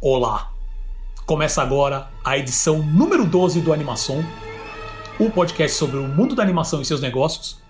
[0.00, 0.52] Olá!
[1.26, 4.24] Começa agora a edição número 12 do Animação,
[5.18, 7.60] um podcast sobre o mundo da animação e seus negócios.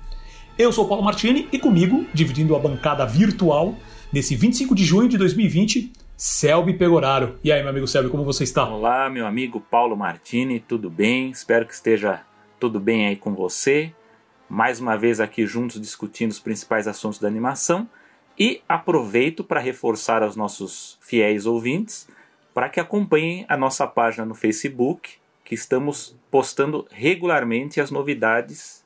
[0.58, 3.74] Eu sou o Paulo Martini e comigo, dividindo a bancada virtual,
[4.12, 7.38] nesse 25 de junho de 2020, Selby Pegoraro.
[7.42, 8.68] E aí, meu amigo Selby, como você está?
[8.68, 11.30] Olá, meu amigo Paulo Martini, tudo bem?
[11.30, 12.20] Espero que esteja
[12.60, 13.90] tudo bem aí com você.
[14.50, 17.88] Mais uma vez aqui juntos discutindo os principais assuntos da animação.
[18.38, 22.06] E aproveito para reforçar aos nossos fiéis ouvintes
[22.58, 25.10] para que acompanhem a nossa página no Facebook,
[25.44, 28.82] que estamos postando regularmente as novidades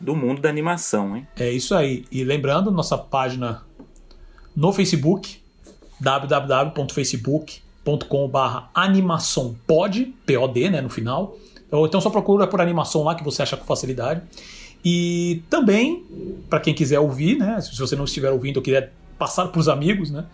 [0.00, 1.14] do mundo da animação.
[1.14, 1.28] Hein?
[1.38, 2.06] É isso aí.
[2.10, 3.62] E lembrando, nossa página
[4.56, 5.38] no Facebook,
[6.00, 8.38] www.facebook.com.br
[8.72, 11.36] animaçãopod, P-O-D, né, no final.
[11.70, 14.22] Então só procura por animação lá que você acha com facilidade.
[14.82, 16.06] E também,
[16.48, 19.68] para quem quiser ouvir, né, se você não estiver ouvindo ou quiser passar para os
[19.68, 20.24] amigos, né,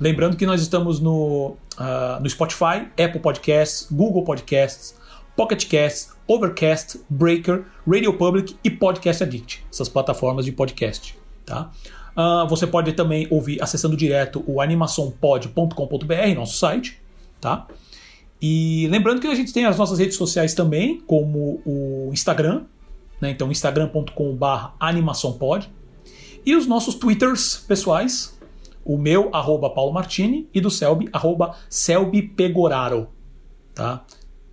[0.00, 4.94] Lembrando que nós estamos no, uh, no Spotify, Apple Podcasts, Google Podcasts,
[5.36, 11.16] Pocket Casts, Overcast, Breaker, Radio Public e Podcast Addict, essas plataformas de podcast.
[11.44, 11.70] Tá?
[12.16, 17.00] Uh, você pode também ouvir acessando direto o animaçãopod.com.br, nosso site.
[17.40, 17.66] Tá?
[18.40, 22.64] E lembrando que a gente tem as nossas redes sociais também, como o Instagram,
[23.20, 23.30] né?
[23.30, 24.46] então instagram.com.br
[24.80, 25.70] animaçãopod.
[26.44, 28.36] E os nossos twitters pessoais,
[28.84, 33.08] o meu, arroba Paulo Martini, e do Selby, arroba Selby Pegoraro.
[33.74, 34.04] Tá?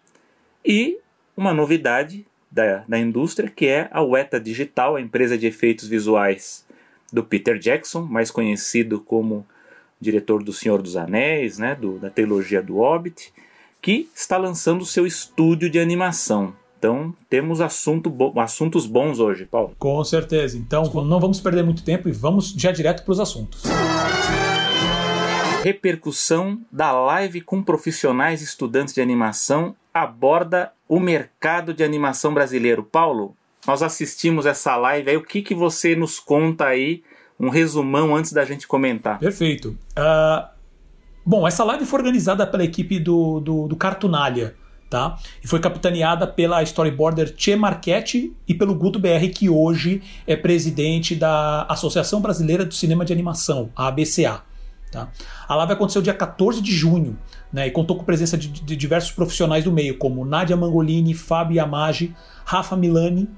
[0.64, 0.98] e
[1.36, 6.64] uma novidade da, da indústria que é a Weta Digital, a empresa de efeitos visuais
[7.12, 9.46] do Peter Jackson, mais conhecido como
[10.00, 13.32] diretor do Senhor dos Anéis, né, do, da trilogia do Hobbit,
[13.80, 16.54] que está lançando seu estúdio de animação.
[16.78, 19.74] Então temos assunto bo assuntos bons hoje, Paulo.
[19.78, 20.56] Com certeza.
[20.58, 23.62] Então não vamos perder muito tempo e vamos já direto para os assuntos.
[25.64, 32.84] Repercussão da live com profissionais estudantes de animação aborda o mercado de animação brasileiro.
[32.84, 33.34] Paulo,
[33.66, 35.16] nós assistimos essa live aí.
[35.16, 37.02] O que, que você nos conta aí?
[37.38, 39.18] Um resumão antes da gente comentar.
[39.18, 39.76] Perfeito.
[39.98, 40.48] Uh,
[41.24, 44.54] bom, essa live foi organizada pela equipe do, do, do Cartunália
[44.88, 45.18] tá?
[45.42, 51.14] E foi capitaneada pela storyboarder Che Marchetti e pelo Guto BR, que hoje é presidente
[51.14, 54.42] da Associação Brasileira do Cinema de Animação, a ABCA.
[54.90, 55.08] Tá?
[55.48, 57.18] A live aconteceu dia 14 de junho
[57.52, 61.14] né, e contou com a presença de, de diversos profissionais do meio, como Nádia Mangolini,
[61.14, 62.14] Fábio Yamagi,
[62.44, 63.28] Rafa Milani,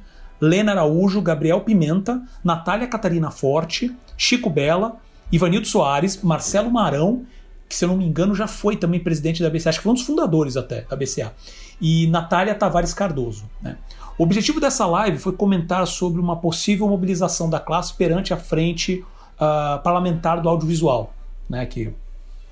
[0.40, 4.96] Lena Araújo, Gabriel Pimenta, Natália Catarina Forte, Chico Bela,
[5.32, 7.24] Ivanildo Soares, Marcelo Marão
[7.68, 9.92] que se eu não me engano já foi também presidente da BCA, acho que foi
[9.92, 11.34] um dos fundadores até da BCA,
[11.80, 13.44] e Natália Tavares Cardoso.
[13.60, 13.76] Né?
[14.16, 19.04] O objetivo dessa live foi comentar sobre uma possível mobilização da classe perante a frente
[19.36, 21.12] uh, parlamentar do audiovisual,
[21.48, 21.66] né?
[21.66, 21.92] que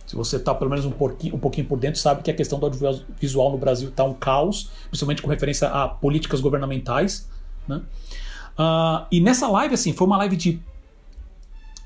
[0.06, 2.60] se você está pelo menos um pouquinho, um pouquinho por dentro, sabe que a questão
[2.60, 7.28] do audiovisual no Brasil está um caos, principalmente com referência a políticas governamentais.
[7.66, 7.82] Né?
[8.56, 10.60] Uh, e nessa live, assim, foi uma live de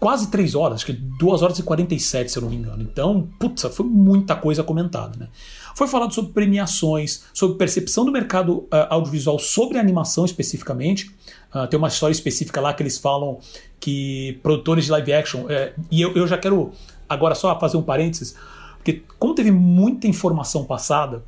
[0.01, 2.83] quase 3 horas, acho que 2 horas e 47, se eu não me engano.
[2.83, 5.17] Então, putz, foi muita coisa comentada.
[5.19, 5.29] Né?
[5.75, 11.15] Foi falado sobre premiações, sobre percepção do mercado uh, audiovisual sobre animação especificamente.
[11.55, 13.39] Uh, tem uma história específica lá que eles falam
[13.79, 15.43] que produtores de live action.
[15.43, 16.73] Uh, e eu, eu já quero
[17.07, 18.35] agora só fazer um parênteses,
[18.79, 21.23] porque como teve muita informação passada,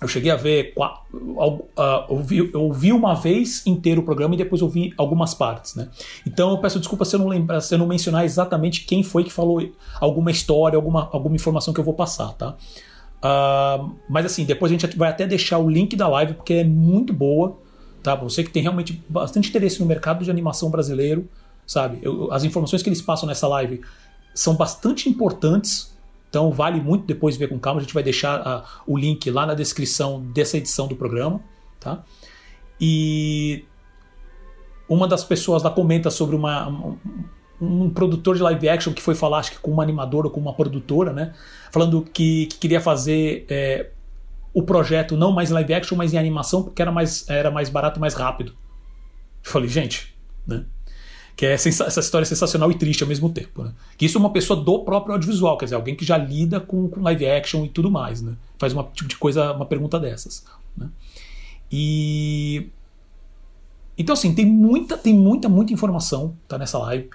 [0.00, 4.62] eu cheguei a ver, uh, ouvi, eu ouvi uma vez inteiro o programa e depois
[4.62, 5.88] ouvi algumas partes, né?
[6.24, 9.24] Então eu peço desculpa se eu não lembrar, se eu não mencionar exatamente quem foi
[9.24, 9.60] que falou
[10.00, 12.54] alguma história, alguma, alguma informação que eu vou passar, tá?
[13.18, 16.64] Uh, mas assim, depois a gente vai até deixar o link da live porque é
[16.64, 17.58] muito boa,
[18.00, 18.16] tá?
[18.16, 21.28] Pra você que tem realmente bastante interesse no mercado de animação brasileiro,
[21.66, 21.98] sabe?
[22.02, 23.80] Eu, as informações que eles passam nessa live
[24.32, 25.97] são bastante importantes
[26.28, 27.80] então vale muito depois ver com calma.
[27.80, 31.40] A gente vai deixar uh, o link lá na descrição dessa edição do programa.
[31.80, 32.02] Tá?
[32.80, 33.64] E
[34.88, 36.98] uma das pessoas lá comenta sobre uma, um,
[37.60, 40.40] um, produtor de live action que foi falar, acho que com uma animadora ou com
[40.40, 41.34] uma produtora, né?
[41.70, 43.90] Falando que, que queria fazer é,
[44.52, 48.00] o projeto não mais live action, mas em animação, porque era mais, era mais barato
[48.00, 48.52] mais rápido.
[49.44, 50.14] Eu falei, gente,
[50.46, 50.64] né?
[51.38, 53.62] Que é essa história sensacional e triste ao mesmo tempo.
[53.62, 53.70] Né?
[53.96, 56.88] Que isso é uma pessoa do próprio audiovisual, quer dizer, alguém que já lida com,
[56.88, 58.34] com live action e tudo mais, né?
[58.58, 60.44] Faz uma tipo de coisa, uma pergunta dessas.
[60.76, 60.88] Né?
[61.70, 62.68] E
[63.96, 67.08] então assim tem muita, tem muita, muita informação tá nessa live.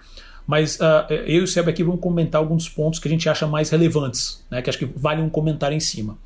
[0.48, 3.46] Mas uh, eu e o Seb aqui vamos comentar alguns pontos que a gente acha
[3.46, 4.62] mais relevantes, né?
[4.62, 6.18] Que acho que vale um comentário em cima.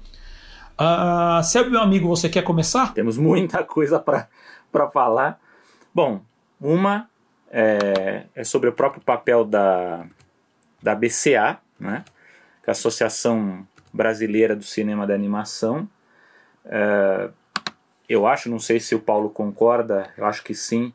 [0.80, 2.94] Uh, Seb, meu amigo, você quer começar?
[2.94, 5.40] Temos muita coisa para falar.
[5.92, 6.22] Bom,
[6.62, 7.08] uma
[7.52, 10.06] é, é, sobre o próprio papel da,
[10.82, 12.04] da BCA, né?
[12.64, 15.88] que é a Associação Brasileira do Cinema da Animação.
[16.66, 17.30] É,
[18.08, 20.94] eu acho, não sei se o Paulo concorda, eu acho que sim,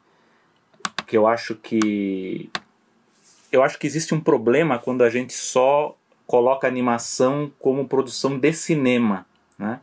[1.07, 2.51] que eu acho que
[3.51, 5.95] eu acho que existe um problema quando a gente só
[6.27, 9.27] coloca animação como produção de cinema,
[9.59, 9.81] né?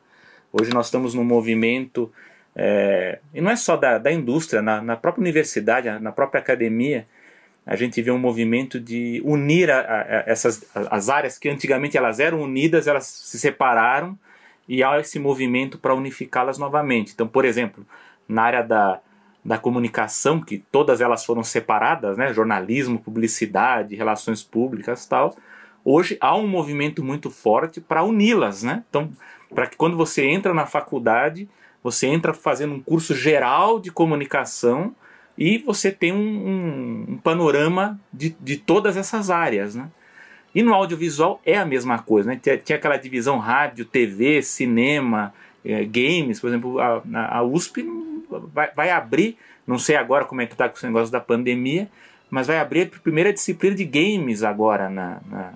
[0.52, 2.12] Hoje nós estamos num movimento
[2.56, 7.08] é, e não é só da, da indústria, na, na, própria universidade, na própria academia,
[7.66, 12.20] a gente vê um movimento de unir a, a, essas as áreas que antigamente elas
[12.20, 14.18] eram unidas, elas se separaram
[14.68, 17.14] e há esse movimento para unificá-las novamente.
[17.14, 17.86] Então, por exemplo,
[18.28, 19.00] na área da,
[19.44, 25.36] da comunicação, que todas elas foram separadas, né, jornalismo, publicidade, relações públicas tal,
[25.84, 28.64] hoje há um movimento muito forte para uni-las.
[28.64, 28.84] Né?
[28.90, 29.12] Então,
[29.54, 31.50] para que quando você entra na faculdade,
[31.84, 34.94] você entra fazendo um curso geral de comunicação
[35.38, 39.76] e você tem um, um, um panorama de, de todas essas áreas.
[39.76, 39.90] Né?
[40.54, 42.30] E no audiovisual é a mesma coisa.
[42.30, 42.40] Né?
[42.42, 45.34] Tinha, aquela divisão rádio, TV, cinema,
[45.64, 47.02] é, games, por exemplo, a,
[47.38, 47.86] a USP
[48.54, 51.90] vai, vai, abrir, não sei agora como é que está com esse negócio da pandemia,
[52.30, 55.54] mas vai abrir a primeira disciplina de games agora na, na,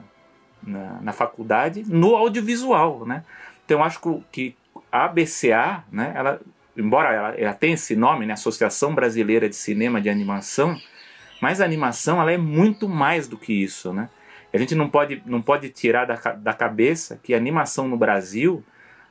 [0.66, 3.06] na, na faculdade, no audiovisual.
[3.06, 3.24] Né?
[3.66, 4.00] Então acho
[4.32, 4.56] que
[4.94, 6.40] a ABCA, né, ela,
[6.78, 10.78] embora ela, ela tenha esse nome, né, Associação Brasileira de Cinema de Animação,
[11.42, 14.08] mas a animação ela é muito mais do que isso, né?
[14.54, 18.64] A gente não pode, não pode tirar da, da cabeça que a animação no Brasil,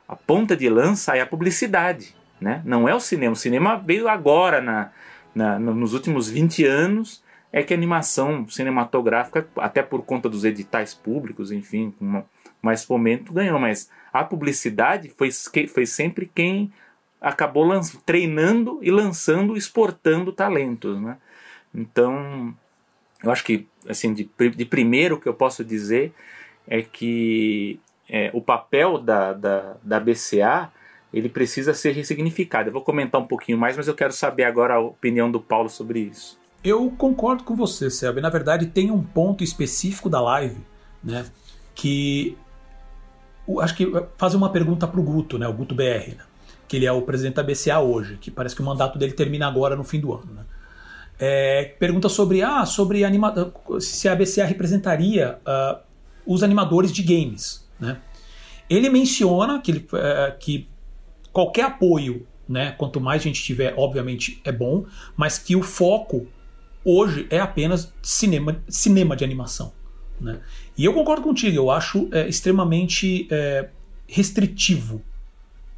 [0.07, 2.61] a ponta de lança é a publicidade, né?
[2.63, 3.33] Não é o cinema.
[3.33, 4.89] O cinema veio agora, na,
[5.35, 7.21] na, nos últimos 20 anos,
[7.51, 12.23] é que a animação cinematográfica, até por conta dos editais públicos, enfim, com
[12.63, 13.59] mais fomento, ganhou.
[13.59, 15.29] Mas a publicidade foi,
[15.67, 16.73] foi sempre quem
[17.21, 17.69] acabou
[18.05, 21.17] treinando e lançando, exportando talentos, né?
[21.73, 22.55] Então,
[23.23, 26.13] eu acho que, assim, de, de primeiro que eu posso dizer
[26.67, 27.79] é que
[28.09, 30.71] é, o papel da, da, da BCA
[31.13, 32.69] ele precisa ser ressignificado.
[32.69, 35.69] Eu vou comentar um pouquinho mais, mas eu quero saber agora a opinião do Paulo
[35.69, 36.39] sobre isso.
[36.63, 38.21] Eu concordo com você, Selby.
[38.21, 40.61] Na verdade, tem um ponto específico da live,
[41.03, 41.25] né,
[41.75, 42.37] que
[43.59, 46.23] acho que fazer uma pergunta para o Guto, né, o Guto BR, né,
[46.67, 49.47] que ele é o presidente da BCA hoje, que parece que o mandato dele termina
[49.47, 50.33] agora no fim do ano.
[50.33, 50.45] Né.
[51.19, 53.33] É, pergunta sobre ah, sobre anima
[53.79, 55.79] se a BCA representaria uh,
[56.25, 57.69] os animadores de games.
[57.79, 57.97] Né.
[58.69, 60.67] Ele menciona que, ele, uh, que
[61.31, 64.85] qualquer apoio, né, quanto mais gente tiver, obviamente é bom,
[65.15, 66.27] mas que o foco
[66.83, 69.73] hoje é apenas cinema, cinema de animação.
[70.19, 70.39] Né?
[70.77, 73.69] E eu concordo contigo, eu acho é, extremamente é,
[74.07, 75.01] restritivo.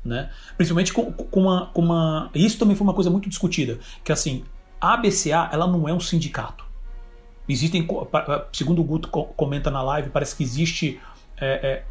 [0.04, 0.30] Né?
[0.56, 2.30] Principalmente com, com, uma, com uma.
[2.34, 3.80] Isso também foi uma coisa muito discutida.
[4.04, 4.44] Que assim,
[4.80, 6.64] a ABCA ela não é um sindicato.
[7.48, 7.88] Existem,
[8.54, 11.00] segundo o Guto comenta na live, parece que existe
[11.38, 11.84] é, é,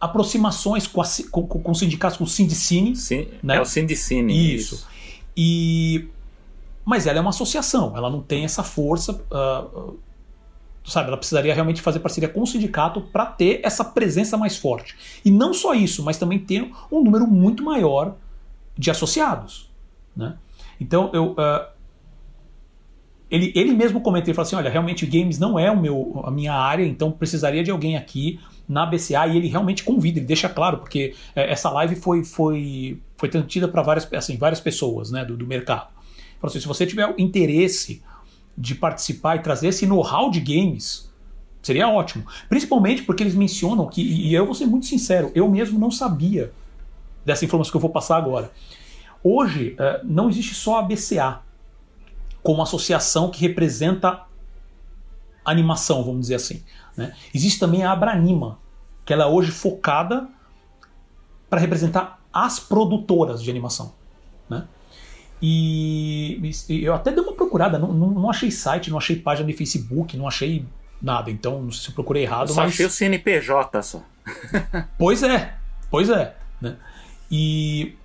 [0.00, 2.96] aproximações com, a, com, com, sindicatos, com o Sindicine.
[2.96, 3.56] Sim, né?
[3.56, 4.54] É o Sindicine.
[4.54, 4.74] Isso.
[4.74, 4.86] isso.
[5.36, 6.08] E,
[6.84, 9.12] mas ela é uma associação, ela não tem essa força.
[9.30, 9.98] Uh,
[10.84, 14.96] sabe, ela precisaria realmente fazer parceria com o sindicato para ter essa presença mais forte.
[15.24, 18.16] E não só isso, mas também ter um número muito maior
[18.76, 19.70] de associados.
[20.16, 20.36] Né?
[20.80, 21.66] Então, eu, uh,
[23.30, 26.30] ele, ele mesmo comenta, ele fala assim, olha, realmente games não é o meu, a
[26.30, 30.48] minha área, então precisaria de alguém aqui na BCA e ele realmente convida, ele deixa
[30.48, 35.24] claro, porque é, essa live foi, foi, foi transmitida para várias, assim, várias pessoas né,
[35.24, 35.88] do, do mercado.
[36.40, 38.02] Fala assim, se você tiver interesse
[38.56, 41.10] de participar e trazer esse know-how de games,
[41.62, 42.26] seria ótimo.
[42.48, 46.52] Principalmente porque eles mencionam que, e eu vou ser muito sincero, eu mesmo não sabia
[47.24, 48.50] dessa informação que eu vou passar agora.
[49.22, 51.40] Hoje, é, não existe só a BCA
[52.42, 54.22] como associação que representa
[55.44, 56.62] animação, vamos dizer assim.
[56.96, 57.14] Né?
[57.32, 58.58] Existe também a Abranima,
[59.04, 60.28] que ela é hoje focada
[61.48, 63.94] para representar as produtoras de animação.
[65.42, 69.48] E, e, eu até dei uma procurada, não, não, não, achei site, não achei página
[69.48, 70.64] de Facebook, não achei
[71.02, 71.32] nada.
[71.32, 72.48] Então, não sei se eu procurei errado.
[72.48, 72.72] Eu só mas...
[72.72, 74.04] achei o CNPJ só.
[74.96, 75.54] pois é,
[75.90, 76.36] pois é.
[76.60, 76.76] Né?
[77.28, 77.96] E.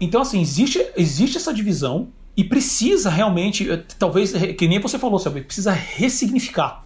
[0.00, 5.42] Então, assim, existe, existe essa divisão e precisa realmente, talvez, que nem você falou, sabe,
[5.42, 6.84] precisa ressignificar.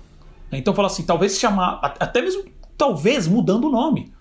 [0.51, 0.59] Né?
[0.59, 2.45] Então fala assim, talvez chamar, até mesmo,
[2.77, 4.13] talvez mudando o nome.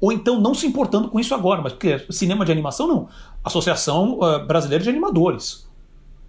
[0.00, 3.08] Ou então não se importando com isso agora, mas porque cinema de animação não.
[3.42, 5.68] Associação uh, Brasileira de Animadores.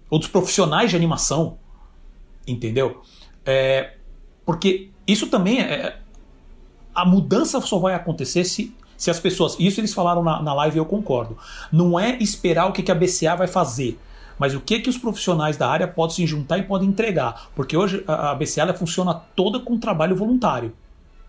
[0.08, 1.58] Ou dos profissionais de animação.
[2.46, 3.02] Entendeu?
[3.44, 3.94] É,
[4.44, 5.98] porque isso também é.
[6.92, 9.56] A mudança só vai acontecer se, se as pessoas.
[9.60, 11.38] Isso eles falaram na, na live e eu concordo.
[11.70, 13.98] Não é esperar o que, que a BCA vai fazer
[14.40, 17.50] mas o que que os profissionais da área podem se juntar e podem entregar?
[17.54, 20.72] Porque hoje a BCA funciona toda com trabalho voluntário,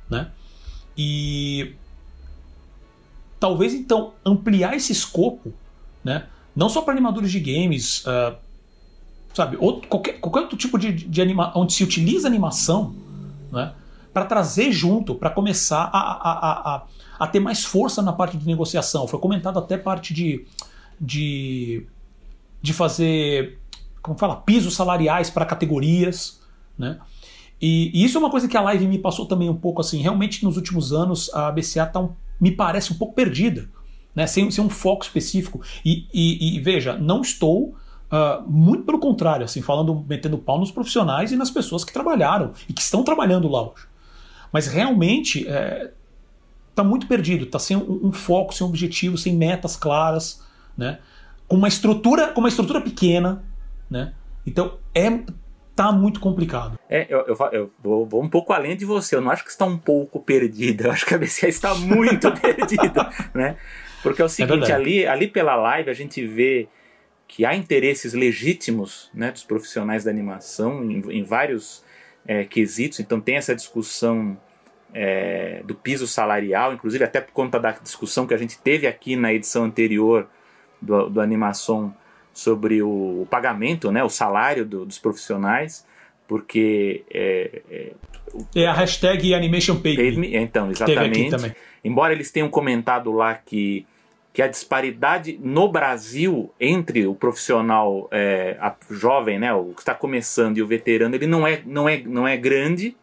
[0.10, 0.32] né?
[0.98, 1.76] E
[3.42, 5.52] talvez então ampliar esse escopo,
[6.04, 6.28] né?
[6.56, 8.38] Não só para animadores de games, uh,
[9.34, 9.58] sabe?
[9.60, 12.96] Outro, qualquer, qualquer outro tipo de, de anima, onde se utiliza animação,
[13.52, 13.74] né?
[14.14, 16.84] Para trazer junto, para começar a, a, a,
[17.20, 19.08] a, ter mais força na parte de negociação.
[19.08, 20.46] Foi comentado até parte de,
[21.00, 21.88] de
[22.62, 23.60] de fazer,
[24.02, 26.40] como fala, pisos salariais para categorias,
[26.78, 27.00] né?
[27.60, 30.00] E, e, isso é uma coisa que a live me passou também um pouco assim.
[30.02, 32.10] Realmente, nos últimos anos, a BCA tá um,
[32.42, 33.70] me parece um pouco perdida,
[34.16, 34.28] né?
[34.28, 35.62] Sem, sem um foco específico.
[35.86, 37.76] E, e, e veja, não estou.
[38.12, 42.52] Uh, muito pelo contrário, assim, falando, metendo pau nos profissionais e nas pessoas que trabalharam
[42.68, 43.86] e que estão trabalhando lá hoje.
[44.52, 45.92] Mas realmente é,
[46.76, 50.44] tá muito perdido, tá sem um, um foco, sem um objetivo, sem metas claras,
[50.78, 51.00] né?
[51.52, 53.44] com uma estrutura, com uma estrutura pequena,
[53.90, 54.14] né?
[54.48, 55.10] Então é
[55.76, 56.80] tá muito complicado.
[56.90, 59.16] É, eu, eu, eu vou, vou, um pouco além de você.
[59.16, 60.86] Eu não acho que está um pouco perdida.
[60.88, 63.58] Eu acho que a BCA está muito perdida, né?
[64.04, 66.68] Porque é o é seguinte, é ali, ali pela live a gente vê
[67.28, 71.84] que há interesses legítimos, né, dos profissionais da animação em, em vários
[72.26, 73.00] é, quesitos.
[73.00, 74.38] Então tem essa discussão
[74.94, 79.16] é, do piso salarial, inclusive até por conta da discussão que a gente teve aqui
[79.16, 80.28] na edição anterior
[80.82, 81.96] do, do animação
[82.34, 85.86] sobre o, o, pagamento, né, o salário do, dos profissionais,
[86.28, 87.92] porque é, é,
[88.56, 90.36] é, a hashtag Animation Paid Me.
[90.36, 91.56] Então, exatamente.
[91.84, 93.86] Embora eles tenham comentado lá que
[94.34, 98.58] que a disparidade no Brasil entre o profissional é,
[98.90, 102.28] jovem, né, o que está começando e o veterano, ele não é, não é, não
[102.28, 102.96] é grande,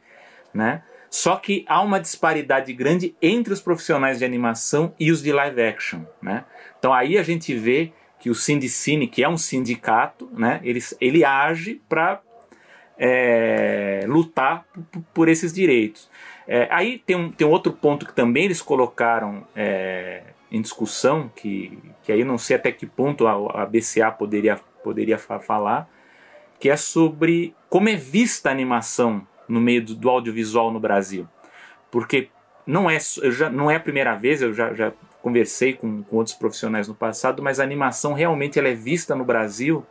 [0.54, 0.82] né?
[1.11, 5.61] Só que há uma disparidade grande entre os profissionais de animação e os de live
[5.62, 6.44] action, né?
[6.78, 11.25] Então aí a gente vê que o Sindicine, que é um sindicato, né, ele, ele
[11.25, 12.20] age para
[12.98, 14.66] é, lutar
[15.14, 16.10] por, esses direitos.
[16.46, 21.30] É, aí tem um, tem um outro ponto que também eles colocaram é, em discussão,
[21.34, 25.88] que, que aí não sei até que ponto a, a BCA poderia, poderia falar,
[26.58, 31.28] que é sobre como é vista a animação no meio do, do audiovisual no Brasil.
[31.90, 32.28] Porque
[32.66, 36.34] não é, já, não é a primeira vez, eu já, já conversei com, com outros
[36.34, 39.84] profissionais no passado, mas a animação realmente ela é vista no Brasil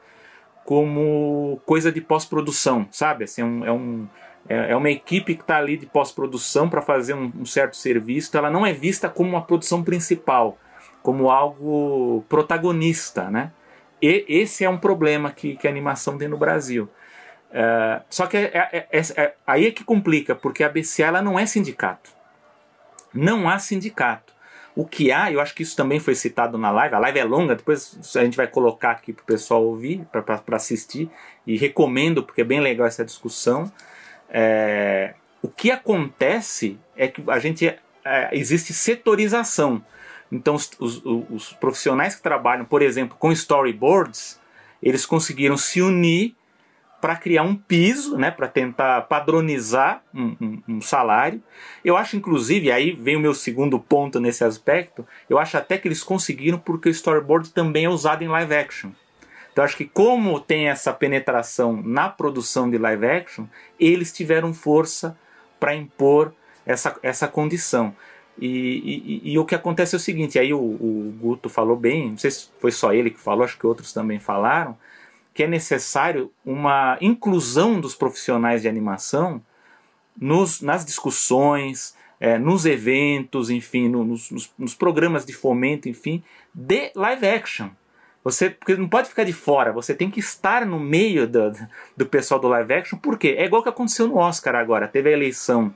[0.66, 3.24] como coisa de pós-produção, sabe?
[3.24, 4.08] Assim, é, um, é, um,
[4.50, 8.38] é, é uma equipe que está ali de pós-produção para fazer um, um, certo serviço,
[8.38, 10.58] ela não é vista como uma produção principal,
[11.02, 13.52] como algo protagonista, né?
[14.02, 16.90] E esse é um problema que, que a animação tem no Brasil.
[17.50, 21.22] Uh, só que é, é, é, é, aí é que complica, porque a BCA ela
[21.22, 22.12] não é sindicato.
[23.14, 24.34] Não há sindicato.
[24.78, 27.24] O que há, eu acho que isso também foi citado na live, a live é
[27.24, 31.10] longa, depois a gente vai colocar aqui para o pessoal ouvir, para assistir,
[31.48, 33.72] e recomendo, porque é bem legal essa discussão.
[34.30, 39.84] É, o que acontece é que a gente é, existe setorização.
[40.32, 44.40] Então, os, os, os profissionais que trabalham, por exemplo, com storyboards,
[44.84, 46.36] eles conseguiram se unir
[47.00, 51.42] para criar um piso, né, para tentar padronizar um, um, um, salário.
[51.86, 55.88] Eu acho, inclusive, aí vem o meu segundo ponto nesse aspecto, eu acho até que
[55.88, 58.90] eles conseguiram porque o storyboard também é usado em live action.
[59.52, 63.46] Então acho que como tem essa penetração na produção de live action,
[63.80, 65.18] eles tiveram força
[65.60, 66.34] para impor
[66.66, 67.96] essa, essa condição.
[68.40, 72.12] E, e, e, o que acontece é o seguinte, aí o, o Guto falou bem,
[72.12, 74.78] não sei se foi só ele que falou, acho que outros também falaram,
[75.38, 79.40] que é necessário uma inclusão dos profissionais de animação
[80.20, 86.92] nos, nas discussões, é, nos eventos, enfim, no, nos, nos, programas de fomento, enfim, de
[86.96, 87.70] live action.
[88.24, 91.54] Você porque não pode ficar de fora, você tem que estar no meio do,
[91.96, 93.36] do pessoal do live action, por quê?
[93.38, 95.72] É igual que aconteceu no Oscar agora, teve a eleição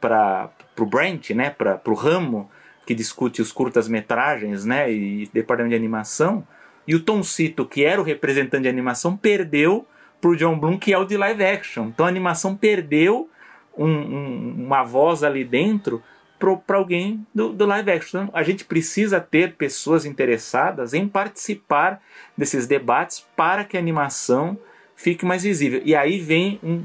[0.00, 2.50] para o Brent, né, para o ramo
[2.84, 6.44] que discute os curtas-metragens né, e departamento de animação,
[6.86, 9.86] e o Tom Cito, que era o representante de animação, perdeu
[10.20, 11.86] para o John Bloom, que é o de live action.
[11.86, 13.28] Então a animação perdeu
[13.76, 16.02] um, um, uma voz ali dentro
[16.38, 18.24] para alguém do, do live action.
[18.24, 22.00] Então, a gente precisa ter pessoas interessadas em participar
[22.36, 24.58] desses debates para que a animação
[24.94, 25.80] fique mais visível.
[25.84, 26.84] E aí vem um,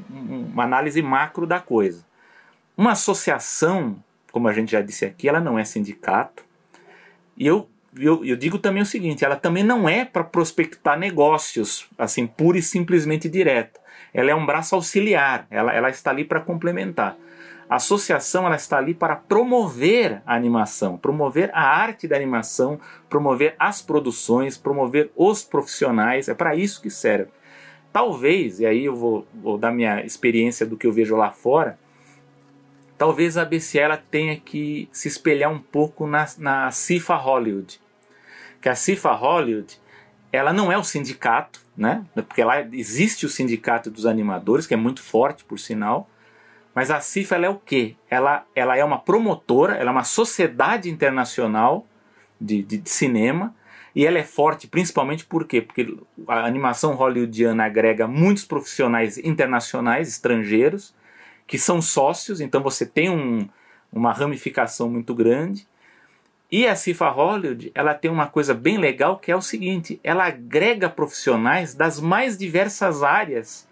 [0.53, 2.05] uma análise macro da coisa.
[2.77, 6.43] Uma associação, como a gente já disse aqui, ela não é sindicato.
[7.37, 11.87] E eu, eu, eu digo também o seguinte: ela também não é para prospectar negócios,
[11.97, 13.79] assim, pura e simplesmente direta.
[14.13, 17.17] Ela é um braço auxiliar, ela, ela está ali para complementar.
[17.69, 22.77] A associação ela está ali para promover a animação, promover a arte da animação,
[23.09, 26.27] promover as produções, promover os profissionais.
[26.27, 27.31] É para isso que serve.
[27.93, 31.79] Talvez, e aí eu vou, vou dar minha experiência do que eu vejo lá fora,
[33.01, 37.81] talvez a BCA ela tenha que se espelhar um pouco na, na CIFA Hollywood.
[38.61, 39.79] Que a CIFA Hollywood
[40.31, 42.05] ela não é o sindicato, né?
[42.13, 46.07] Porque lá existe o sindicato dos animadores, que é muito forte, por sinal,
[46.75, 47.95] mas a CIFA ela é o quê?
[48.07, 51.87] Ela, ela é uma promotora, ela é uma sociedade internacional
[52.39, 53.55] de, de, de cinema
[53.95, 55.59] e ela é forte principalmente por quê?
[55.59, 60.93] Porque a animação hollywoodiana agrega muitos profissionais internacionais, estrangeiros,
[61.51, 63.45] que são sócios, então você tem um,
[63.91, 65.67] uma ramificação muito grande.
[66.49, 70.27] E a CIFA Hollywood, ela tem uma coisa bem legal que é o seguinte, ela
[70.27, 73.67] agrega profissionais das mais diversas áreas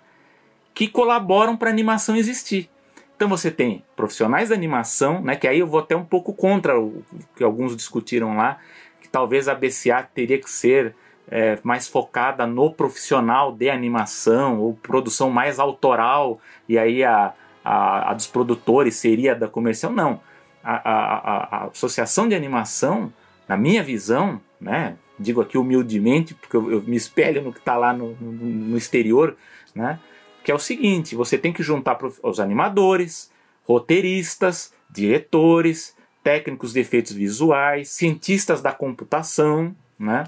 [0.74, 2.70] que colaboram para a animação existir.
[3.16, 6.78] Então você tem profissionais da animação, né, que aí eu vou até um pouco contra
[6.78, 7.02] o
[7.34, 8.60] que alguns discutiram lá,
[9.00, 10.94] que talvez a BCA teria que ser
[11.30, 17.34] é, mais focada no profissional de animação ou produção mais autoral, e aí a,
[17.64, 19.92] a, a dos produtores seria da comercial.
[19.92, 20.22] Não.
[20.64, 23.14] A, a, a, associação de animação,
[23.48, 27.78] na minha visão, né, digo aqui humildemente, porque eu, eu me espelho no que está
[27.78, 29.38] lá no, no, no exterior,
[29.74, 30.00] né,
[30.44, 33.32] que é o seguinte: você tem que juntar os animadores,
[33.64, 40.26] roteiristas, diretores, técnicos de efeitos visuais, cientistas da computação, né?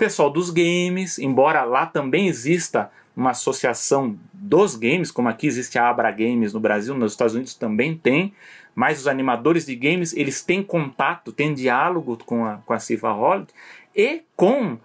[0.00, 5.88] pessoal dos games, embora lá também exista uma associação dos games, como aqui existe a
[5.88, 8.32] Abra Games no Brasil, nos Estados Unidos também tem,
[8.74, 13.10] mas os animadores de games eles têm contato, têm diálogo com a, com a Cifa
[13.10, 13.52] Hollywood
[13.94, 14.78] e com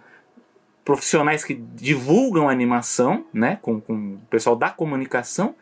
[0.84, 5.54] profissionais que divulgam animação, né, com, com o pessoal da comunicação,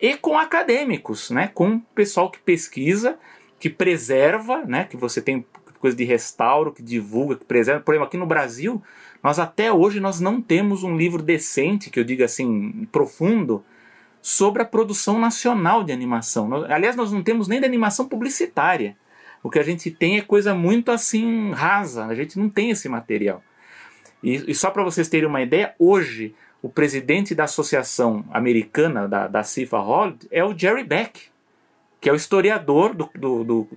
[0.00, 3.18] e com acadêmicos, né, com o pessoal que pesquisa,
[3.58, 5.44] que preserva, né, que você tem
[5.78, 7.80] coisa de restauro, que divulga, que preserva.
[7.80, 8.82] Por exemplo, aqui no Brasil,
[9.22, 13.64] nós até hoje nós não temos um livro decente, que eu diga assim, profundo,
[14.22, 16.52] sobre a produção nacional de animação.
[16.64, 18.96] Aliás, nós não temos nem de animação publicitária.
[19.42, 22.88] O que a gente tem é coisa muito assim rasa, a gente não tem esse
[22.88, 23.42] material.
[24.22, 29.26] E, e só para vocês terem uma ideia, hoje o presidente da associação americana da,
[29.26, 31.30] da CIFA Hollywood é o Jerry Beck,
[32.00, 33.68] que é o historiador do, do, do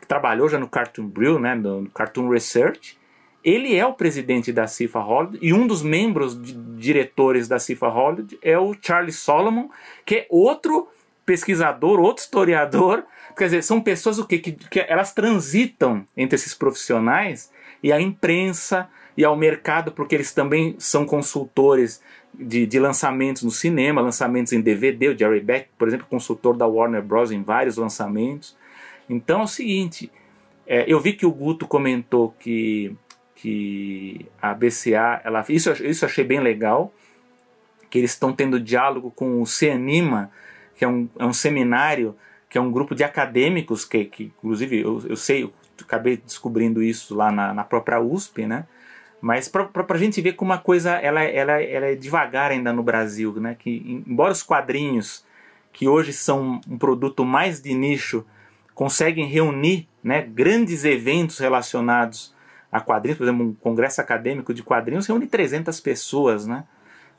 [0.00, 2.99] que trabalhou já no Cartoon Brew, né, no Cartoon Research.
[3.42, 6.38] Ele é o presidente da CIFA Hollywood e um dos membros
[6.76, 9.68] diretores da CIFA Hollywood é o Charlie Solomon,
[10.04, 10.88] que é outro
[11.24, 13.04] pesquisador, outro historiador.
[13.36, 14.38] Quer dizer, são pessoas o quê?
[14.38, 17.50] Que, que elas transitam entre esses profissionais
[17.82, 23.50] e a imprensa, e ao mercado, porque eles também são consultores de, de lançamentos no
[23.50, 25.08] cinema, lançamentos em DVD.
[25.08, 27.30] O Jerry Beck, por exemplo, consultor da Warner Bros.
[27.30, 28.56] em vários lançamentos.
[29.08, 30.10] Então é o seguinte:
[30.66, 32.96] é, eu vi que o Guto comentou que,
[33.40, 36.92] que a BCA, ela, isso, isso achei bem legal,
[37.88, 40.30] que eles estão tendo diálogo com o CEANIMA,
[40.76, 42.14] que é um, é um seminário,
[42.50, 46.82] que é um grupo de acadêmicos, que, que inclusive eu, eu sei, eu acabei descobrindo
[46.82, 48.66] isso lá na, na própria USP, né?
[49.22, 52.82] Mas para a gente ver como uma coisa ela, ela, ela é devagar ainda no
[52.82, 53.56] Brasil, né?
[53.58, 55.24] Que embora os quadrinhos,
[55.72, 58.26] que hoje são um produto mais de nicho,
[58.74, 62.34] conseguem reunir né, grandes eventos relacionados
[62.70, 66.64] a quadrinhos, por exemplo, um congresso acadêmico de quadrinhos reúne 300 pessoas, né?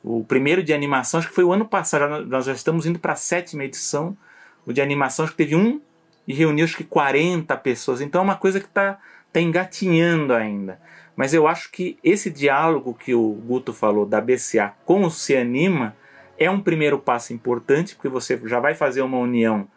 [0.03, 3.13] O primeiro de animação, acho que foi o ano passado, nós já estamos indo para
[3.13, 4.17] a sétima edição.
[4.65, 5.79] O de animação, acho que teve um
[6.27, 8.01] e reuniu acho que 40 pessoas.
[8.01, 8.99] Então é uma coisa que está
[9.31, 10.79] tá engatinhando ainda.
[11.15, 15.35] Mas eu acho que esse diálogo que o Guto falou da BCA com o Se
[15.35, 15.95] Anima
[16.37, 19.67] é um primeiro passo importante, porque você já vai fazer uma união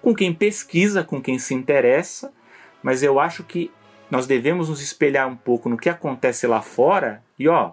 [0.00, 2.32] com quem pesquisa, com quem se interessa,
[2.82, 3.70] mas eu acho que
[4.12, 7.70] nós devemos nos espelhar um pouco no que acontece lá fora e ó,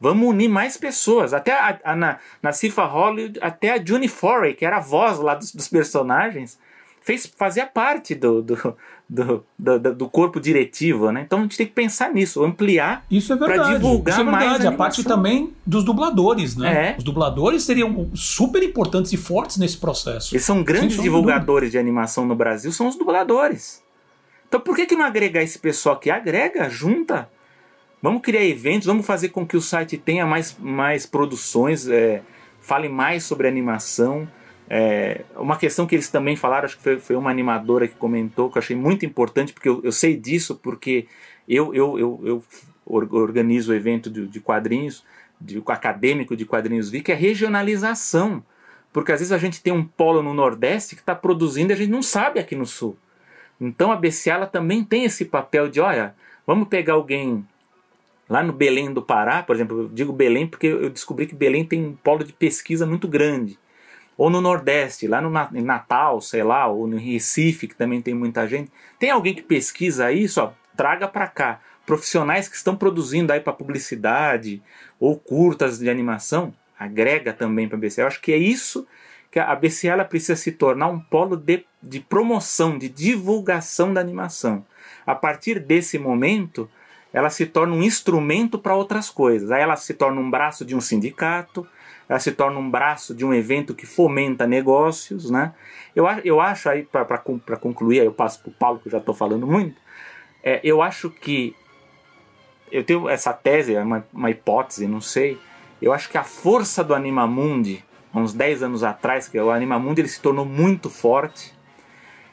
[0.00, 1.34] vamos unir mais pessoas.
[1.34, 5.18] Até a, a, na, na Cifa Hollywood, até a Juni Foray, que era a voz
[5.18, 6.56] lá dos, dos personagens,
[7.00, 8.76] fez, fazia parte do, do,
[9.10, 11.22] do, do, do, corpo diretivo, né?
[11.26, 14.46] Então a gente tem que pensar nisso, ampliar isso é para divulgar isso é verdade.
[14.46, 16.90] mais a, a parte também dos dubladores, né?
[16.90, 16.94] É.
[16.96, 20.32] Os dubladores seriam super importantes e fortes nesse processo.
[20.32, 23.82] Eles são grandes divulgadores de animação no Brasil, são os dubladores.
[24.52, 26.10] Então por que, que não agregar esse pessoal aqui?
[26.10, 27.26] Agrega, junta.
[28.02, 32.20] Vamos criar eventos, vamos fazer com que o site tenha mais, mais produções, é,
[32.60, 34.28] fale mais sobre animação.
[34.68, 38.50] É, uma questão que eles também falaram, acho que foi, foi, uma animadora que comentou,
[38.50, 41.06] que eu achei muito importante, porque eu, eu sei disso, porque
[41.48, 42.44] eu, eu, eu, eu
[42.84, 45.02] organizo o evento de, de quadrinhos,
[45.40, 48.44] de, acadêmico de quadrinhos vi, que é regionalização.
[48.92, 51.76] Porque às vezes a gente tem um polo no Nordeste que está produzindo e a
[51.76, 52.98] gente não sabe aqui no Sul.
[53.62, 57.46] Então a BCA ela também tem esse papel de, olha, vamos pegar alguém
[58.28, 61.64] lá no Belém do Pará, por exemplo, eu digo Belém porque eu descobri que Belém
[61.64, 63.58] tem um polo de pesquisa muito grande.
[64.16, 68.46] Ou no Nordeste, lá no Natal, sei lá, ou no Recife, que também tem muita
[68.46, 68.70] gente.
[68.98, 71.60] Tem alguém que pesquisa isso, ó, traga para cá.
[71.86, 74.62] Profissionais que estão produzindo aí para publicidade
[74.98, 78.02] ou curtas de animação, agrega também para a BCA.
[78.02, 78.86] Eu acho que é isso
[79.32, 83.98] que a BCA ela precisa se tornar um polo de, de promoção, de divulgação da
[83.98, 84.62] animação.
[85.06, 86.68] A partir desse momento,
[87.14, 89.50] ela se torna um instrumento para outras coisas.
[89.50, 91.66] Aí ela se torna um braço de um sindicato,
[92.06, 95.30] ela se torna um braço de um evento que fomenta negócios.
[95.30, 95.54] Né?
[95.96, 98.98] Eu, eu acho, aí para concluir, aí eu passo para o Paulo, que eu já
[98.98, 99.80] estou falando muito,
[100.44, 101.56] é, eu acho que
[102.70, 105.38] eu tenho essa tese, é uma, uma hipótese, não sei,
[105.80, 107.82] eu acho que a força do Animamundi,
[108.20, 111.54] uns 10 anos atrás, que o Animamundi ele se tornou muito forte,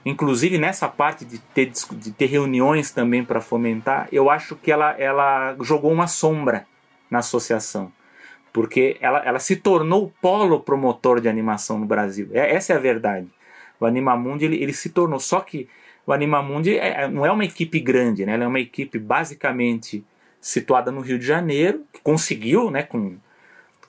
[0.06, 4.92] inclusive nessa parte de ter, de ter reuniões também para fomentar, eu acho que ela,
[5.00, 6.66] ela jogou uma sombra
[7.10, 7.92] na associação.
[8.52, 12.30] Porque ela, ela se tornou o polo promotor de animação no Brasil.
[12.34, 13.28] É, essa é a verdade.
[13.80, 15.20] O Animamundi ele, ele se tornou.
[15.20, 15.70] Só que
[16.06, 18.34] o Animamundi é, não é uma equipe grande, né?
[18.34, 20.04] ela é uma equipe basicamente
[20.42, 23.18] situada no Rio de Janeiro, que conseguiu, né, com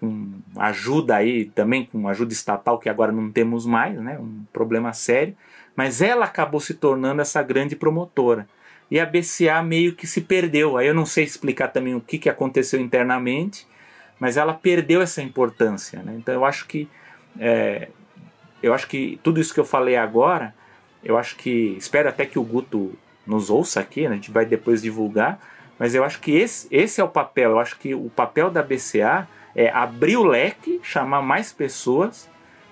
[0.00, 4.94] com ajuda aí também, com ajuda estatal que agora não temos mais, né, um problema
[4.94, 5.36] sério,
[5.76, 8.48] mas ela acabou se tornando essa grande promotora.
[8.90, 10.76] E a BCA meio que se perdeu.
[10.76, 13.66] Aí eu não sei explicar também o que, que aconteceu internamente,
[14.18, 16.02] mas ela perdeu essa importância.
[16.02, 16.16] Né?
[16.16, 16.88] Então eu acho que
[17.38, 17.88] é,
[18.60, 20.52] eu acho que tudo isso que eu falei agora,
[21.04, 24.08] eu acho que espero até que o Guto nos ouça aqui, né?
[24.08, 25.38] a gente vai depois divulgar,
[25.78, 27.52] mas eu acho que esse, esse é o papel.
[27.52, 32.28] Eu acho que o papel da BCA é abrir o leque, chamar mais pessoas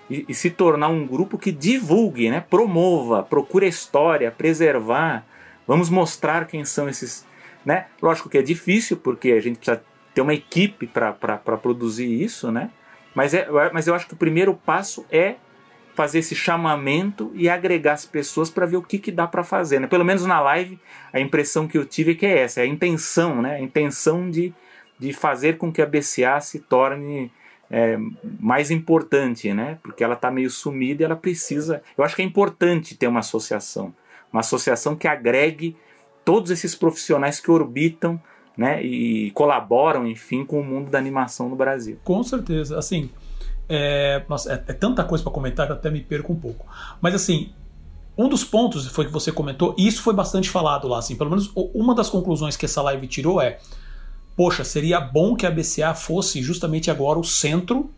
[0.08, 2.44] e, e, se tornar um grupo que divulgue, né?
[2.48, 5.24] promova, procure a história, preservar.
[5.66, 7.26] Vamos mostrar quem são esses.
[7.64, 7.86] Né?
[8.00, 9.82] Lógico que é difícil, porque a gente precisa
[10.14, 11.12] ter uma equipe para
[11.58, 12.70] produzir isso, né?
[13.14, 15.36] mas, é, mas eu acho que o primeiro passo é
[15.94, 19.80] fazer esse chamamento e agregar as pessoas para ver o que, que dá para fazer.
[19.80, 19.88] Né?
[19.88, 20.78] Pelo menos na live,
[21.12, 23.56] a impressão que eu tive é que é essa, é a intenção, né?
[23.56, 24.54] a intenção de
[24.98, 27.30] de fazer com que a BCA se torne
[27.70, 27.98] é,
[28.40, 29.78] mais importante, né?
[29.82, 31.82] Porque ela está meio sumida e ela precisa.
[31.96, 33.94] Eu acho que é importante ter uma associação,
[34.32, 35.76] uma associação que agregue
[36.24, 38.20] todos esses profissionais que orbitam,
[38.56, 38.82] né?
[38.82, 41.98] E colaboram, enfim, com o mundo da animação no Brasil.
[42.04, 43.10] Com certeza, assim.
[43.68, 46.66] É, nossa, é, é tanta coisa para comentar que eu até me perco um pouco.
[47.02, 47.52] Mas assim,
[48.16, 51.30] um dos pontos foi que você comentou, e isso foi bastante falado lá, assim, pelo
[51.30, 53.58] menos uma das conclusões que essa live tirou é
[54.38, 57.90] poxa, seria bom que a BCA fosse justamente agora o centro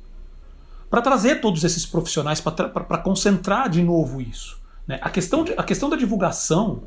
[0.89, 4.59] para trazer todos esses profissionais, para concentrar de novo isso.
[4.87, 4.99] Né?
[5.03, 6.85] A, questão de, a questão da divulgação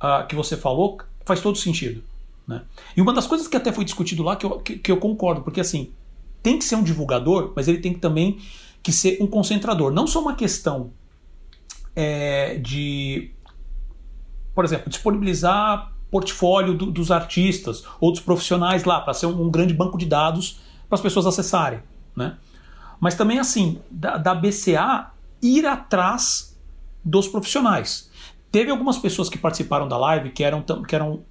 [0.00, 2.04] uh, que você falou faz todo sentido.
[2.46, 2.62] Né?
[2.96, 5.42] E uma das coisas que até foi discutido lá que eu, que, que eu concordo,
[5.42, 5.92] porque assim,
[6.40, 8.38] tem que ser um divulgador, mas ele tem que também
[8.80, 9.92] que ser um concentrador.
[9.92, 10.92] Não só uma questão
[11.96, 13.32] é, de,
[14.54, 19.50] por exemplo, disponibilizar portfólio do, dos artistas ou dos profissionais lá, para ser um, um,
[19.50, 21.80] grande banco de dados para as pessoas acessarem.
[22.14, 22.36] Né?
[23.00, 25.10] Mas também, assim, da, da BCA
[25.42, 26.56] ir atrás
[27.04, 28.08] dos profissionais.
[28.52, 30.62] Teve algumas pessoas que participaram da live que eram.
[30.86, 31.24] Que eram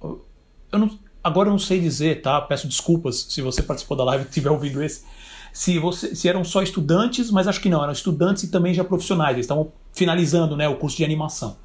[0.70, 2.38] eu não, agora eu não sei dizer, tá?
[2.42, 5.02] Peço desculpas se você participou da live e estiver ouvindo esse.
[5.50, 8.84] Se, você, se eram só estudantes, mas acho que não, eram estudantes e também já
[8.84, 9.32] profissionais.
[9.32, 11.56] Eles estavam finalizando né, o curso de animação.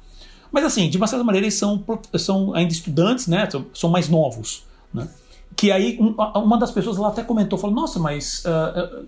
[0.52, 1.82] Mas assim, de uma certa maneira eles são,
[2.18, 3.48] são ainda estudantes, né?
[3.72, 5.08] São mais novos, né?
[5.56, 9.06] Que aí um, uma das pessoas lá até comentou, falou, nossa, mas uh,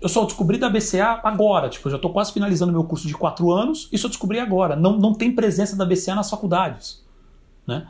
[0.00, 3.14] eu só descobri da BCA agora, tipo, eu já estou quase finalizando meu curso de
[3.14, 4.74] quatro anos e só descobri agora.
[4.74, 7.02] Não, não tem presença da BCA nas faculdades,
[7.66, 7.86] né?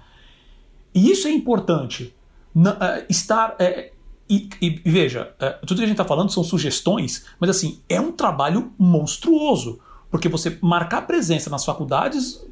[0.94, 2.14] E isso é importante.
[2.54, 3.52] Na, uh, estar...
[3.52, 3.92] Uh,
[4.28, 5.34] e, e, veja,
[5.66, 9.78] tudo que a gente está falando são sugestões, mas assim, é um trabalho monstruoso.
[10.10, 12.42] Porque você marcar presença nas faculdades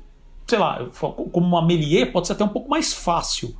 [0.50, 0.84] sei lá,
[1.32, 3.56] como uma Melier, pode ser até um pouco mais fácil.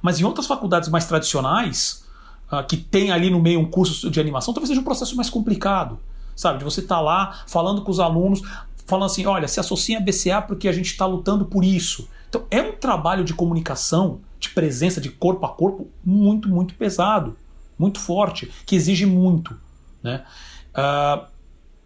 [0.00, 2.04] Mas em outras faculdades mais tradicionais,
[2.52, 5.28] uh, que tem ali no meio um curso de animação, talvez seja um processo mais
[5.28, 5.98] complicado.
[6.36, 6.58] Sabe?
[6.58, 8.42] De você estar tá lá falando com os alunos,
[8.86, 12.08] falando assim: olha, se associa a BCA porque a gente está lutando por isso.
[12.28, 17.36] Então é um trabalho de comunicação, de presença, de corpo a corpo, muito, muito pesado,
[17.78, 19.56] muito forte, que exige muito.
[20.02, 20.24] Né?
[20.70, 21.33] Uh,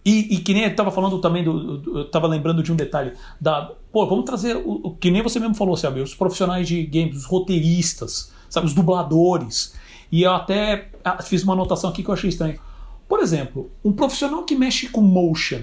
[0.08, 2.76] e, e, que nem eu estava falando também, do, do eu estava lembrando de um
[2.76, 6.66] detalhe, da, pô, vamos trazer, o, o, que nem você mesmo falou, sabe, os profissionais
[6.66, 9.74] de games, os roteiristas, sabe, os dubladores.
[10.10, 12.58] E eu até ah, fiz uma anotação aqui que eu achei estranho.
[13.06, 15.62] Por exemplo, um profissional que mexe com motion,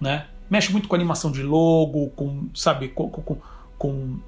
[0.00, 0.26] né?
[0.48, 3.36] Mexe muito com animação de logo, com, sabe, com, com,
[3.76, 4.18] com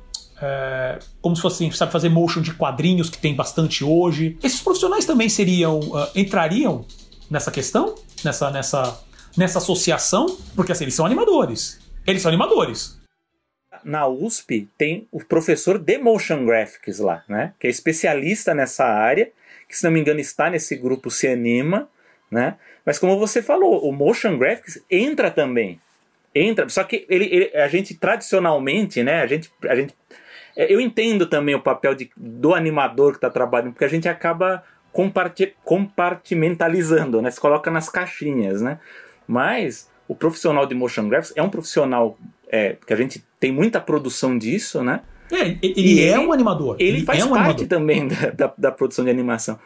[0.41, 4.37] é, como se fosse, sabe, fazer motion de quadrinhos que tem bastante hoje.
[4.43, 6.85] Esses profissionais também seriam, uh, entrariam
[7.31, 9.06] nessa questão, nessa, nessa,
[9.37, 11.81] nessa associação, porque assim, eles são animadores.
[12.07, 13.01] Eles são animadores.
[13.85, 17.53] Na USP tem o professor de motion graphics lá, né?
[17.59, 19.31] Que é especialista nessa área,
[19.69, 21.89] que se não me engano está nesse grupo Se Anima,
[22.31, 22.57] né?
[22.85, 25.81] Mas como você falou, o motion graphics entra também.
[26.35, 29.23] Entra, só que ele, ele a gente tradicionalmente, né?
[29.23, 29.95] A gente, a gente
[30.57, 34.65] eu entendo também o papel de, do animador que está trabalhando, porque a gente acaba
[35.65, 37.31] compartimentalizando, né?
[37.31, 38.81] Se coloca nas caixinhas, né?
[39.27, 43.81] Mas o profissional de motion graphics é um profissional é, que a gente tem muita
[43.81, 45.01] produção disso, né?
[45.33, 46.77] É, ele, ele é um animador.
[46.79, 47.69] Ele, ele faz é um parte animador.
[47.69, 49.59] também da, da, da, produção de animação.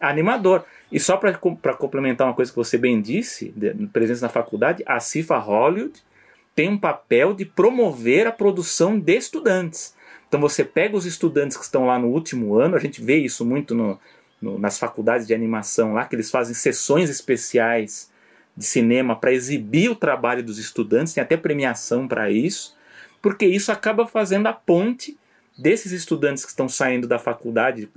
[0.00, 0.64] Animador.
[0.92, 1.34] E só para
[1.74, 6.00] complementar uma coisa que você bem disse, de, presença na faculdade, a CIFA Hollywood
[6.54, 9.94] tem um papel de promover a produção de estudantes.
[10.28, 13.44] Então você pega os estudantes que estão lá no último ano, a gente vê isso
[13.44, 13.98] muito no,
[14.40, 18.10] no, nas faculdades de animação lá, que eles fazem sessões especiais
[18.58, 22.76] de cinema para exibir o trabalho dos estudantes, tem até premiação para isso,
[23.22, 25.16] porque isso acaba fazendo a ponte
[25.56, 27.88] desses estudantes que estão saindo da faculdade,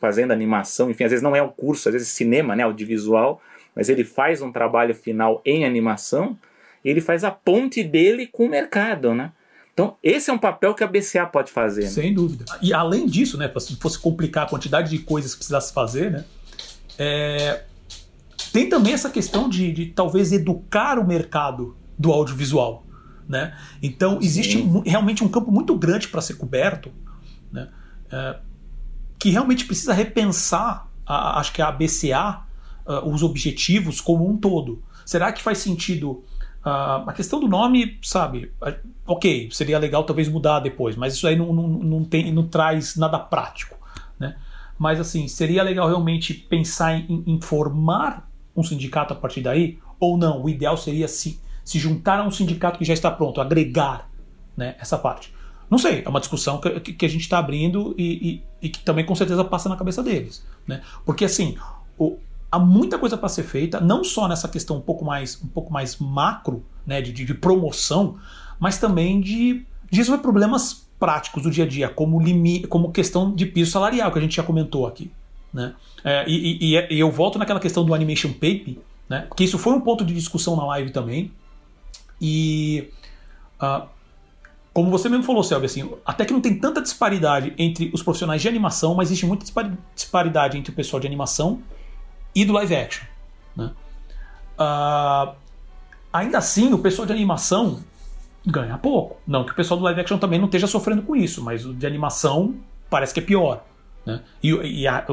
[0.00, 3.40] fazendo animação, enfim, às vezes não é o curso, às vezes é cinema, né, audiovisual,
[3.74, 6.36] mas ele faz um trabalho final em animação,
[6.84, 9.30] ele faz a ponte dele com o mercado, né?
[9.72, 11.82] Então, esse é um papel que a BCA pode fazer.
[11.82, 11.88] Né?
[11.88, 12.44] Sem dúvida.
[12.60, 16.24] E além disso, né, se fosse complicar a quantidade de coisas que precisasse fazer, né,
[16.98, 17.62] é,
[18.52, 22.86] tem também essa questão de, de, talvez educar o mercado do audiovisual.
[23.28, 23.56] Né?
[23.82, 24.82] Então, existe Sim.
[24.84, 26.90] realmente um campo muito grande para ser coberto,
[27.52, 27.68] né,
[28.10, 28.36] é,
[29.18, 32.42] que realmente precisa repensar, a, acho que a BCA,
[32.86, 34.82] uh, os objetivos como um todo.
[35.04, 36.24] Será que faz sentido
[36.62, 38.52] Uh, a questão do nome, sabe,
[39.06, 42.96] ok, seria legal talvez mudar depois, mas isso aí não, não, não, tem, não traz
[42.96, 43.78] nada prático.
[44.18, 44.36] Né?
[44.78, 50.16] Mas assim, seria legal realmente pensar em, em formar um sindicato a partir daí, ou
[50.16, 50.42] não?
[50.42, 54.10] O ideal seria se, se juntar a um sindicato que já está pronto, agregar
[54.56, 55.32] né, essa parte.
[55.70, 58.80] Não sei, é uma discussão que, que a gente está abrindo e, e, e, que
[58.80, 60.44] também com certeza passa na cabeça deles.
[60.66, 60.82] Né?
[61.04, 61.56] Porque assim,
[61.96, 62.18] o,
[62.50, 65.72] há muita coisa para ser feita, não só nessa questão um pouco mais, um pouco
[65.72, 68.18] mais macro, né, de, de promoção,
[68.58, 73.32] mas também de, de resolver problemas práticos do dia a dia, como, limite, como questão
[73.32, 75.10] de piso salarial, que a gente já comentou aqui.
[75.52, 75.74] Né?
[76.04, 78.76] É, e, e, e, eu volto naquela questão do Animation Paper,
[79.08, 79.22] né?
[79.28, 81.32] porque isso foi um ponto de discussão na live também.
[82.20, 82.90] E
[83.60, 83.86] uh,
[84.72, 88.40] como você mesmo falou, Selby, assim, até que não tem tanta disparidade entre os profissionais
[88.40, 89.44] de animação, mas existe muita
[89.94, 91.60] disparidade entre o pessoal de animação
[92.34, 93.04] e do live action.
[93.56, 93.72] Né?
[94.58, 95.34] Uh,
[96.12, 97.82] ainda assim, o pessoal de animação
[98.46, 99.18] ganha pouco.
[99.26, 101.74] Não que o pessoal do live action também não esteja sofrendo com isso, mas o
[101.74, 102.54] de animação
[102.88, 103.64] parece que é pior.
[104.10, 104.20] Né?
[104.42, 105.06] E, e, a,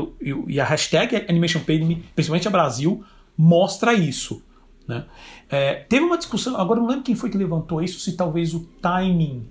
[0.47, 3.03] e, a, hashtag Animation Pay Me, principalmente a Brasil,
[3.37, 4.41] mostra isso.
[4.87, 5.05] Né?
[5.49, 8.61] É, teve uma discussão, agora não lembro quem foi que levantou isso, se talvez o
[8.81, 9.47] timing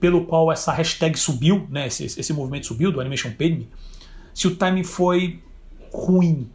[0.00, 3.30] pelo qual essa hashtag subiu, né, esse, esse movimento subiu do Animation
[4.34, 5.40] se o timing foi
[5.92, 6.50] ruim,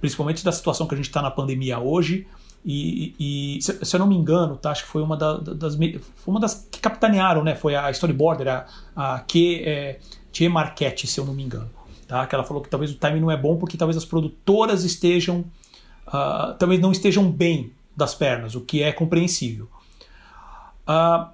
[0.00, 2.26] principalmente da situação que a gente está na pandemia hoje.
[2.64, 5.74] E, e se, se, eu não me engano, tá, acho que foi uma, da, das,
[5.74, 7.56] foi uma das que capitanearam, né?
[7.56, 9.98] Foi a Storyboarder, a, a que é,
[10.32, 11.70] Tia Marchetti, se eu não me engano.
[12.08, 12.26] Tá?
[12.26, 15.44] Que ela falou que talvez o timing não é bom porque talvez as produtoras estejam.
[16.08, 19.68] Uh, talvez não estejam bem das pernas, o que é compreensível.
[20.88, 21.30] Uh,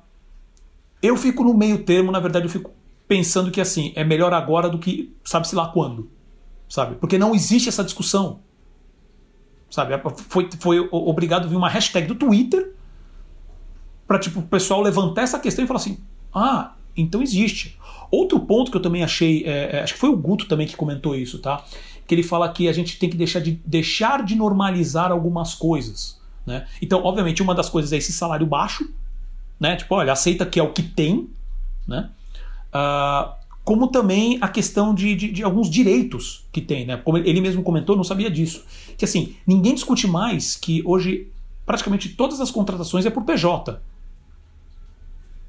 [1.01, 2.71] eu fico no meio termo, na verdade, eu fico
[3.07, 6.11] pensando que assim, é melhor agora do que sabe-se lá quando
[6.69, 6.97] sabe?
[6.97, 8.41] Porque não existe essa discussão,
[9.71, 9.95] sabe?
[10.29, 12.75] Foi, foi obrigado a vir uma hashtag do Twitter
[14.07, 15.99] para tipo, o pessoal levantar essa questão e falar assim:
[16.33, 17.79] ah, então existe.
[18.11, 20.77] Outro ponto que eu também achei, é, é, acho que foi o Guto também que
[20.77, 21.65] comentou isso, tá?
[22.07, 26.19] Que ele fala que a gente tem que deixar de, deixar de normalizar algumas coisas.
[26.47, 26.67] Né?
[26.81, 28.89] Então, obviamente, uma das coisas é esse salário baixo,
[29.61, 29.77] né?
[29.77, 31.29] Tipo, olha, aceita que é o que tem,
[31.87, 32.09] né?
[32.69, 33.33] Uh,
[33.65, 36.97] como também a questão de, de, de, alguns direitos que tem, né?
[36.97, 38.65] Como ele mesmo comentou, não sabia disso.
[38.97, 41.29] Que assim, ninguém discute mais que hoje
[41.67, 43.79] praticamente todas as contratações é por PJ.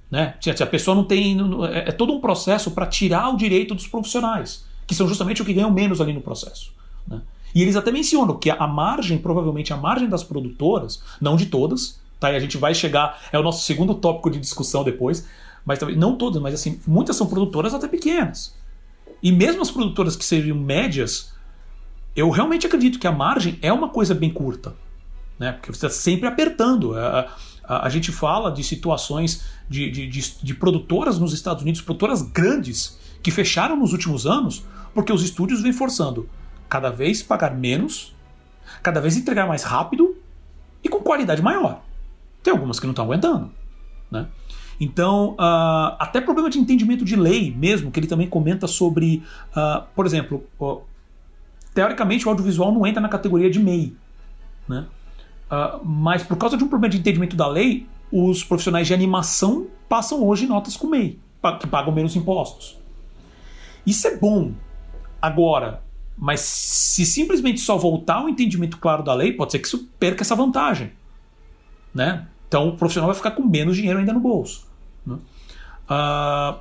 [0.10, 0.36] Né?
[0.60, 1.38] A pessoa não tem.
[1.72, 5.46] É, é todo um processo para tirar o direito dos profissionais, que são justamente o
[5.46, 6.72] que ganham menos ali no processo.
[7.08, 7.22] Né?
[7.54, 12.00] E eles até mencionam que a margem, provavelmente a margem das produtoras, não de todas,
[12.20, 12.32] tá?
[12.32, 15.28] E a gente vai chegar, é o nosso segundo tópico de discussão depois,
[15.66, 18.56] mas não todas, mas assim, muitas são produtoras até pequenas.
[19.22, 21.34] E mesmo as produtoras que seriam médias,
[22.16, 24.76] eu realmente acredito que a margem é uma coisa bem curta.
[25.38, 25.54] Né?
[25.54, 26.94] Porque você está sempre apertando.
[27.70, 32.24] A, a, gente fala de situações de, de, de, de produtoras nos Estados Unidos, produtoras
[32.24, 36.28] grandes, que fecharam nos últimos anos, porque os estúdios vêm forçando
[36.68, 38.16] cada vez pagar menos,
[38.82, 40.18] cada vez entregar mais rápido
[40.84, 41.82] e com qualidade maior.
[42.42, 43.52] Tem algumas que não estão aguentando.
[44.10, 44.28] Né?
[44.80, 49.84] Então, uh, até problema de entendimento de lei mesmo, que ele também comenta sobre, uh,
[49.94, 50.82] por exemplo, uh,
[51.74, 53.94] teoricamente o audiovisual não entra na categoria de MEI,
[54.68, 54.86] né?
[55.84, 60.24] Mas por causa de um problema de entendimento da lei, os profissionais de animação passam
[60.24, 61.20] hoje notas com MEI,
[61.60, 62.78] que pagam menos impostos.
[63.86, 64.54] Isso é bom.
[65.22, 65.82] Agora,
[66.18, 70.22] mas se simplesmente só voltar ao entendimento claro da lei, pode ser que isso perca
[70.22, 70.92] essa vantagem.
[71.94, 72.28] Né?
[72.48, 74.68] Então o profissional vai ficar com menos dinheiro ainda no bolso.
[75.06, 75.16] Né?
[75.90, 76.60] Uh,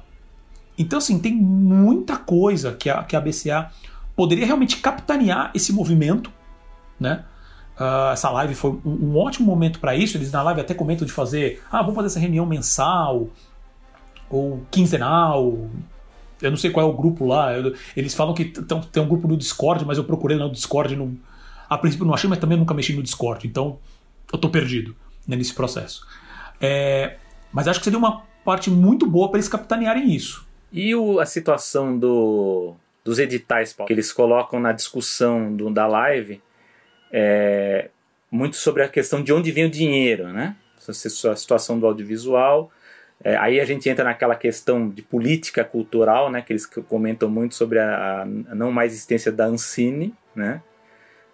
[0.79, 3.71] então, assim, tem muita coisa que a, que a BCA
[4.15, 6.33] poderia realmente capitanear esse movimento.
[7.01, 7.25] Né?
[7.79, 10.17] Uh, essa live foi um, um ótimo momento para isso.
[10.17, 13.29] Eles na live até comentam de fazer, ah, vamos fazer essa reunião mensal
[14.29, 15.69] ou quinzenal.
[16.43, 17.53] Eu não sei qual é o grupo lá.
[17.53, 20.97] Eu, eles falam que tem um grupo no Discord, mas eu procurei no Discord.
[20.97, 21.17] Não,
[21.71, 23.47] a princípio não achei, mas também nunca mexi no Discord.
[23.47, 23.79] Então
[24.33, 26.05] eu tô perdido né, nesse processo.
[26.61, 27.17] É,
[27.53, 30.47] mas acho que seria uma parte muito boa para eles capitanearem isso.
[30.73, 35.87] E o, a situação do, dos editais Paulo, que eles colocam na discussão do, da
[35.87, 36.43] live
[37.13, 37.91] é,
[38.31, 40.57] muito sobre a questão de onde vem o dinheiro, né?
[40.89, 42.71] A situação do audiovisual.
[43.23, 46.41] É, aí a gente entra naquela questão de política cultural, né?
[46.41, 50.63] Que eles comentam muito sobre a, a não mais existência da Ancine, né?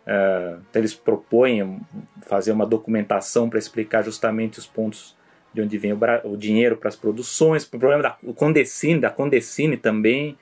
[0.07, 1.81] Uh, então eles propõem
[2.27, 5.17] fazer uma documentação para explicar justamente os pontos
[5.53, 9.77] de onde vem o, o dinheiro para as produções, o problema da Condecine, da Condecine
[9.79, 10.37] também,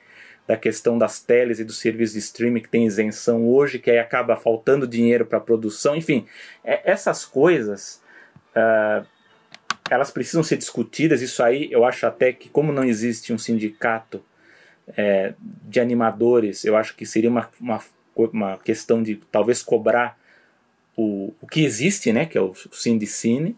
[0.47, 3.99] da questão das teles e dos serviços de streaming que tem isenção hoje, que aí
[3.99, 6.25] acaba faltando dinheiro para produção, enfim,
[6.63, 8.01] é, essas coisas
[8.55, 9.05] uh,
[9.89, 11.21] elas precisam ser discutidas.
[11.21, 14.23] Isso aí eu acho até que, como não existe um sindicato
[14.97, 17.81] é, de animadores, eu acho que seria uma, uma,
[18.15, 20.17] uma questão de talvez cobrar
[20.95, 23.55] o, o que existe, né, que é o, o Sindicine,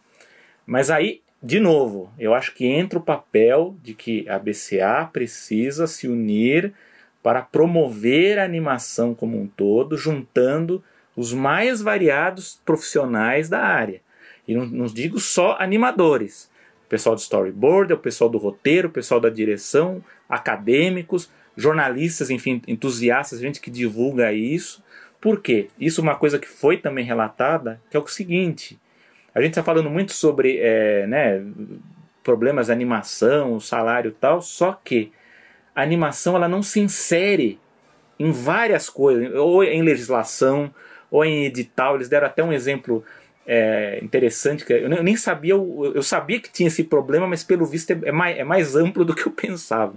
[0.66, 5.86] mas aí de novo, eu acho que entra o papel de que a BCA precisa
[5.86, 6.74] se unir
[7.22, 10.84] para promover a animação como um todo, juntando
[11.16, 14.02] os mais variados profissionais da área.
[14.48, 16.50] E não, não digo só animadores,
[16.84, 22.60] o pessoal do storyboard, o pessoal do roteiro, o pessoal da direção, acadêmicos, jornalistas, enfim,
[22.68, 24.84] entusiastas, gente que divulga isso.
[25.22, 25.68] Por quê?
[25.80, 28.80] Isso é uma coisa que foi também relatada, que é o seguinte:
[29.36, 31.44] a gente está falando muito sobre é, né,
[32.24, 35.12] problemas de animação, salário e tal, só que
[35.76, 37.60] a animação ela não se insere
[38.18, 40.74] em várias coisas, ou em legislação,
[41.12, 41.96] ou em edital.
[41.96, 43.04] Eles deram até um exemplo
[43.46, 47.92] é, interessante, que eu nem sabia, eu, sabia que tinha esse problema, mas pelo visto
[47.92, 49.96] é, é mais, é mais amplo do que eu pensava.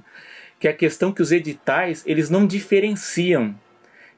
[0.58, 3.54] Que é a questão que os editais eles não diferenciam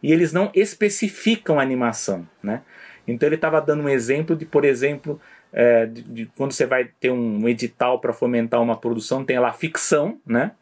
[0.03, 2.27] e eles não especificam a animação.
[2.43, 2.63] Né?
[3.07, 5.21] Então ele estava dando um exemplo de, por exemplo,
[5.53, 9.53] é, de, de, quando você vai ter um edital para fomentar uma produção, tem lá
[9.53, 10.53] ficção, né?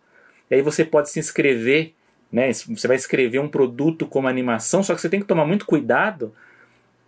[0.50, 1.92] E aí você pode se inscrever,
[2.32, 2.50] né?
[2.52, 6.34] Você vai escrever um produto como animação, só que você tem que tomar muito cuidado,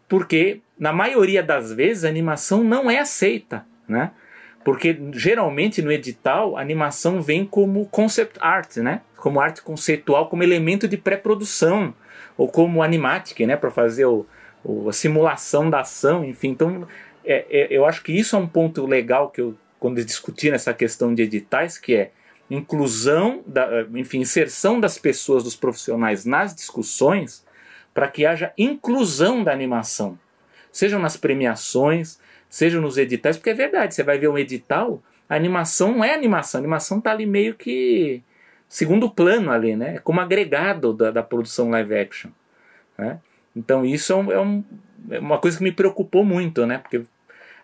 [0.08, 4.10] porque na maioria das vezes a animação não é aceita, né?
[4.62, 9.00] Porque geralmente no edital a animação vem como concept art, né?
[9.16, 11.94] Como arte conceitual, como elemento de pré-produção,
[12.36, 13.56] ou como animatic, né?
[13.56, 14.26] Para fazer o,
[14.88, 16.48] a simulação da ação, enfim.
[16.48, 16.86] Então,
[17.24, 20.74] é, é, eu acho que isso é um ponto legal que eu, quando discutir nessa
[20.74, 22.10] questão de editais, que é
[22.50, 27.44] inclusão, da, enfim, inserção das pessoas, dos profissionais nas discussões,
[27.94, 30.18] para que haja inclusão da animação,
[30.72, 35.36] sejam nas premiações, sejam nos editais, porque é verdade, você vai ver um edital, a
[35.36, 38.22] animação não é animação, a animação está ali meio que
[38.68, 39.96] segundo plano ali, né?
[39.96, 42.30] É como agregado da, da produção live action,
[42.98, 43.20] né?
[43.54, 44.64] Então isso é, é, um,
[45.10, 46.78] é, uma coisa que me preocupou muito, né?
[46.78, 47.02] Porque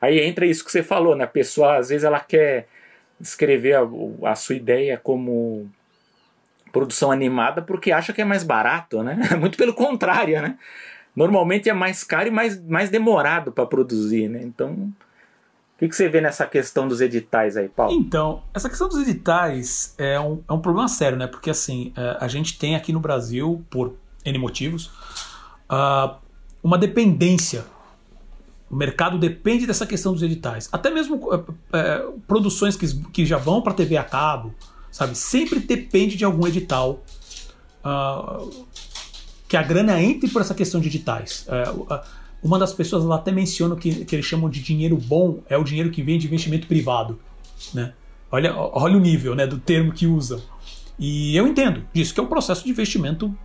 [0.01, 1.25] aí entra isso que você falou, né?
[1.25, 2.69] A pessoa às vezes ela quer
[3.21, 5.71] escrever a, a sua ideia como
[6.73, 9.19] produção animada porque acha que é mais barato, né?
[9.41, 10.59] Muito pelo contrário, né?
[11.15, 14.41] Normalmente é mais caro e mais, mais demorado para produzir, né?
[14.43, 17.95] Então O que, que, você vê nessa questão dos editais aí, Paulo?
[17.95, 21.27] Então, essa questão dos editais é um, é um problema sério, né?
[21.27, 24.91] Porque assim, é, a gente tem aqui no Brasil, por N motivos,
[26.63, 27.65] uma dependência.
[28.71, 30.69] O mercado depende dessa questão dos editais.
[30.73, 34.53] Até mesmo é, é, produções que, que já vão para TV a cabo,
[34.91, 35.15] sabe?
[35.17, 37.05] Sempre depende de algum edital.
[37.85, 38.65] Uh,
[39.49, 41.47] que a grana entre por essa questão de editais.
[41.47, 42.01] Uh,
[42.43, 45.65] uma das pessoas lá até menciona que, que eles chamam de dinheiro bom é o
[45.65, 47.19] dinheiro que vem de investimento privado.
[47.73, 47.93] Né?
[48.31, 50.43] Olha, olha o nível né, do termo que usa.
[50.99, 53.37] E eu entendo disso, que é um processo de investimento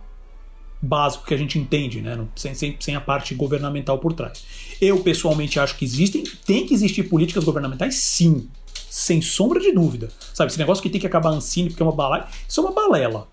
[0.82, 2.18] básico que a gente entende, né?
[2.34, 4.44] sem, sem, sem a parte governamental por trás.
[4.80, 8.48] Eu pessoalmente acho que existem, tem que existir políticas governamentais, sim,
[8.90, 10.08] sem sombra de dúvida.
[10.34, 12.72] Sabe, esse negócio que tem que acabar Ancine porque é uma balela, isso é uma
[12.72, 13.28] balela.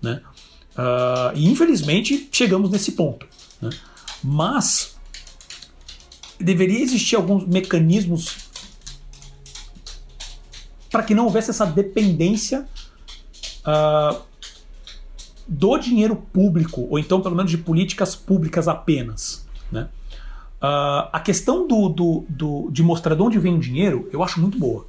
[0.00, 0.22] Né?
[0.76, 3.26] Uh, e infelizmente chegamos nesse ponto.
[3.60, 3.70] Né?
[4.22, 4.96] Mas
[6.38, 8.36] deveria existir alguns mecanismos
[10.88, 12.68] para que não houvesse essa dependência
[13.66, 14.22] uh,
[15.48, 19.46] do dinheiro público, ou então pelo menos de políticas públicas apenas.
[19.70, 19.88] Né?
[20.62, 24.40] Uh, a questão do, do, do, de mostrar de onde vem o dinheiro eu acho
[24.40, 24.86] muito boa.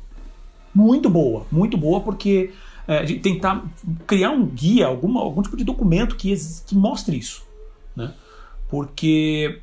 [0.74, 2.52] Muito boa, muito boa, porque
[2.88, 3.64] é, de tentar
[4.08, 6.36] criar um guia, alguma, algum tipo de documento que,
[6.66, 7.46] que mostre isso.
[7.96, 8.14] Né?
[8.70, 9.62] Porque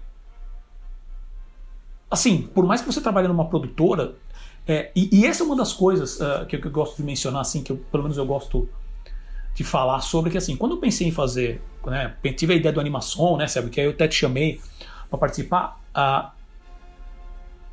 [2.10, 4.14] assim, por mais que você trabalhe numa produtora,
[4.66, 7.40] é, e, e, essa é uma das coisas uh, que, que, eu gosto de mencionar,
[7.40, 8.68] assim, que eu, pelo menos eu gosto
[9.54, 12.80] de falar sobre, que assim, quando eu pensei em fazer, né, tive a ideia do
[12.80, 14.60] animação, né, sabe, que aí eu até te chamei
[15.08, 16.30] para participar, uh,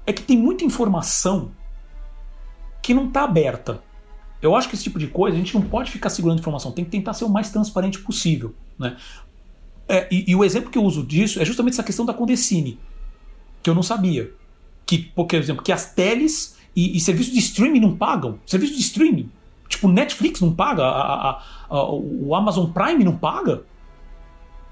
[0.05, 1.51] é que tem muita informação
[2.81, 3.81] que não está aberta.
[4.41, 6.85] Eu acho que esse tipo de coisa a gente não pode ficar segurando informação, tem
[6.85, 8.97] que tentar ser o mais transparente possível, né?
[9.87, 12.77] É, e, e, o exemplo que eu uso disso é justamente essa questão da Condecine
[13.63, 14.31] que eu não sabia.
[14.85, 18.39] Que, por exemplo, que as teles e, e serviços de streaming não pagam.
[18.45, 19.29] Serviço de streaming.
[19.67, 23.63] Tipo, Netflix não paga, a, a, a, o Amazon Prime não paga.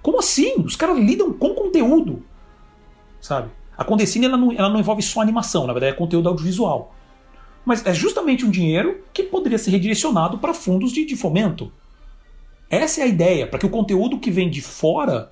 [0.02, 0.56] Como assim?
[0.60, 2.24] Os caras lidam com conteúdo.
[3.20, 3.50] Sabe?
[3.78, 6.94] A Condecine ela não, ela não envolve só animação, na verdade é conteúdo audiovisual.
[7.66, 11.72] Mas é justamente um dinheiro que poderia ser redirecionado para fundos de, de fomento.
[12.70, 15.32] Essa é a ideia, para que o conteúdo que vem de fora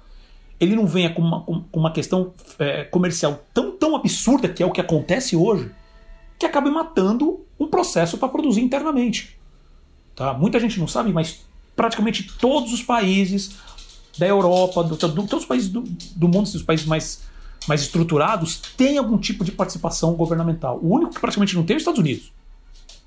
[0.59, 4.65] ele não venha com uma, com uma questão é, comercial tão, tão absurda, que é
[4.65, 5.71] o que acontece hoje,
[6.39, 9.37] que acabe matando um processo para produzir internamente.
[10.15, 10.33] Tá?
[10.33, 11.41] Muita gente não sabe, mas
[11.75, 13.55] praticamente todos os países
[14.17, 17.21] da Europa, do, do, todos os países do, do mundo, os países mais,
[17.67, 20.79] mais estruturados, têm algum tipo de participação governamental.
[20.81, 22.31] O único que praticamente não tem é os Estados Unidos,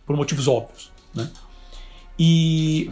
[0.05, 0.91] por motivos óbvios.
[1.15, 1.31] Né?
[2.19, 2.91] E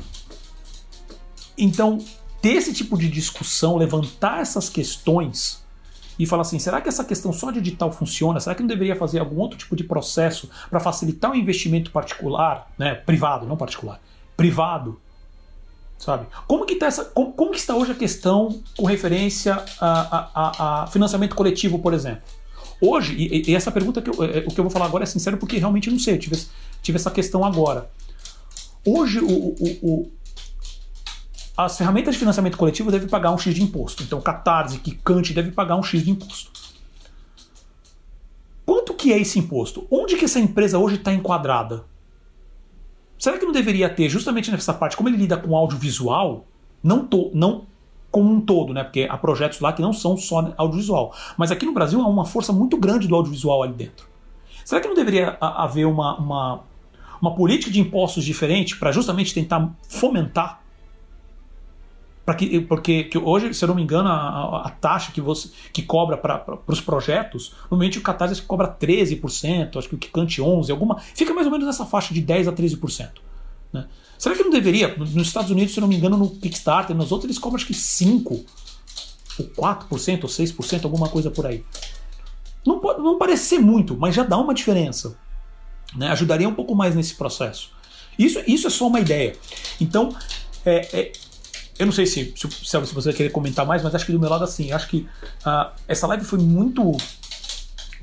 [1.59, 1.99] então
[2.41, 5.64] ter esse tipo de discussão, levantar essas questões
[6.19, 8.41] e falar assim: será que essa questão só de edital funciona?
[8.41, 12.71] Será que não deveria fazer algum outro tipo de processo para facilitar o investimento particular,
[12.79, 14.01] né, privado, não particular,
[14.37, 15.01] privado?
[15.99, 16.27] Sabe?
[16.47, 20.83] Como que, tá essa, como, como que está hoje a questão com referência a, a,
[20.83, 22.23] a financiamento coletivo, por exemplo?
[22.81, 25.07] Hoje, e, e essa pergunta que eu, é, o que eu vou falar agora é
[25.07, 26.37] sincero porque realmente não sei, eu tive,
[26.83, 27.89] tive essa questão agora.
[28.85, 30.13] Hoje, o, o, o
[31.57, 34.03] as ferramentas de financiamento coletivo devem pagar um X de imposto.
[34.03, 36.51] Então, Catarse, Kikante deve pagar um X de imposto.
[38.67, 39.87] Quanto que é esse imposto?
[39.91, 41.85] Onde que essa empresa hoje está enquadrada?
[43.19, 46.45] Será que não deveria ter, justamente nessa parte, como ele lida com audiovisual,
[46.83, 47.67] não, to, não
[48.11, 48.83] como um todo, né?
[48.83, 51.15] Porque há projetos lá que não são só audiovisual.
[51.37, 54.09] Mas aqui no Brasil há uma força muito grande do audiovisual ali dentro.
[54.65, 56.61] Será que não deveria haver uma, uma,
[57.21, 60.64] uma política de impostos diferente para justamente tentar fomentar
[62.25, 65.51] para que porque que hoje se eu não me engano a, a, taxa que você
[65.73, 70.73] que cobra para os projetos normalmente o Catarse cobra 13% acho que o Kikante 11
[70.73, 73.11] alguma fica mais ou menos nessa faixa de 10 a 13%
[73.73, 73.87] né?
[74.19, 77.13] será que não deveria nos Estados Unidos se eu não me engano no Kickstarter nos
[77.13, 78.45] outros eles cobram acho que 5
[79.39, 81.63] ou 4% ou 6% alguma coisa por aí
[82.67, 85.19] não, pode, não parece ser muito mas já dá uma diferença
[85.95, 86.09] né?
[86.09, 87.71] ajudaria um pouco mais nesse processo
[88.19, 89.37] isso, isso é só uma ideia
[89.79, 90.17] então
[90.65, 91.13] é, é,
[91.79, 94.31] eu não sei se, se, se você querer comentar mais, mas acho que do meu
[94.31, 95.09] lado, assim, acho que
[95.45, 96.97] uh, essa live foi muito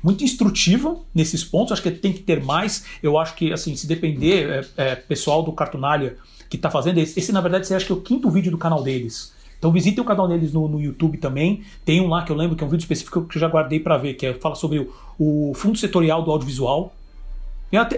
[0.02, 1.72] muito instrutiva nesses pontos.
[1.72, 2.84] Acho que tem que ter mais.
[3.02, 6.16] Eu acho que, assim, se depender, é, é, pessoal do Cartunália
[6.50, 8.58] que está fazendo, esse, esse, na verdade, você acha que é o quinto vídeo do
[8.58, 9.32] canal deles.
[9.58, 11.62] Então visitem o canal deles no, no, YouTube também.
[11.84, 13.78] Tem um lá que eu lembro que é um vídeo específico que eu já guardei
[13.78, 16.92] para ver, que é, fala sobre o, o fundo setorial do audiovisual.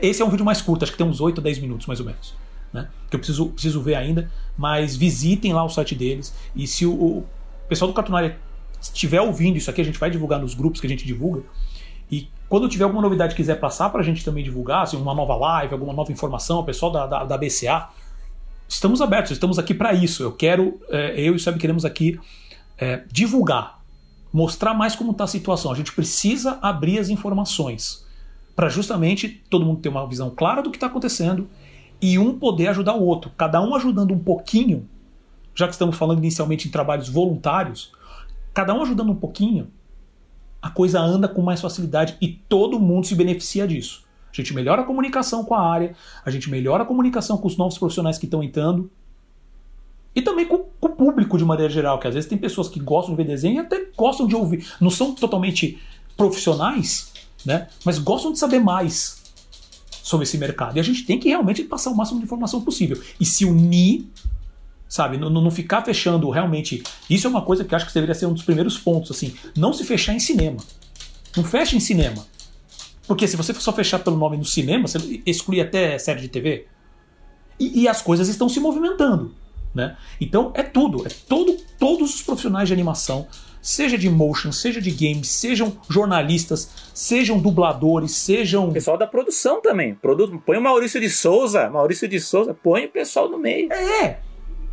[0.03, 1.99] Esse é um vídeo mais curto, acho que tem uns 8 a 10 minutos, mais
[1.99, 2.44] ou menos
[2.75, 2.89] né?
[3.09, 4.29] Que eu preciso, preciso ver ainda.
[4.59, 6.35] Mas visitem lá o site deles.
[6.55, 7.27] E se o, o
[7.69, 8.37] pessoal do Cartunária
[8.81, 11.43] estiver ouvindo isso aqui, a gente vai divulgar nos grupos que a gente divulga.
[12.11, 15.37] E quando tiver alguma novidade quiser passar para a gente também divulgar, assim, uma nova
[15.37, 17.89] live, alguma nova informação, o pessoal da, da, da BCA,
[18.69, 20.23] estamos abertos, estamos aqui para isso.
[20.23, 22.19] Eu quero, é, eu e o Seb queremos aqui
[22.77, 23.81] é, divulgar,
[24.33, 25.71] mostrar mais como está a situação.
[25.71, 28.05] A gente precisa abrir as informações
[28.55, 31.49] para justamente todo mundo ter uma visão clara do que está acontecendo
[32.05, 33.33] e um poder ajudar o outro.
[33.35, 34.87] Cada um ajudando um pouquinho,
[35.55, 37.93] já que estamos falando inicialmente em trabalhos voluntários,
[38.53, 39.69] cada um ajudando um pouquinho,
[40.61, 44.05] a coisa anda com mais facilidade e todo mundo se beneficia disso.
[44.31, 47.57] A gente melhora a comunicação com a área, a gente melhora a comunicação com os
[47.57, 48.91] novos profissionais que estão entrando
[50.15, 52.79] e também com, com, o público de maneira geral, que às vezes tem pessoas que
[52.79, 54.67] gostam de ver desenho e até gostam de ouvir.
[54.79, 55.81] Não são totalmente
[56.19, 57.15] profissionais,
[57.47, 57.69] né?
[57.83, 59.24] Mas gostam de saber mais
[60.05, 60.77] sobre esse mercado.
[60.77, 63.03] E a gente tem que realmente passar o máximo de informação possível.
[63.19, 64.07] E se unir,
[64.87, 65.17] sabe?
[65.17, 66.83] Não, não ficar fechando realmente.
[67.09, 69.35] Isso é uma coisa que acho que deveria ser um dos primeiros pontos, assim.
[69.57, 70.59] Não se fechar em cinema.
[71.35, 72.27] Não fecha em cinema.
[73.09, 76.67] Porque se você só fechar pelo nome no cinema, você exclui até série de TV.
[77.59, 79.35] E, e as coisas estão se movimentando.
[79.75, 79.97] Né?
[80.21, 83.27] Então é tudo, é todo, todos os profissionais de animação,
[83.65, 88.71] seja de motion, seja de games, sejam jornalistas, sejam dubladores, sejam.
[88.71, 89.95] Pessoal da produção também.
[89.95, 90.39] Produ...
[90.45, 93.73] Põe o Maurício de Souza, Maurício de Souza, põe o pessoal no meio.
[93.73, 94.19] É,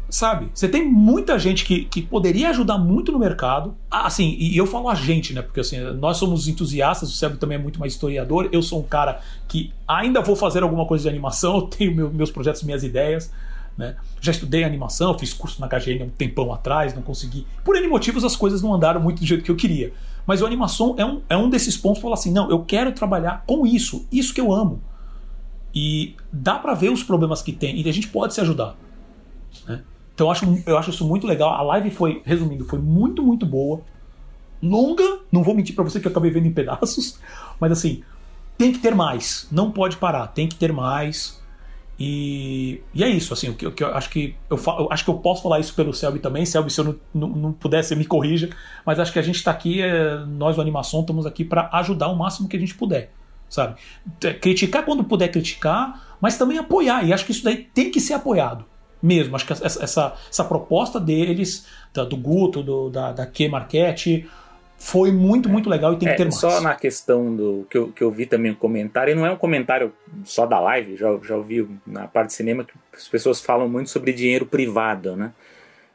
[0.10, 0.50] sabe?
[0.54, 3.78] Você tem muita gente que, que poderia ajudar muito no mercado.
[3.90, 5.42] Ah, assim, e eu falo a gente, né?
[5.42, 8.50] Porque assim, nós somos entusiastas, o Sérgio também é muito mais historiador.
[8.52, 12.12] Eu sou um cara que ainda vou fazer alguma coisa de animação, eu tenho meu,
[12.12, 13.32] meus projetos, minhas ideias.
[13.78, 13.96] Né?
[14.20, 17.48] Já estudei animação, fiz curso na KGN há um tempão atrás, não consegui.
[17.64, 19.94] Por N motivos as coisas não andaram muito do jeito que eu queria.
[20.26, 22.92] Mas o animação é um, é um desses pontos para falar assim: não, eu quero
[22.92, 24.82] trabalhar com isso, isso que eu amo.
[25.74, 28.76] E dá para ver os problemas que tem e a gente pode se ajudar.
[29.68, 29.82] Né?
[30.14, 31.54] Então eu acho, eu acho isso muito legal.
[31.54, 33.82] A live foi, resumindo, foi muito, muito boa.
[34.62, 37.18] Longa, não vou mentir para você que eu acabei vendo em pedaços,
[37.60, 38.04] mas assim,
[38.58, 39.48] tem que ter mais.
[39.52, 41.41] Não pode parar, tem que ter mais.
[42.04, 45.06] E, e é isso, assim, o que, o que eu acho que eu, eu, acho
[45.06, 46.48] que eu posso falar isso pelo Selby também.
[46.48, 48.50] Selby, se eu não, não, não pudesse, me corrija.
[48.84, 52.08] Mas acho que a gente está aqui, é, nós do Animação, estamos aqui para ajudar
[52.08, 53.12] o máximo que a gente puder,
[53.48, 53.76] sabe?
[54.42, 57.06] Criticar quando puder criticar, mas também apoiar.
[57.06, 58.66] E acho que isso daí tem que ser apoiado
[59.00, 59.36] mesmo.
[59.36, 64.28] Acho que essa, essa, essa proposta deles, da, do Guto, do, da, da Q Marquette,
[64.82, 66.36] foi muito, muito legal e tem é, que ter mais.
[66.36, 69.32] Só na questão do que eu, que eu vi também um comentário, e não é
[69.32, 69.94] um comentário
[70.26, 73.92] só da live, já, já ouvi na parte de cinema que as pessoas falam muito
[73.92, 75.34] sobre dinheiro privado, né?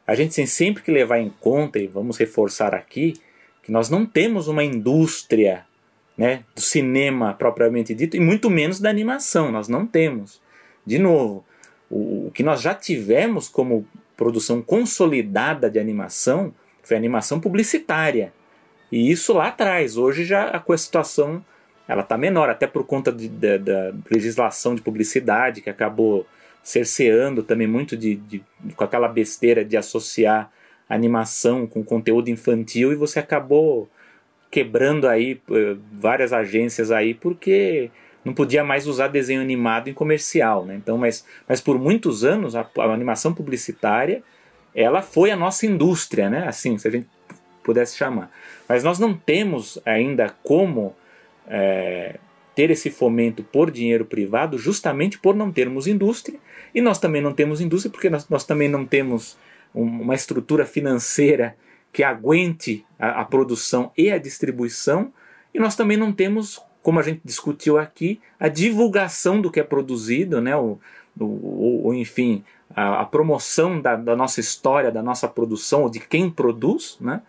[0.07, 3.15] A gente tem sempre que levar em conta, e vamos reforçar aqui,
[3.61, 5.65] que nós não temos uma indústria
[6.17, 10.41] né, do cinema propriamente dito, e muito menos da animação, nós não temos.
[10.85, 11.45] De novo,
[11.89, 13.85] o, o que nós já tivemos como
[14.15, 18.31] produção consolidada de animação foi animação publicitária.
[18.91, 19.97] E isso lá atrás.
[19.97, 21.43] Hoje já a situação
[21.87, 26.27] ela está menor, até por conta de, de, da legislação de publicidade que acabou
[26.61, 28.43] cerceando também muito de, de,
[28.75, 30.51] com aquela besteira de associar
[30.89, 33.89] animação com conteúdo infantil e você acabou
[34.51, 37.89] quebrando aí eh, várias agências aí porque
[38.23, 40.75] não podia mais usar desenho animado em comercial, né?
[40.75, 44.21] Então, mas, mas por muitos anos a, a, animação publicitária
[44.75, 46.47] ela foi a nossa indústria, né?
[46.47, 47.07] Assim, se a gente
[47.63, 48.29] pudesse chamar.
[48.67, 50.95] Mas nós não temos ainda como
[51.47, 52.17] é,
[52.55, 56.39] ter esse fomento por dinheiro privado, justamente por não termos indústria.
[56.73, 59.37] E nós também não temos indústria porque nós, nós também não temos
[59.73, 61.55] uma estrutura financeira
[61.93, 65.11] que aguente a, a produção e a distribuição.
[65.53, 69.63] E nós também não temos como a gente discutiu aqui, a divulgação do que é
[69.63, 70.79] produzido, né, o,
[71.19, 75.99] o, o enfim, a, a promoção da, da, nossa história, da nossa produção, ou de
[75.99, 76.97] quem produz.
[77.01, 77.21] Né?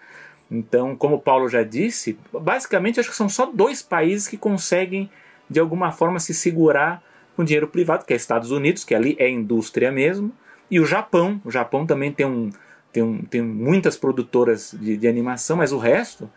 [0.51, 5.11] Então, como o Paulo já disse, basicamente acho que são só dois países que conseguem,
[5.49, 7.03] de alguma forma, se segurar
[7.37, 10.33] com dinheiro privado, que é Estados Unidos, que ali é indústria mesmo,
[10.71, 11.41] e o Japão.
[11.45, 12.51] O Japão também tem, um,
[12.93, 16.31] tem, um, tem muitas produtoras de, de animação, mas o resto,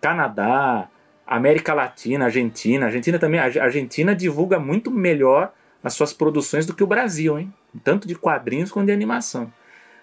[0.00, 0.88] Canadá,
[1.26, 2.86] América Latina, Argentina.
[2.86, 3.40] Argentina também.
[3.40, 5.52] A Argentina divulga muito melhor
[5.82, 7.52] as suas produções do que o Brasil, hein?
[7.82, 9.52] Tanto de quadrinhos quanto de animação.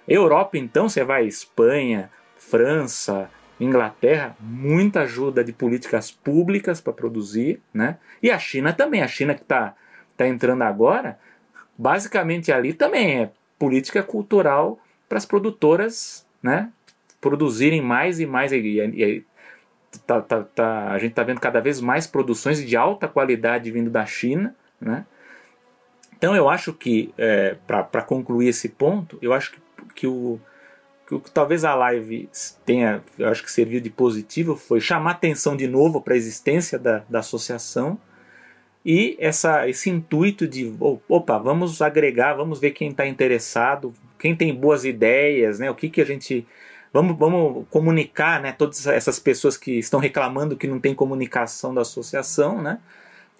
[0.08, 3.30] Europa, então, você vai Espanha, França,
[3.64, 7.98] Inglaterra, muita ajuda de políticas públicas para produzir, né?
[8.22, 9.02] E a China também.
[9.02, 9.76] A China que está
[10.16, 11.20] tá entrando agora,
[11.78, 16.70] basicamente ali também é política cultural para as produtoras, né?
[17.22, 18.52] Produzirem mais e mais.
[18.52, 19.26] E, e,
[20.06, 23.90] tá, tá, tá, a gente está vendo cada vez mais produções de alta qualidade vindo
[23.90, 24.56] da China.
[24.80, 25.06] Né?
[26.18, 29.60] Então eu acho que, é, para concluir esse ponto, eu acho que,
[29.96, 30.40] que o,
[31.12, 32.30] o que talvez a live
[32.66, 36.80] tenha, eu acho que serviu de positivo, foi chamar atenção de novo para a existência
[36.80, 38.00] da, da associação
[38.86, 44.54] e essa, esse intuito de, opa, vamos agregar, vamos ver quem está interessado, quem tem
[44.54, 45.72] boas ideias, né?
[45.72, 46.46] O que, que a gente
[46.92, 48.52] vamos, vamos comunicar, né?
[48.52, 52.80] Todas essas pessoas que estão reclamando que não tem comunicação da associação, né?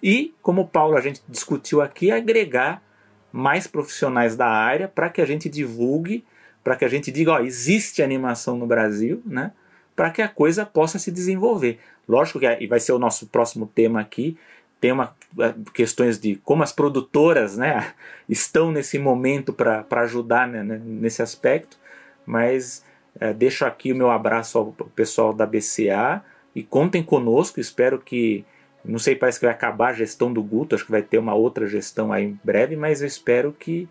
[0.02, 2.82] E, como o Paulo a gente discutiu aqui, agregar
[3.30, 6.24] mais profissionais da área para que a gente divulgue,
[6.64, 9.52] para que a gente diga, ó, existe animação no Brasil, né?
[9.94, 11.78] Para que a coisa possa se desenvolver.
[12.08, 14.36] Lógico que e vai ser o nosso próximo tema aqui,
[14.80, 17.94] tem uma, é, questões de como as produtoras né,
[18.28, 21.78] estão nesse momento para ajudar né, né, nesse aspecto,
[22.26, 22.84] mas
[23.18, 26.22] é, deixo aqui o meu abraço ao pessoal da BCA
[26.54, 27.60] e contem conosco.
[27.60, 28.44] Espero que,
[28.84, 31.34] não sei, parece que vai acabar a gestão do Guto, acho que vai ter uma
[31.34, 33.88] outra gestão aí em breve, mas eu espero que,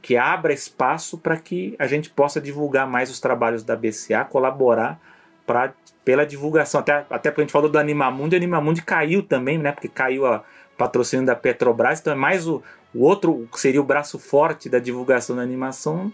[0.00, 5.00] que abra espaço para que a gente possa divulgar mais os trabalhos da BCA, colaborar
[5.46, 5.72] pra,
[6.04, 6.80] pela divulgação.
[6.80, 9.72] Até, até porque a gente falou do Animamundi, o Animamundi caiu também, né?
[9.72, 10.44] Porque caiu a
[10.76, 12.62] patrocínio da Petrobras, então é mais o,
[12.94, 16.12] o outro, que seria o braço forte da divulgação da animação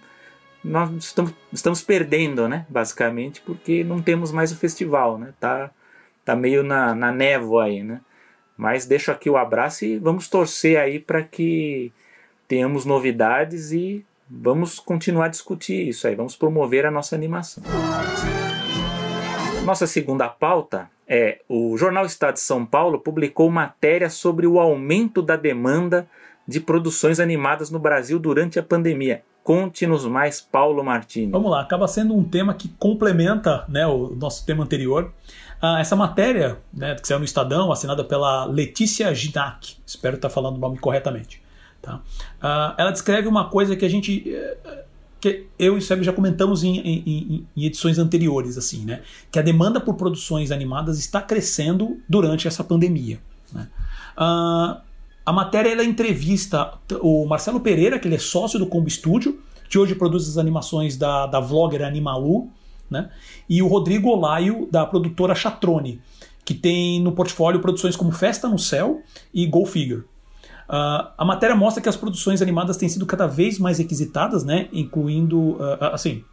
[0.65, 2.65] nós estamos, estamos perdendo, né?
[2.71, 5.35] Basicamente, porque não temos mais o festival, né?
[5.39, 5.71] Tá,
[6.25, 8.01] tá meio na, na névoa aí, né?
[8.57, 11.93] Mas deixo aqui o abraço e vamos torcer aí para que
[12.47, 16.15] tenhamos novidades e vamos continuar a discutir isso aí.
[16.15, 17.63] Vamos promover a nossa animação.
[19.65, 25.23] Nossa segunda pauta é o Jornal Estado de São Paulo publicou matéria sobre o aumento
[25.23, 26.07] da demanda
[26.47, 29.23] de produções animadas no Brasil durante a pandemia.
[29.43, 31.31] Conte-nos mais, Paulo Martins.
[31.31, 35.13] Vamos lá, acaba sendo um tema que complementa né, o nosso tema anterior.
[35.61, 40.57] Ah, essa matéria, né, que saiu no Estadão, assinada pela Letícia Ginac, espero estar falando
[40.57, 41.44] o nome corretamente.
[41.85, 42.01] Tá?
[42.41, 44.25] Ah, ela descreve uma coisa que a gente.
[44.27, 44.85] Eh,
[45.21, 49.03] que eu e o Sérgio já comentamos em, em, em, edições anteriores, assim, né?
[49.31, 53.19] Que a demanda por produções animadas está crescendo durante essa pandemia.
[53.53, 53.69] Né?
[54.17, 54.83] Ah,
[55.25, 59.79] a matéria ela entrevista o Marcelo Pereira, que ele é sócio do Combo Studio, que
[59.79, 62.51] hoje produz as animações da, da vlogger Animalu,
[62.91, 63.11] né?
[63.49, 66.01] e o Rodrigo Olaio, da produtora Chatrone,
[66.45, 69.01] que tem no portfólio produções como Festa no Céu
[69.33, 70.05] e Go Figure.
[70.69, 74.69] Uh, a matéria mostra que as produções animadas têm sido cada vez mais requisitadas, né?
[74.73, 76.25] incluindo, uh, assim,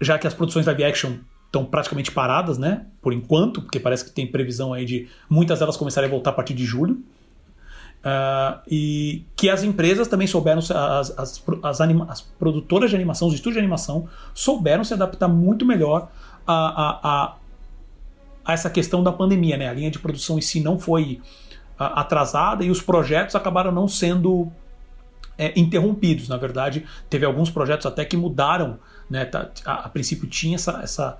[0.00, 2.86] já que as produções live action estão praticamente paradas, né?
[3.00, 6.32] por enquanto, porque parece que tem previsão aí de muitas delas começarem a voltar a
[6.32, 7.02] partir de julho.
[8.06, 13.26] Uh, e que as empresas também souberam, as, as, as, anima, as, produtoras de animação,
[13.26, 16.08] os estúdios de animação, souberam se adaptar muito melhor
[16.46, 17.36] a, a, a,
[18.44, 19.56] a essa questão da pandemia.
[19.56, 19.68] Né?
[19.68, 21.20] A linha de produção em si não foi
[21.78, 24.50] atrasada e os projetos acabaram não sendo
[25.36, 26.28] é, interrompidos.
[26.28, 28.78] Na verdade, teve alguns projetos até que mudaram.
[29.08, 29.24] Né?
[29.24, 31.18] Tá, a, a princípio tinha essa, essa.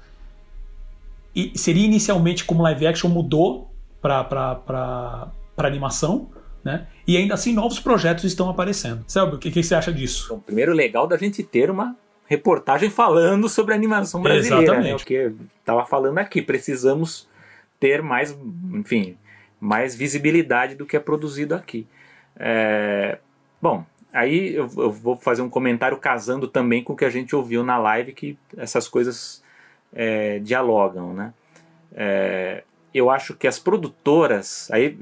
[1.34, 6.30] E seria inicialmente como live action, mudou para animação
[6.66, 6.84] né?
[7.06, 9.04] E ainda assim, novos projetos estão aparecendo.
[9.06, 10.26] Selby, o que, que, você acha disso?
[10.30, 11.94] Bom, primeiro, legal da gente ter uma
[12.26, 14.56] reportagem falando sobre animação brasileira.
[14.56, 14.62] Né?
[14.64, 14.90] Exatamente.
[14.90, 14.98] Né?
[14.98, 17.28] Porque estava falando aqui, precisamos
[17.78, 18.36] ter mais,
[18.74, 19.16] enfim,
[19.60, 21.86] mais visibilidade do que é produzido aqui.
[22.36, 23.18] É,
[23.60, 27.34] bom, aí eu, eu, vou fazer um comentário casando também com o que a gente
[27.34, 29.42] ouviu na live, que essas coisas
[29.92, 31.32] é, dialogam, né?
[31.94, 34.98] É, eu acho que as produtoras, aí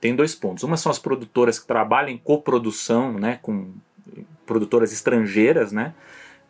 [0.00, 0.64] tem dois pontos.
[0.64, 3.72] Uma são as produtoras que trabalham em coprodução né, com
[4.44, 5.94] produtoras estrangeiras, né?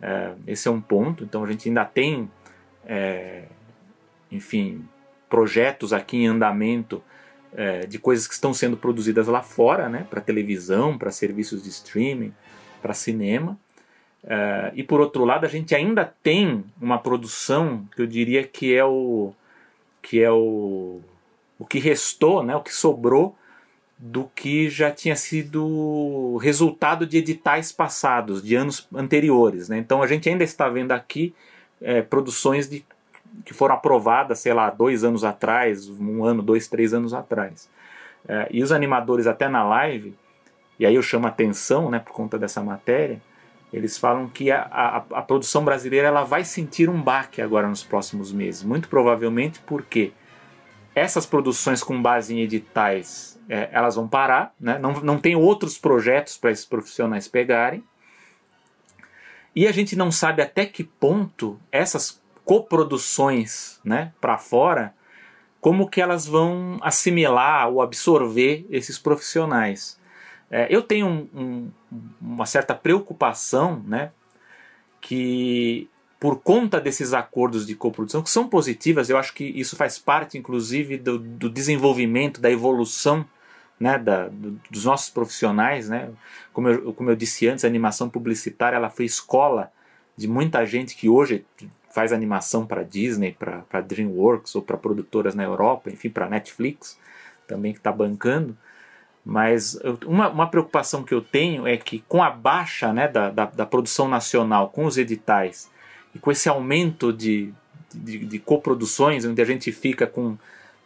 [0.03, 1.23] É, esse é um ponto.
[1.23, 2.31] Então a gente ainda tem,
[2.85, 3.45] é,
[4.31, 4.87] enfim,
[5.29, 7.03] projetos aqui em andamento
[7.55, 10.07] é, de coisas que estão sendo produzidas lá fora, né?
[10.11, 12.33] Para televisão, para serviços de streaming,
[12.83, 13.59] para cinema.
[14.25, 18.75] É, e por outro lado, a gente ainda tem uma produção que eu diria que
[18.75, 19.33] é o
[20.03, 21.01] que é o,
[21.59, 22.55] o que restou, né?
[22.55, 23.37] O que sobrou
[23.99, 29.69] do que já tinha sido resultado de editais passados, de anos anteriores.
[29.69, 29.79] Né?
[29.79, 31.35] Então a gente ainda está vendo aqui
[31.81, 32.85] é, produções de,
[33.45, 37.71] que foram aprovadas, sei lá, dois anos atrás, um ano, dois, três anos atrás.
[38.29, 40.17] É, e os animadores, até na live,
[40.79, 43.21] e aí eu chamo a atenção né, por conta dessa matéria,
[43.73, 47.83] eles falam que a, a, a produção brasileira ela vai sentir um baque agora nos
[47.83, 48.63] próximos meses.
[48.63, 50.13] Muito provavelmente porque
[50.95, 54.79] essas produções com base em editais é, elas vão parar, né?
[54.79, 57.83] não, não tem outros projetos para esses profissionais pegarem.
[59.57, 64.95] E a gente não sabe até que ponto essas coproduções né, para fora,
[65.61, 69.99] como que elas vão assimilar ou absorver esses profissionais.
[70.51, 71.71] É, eu tenho um, um,
[72.21, 74.11] uma certa preocupação né,
[75.01, 75.89] que
[76.21, 80.39] por conta desses acordos de coprodução, que são positivas, eu acho que isso faz parte,
[80.39, 83.27] inclusive, do, do desenvolvimento, da evolução
[83.79, 85.89] né, da, do, dos nossos profissionais.
[85.89, 86.11] Né?
[86.53, 89.71] Como, eu, como eu disse antes, a animação publicitária ela foi escola
[90.17, 91.45] de muita gente que hoje
[91.95, 96.99] faz animação para Disney, para DreamWorks ou para produtoras na Europa, enfim, para Netflix
[97.47, 98.57] também que está bancando.
[99.25, 103.31] Mas eu, uma, uma preocupação que eu tenho é que com a baixa né, da,
[103.31, 105.71] da, da produção nacional, com os editais
[106.15, 107.55] e com esse aumento de,
[107.95, 110.37] de, de coproduções, onde a gente fica com,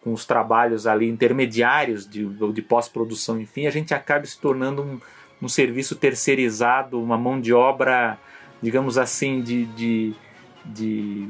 [0.05, 5.01] com os trabalhos ali intermediários de, de pós-produção, enfim, a gente acaba se tornando um,
[5.43, 8.19] um serviço terceirizado, uma mão de obra,
[8.63, 10.15] digamos assim, de, de,
[10.69, 11.29] de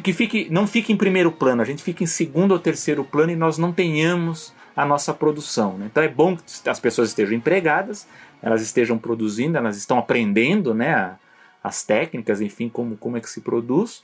[0.00, 3.32] que fique, não fique em primeiro plano, a gente fica em segundo ou terceiro plano
[3.32, 5.76] e nós não tenhamos a nossa produção.
[5.76, 5.88] Né?
[5.90, 8.08] Então é bom que as pessoas estejam empregadas,
[8.42, 11.14] elas estejam produzindo, elas estão aprendendo né,
[11.62, 14.02] as técnicas, enfim, como, como é que se produz.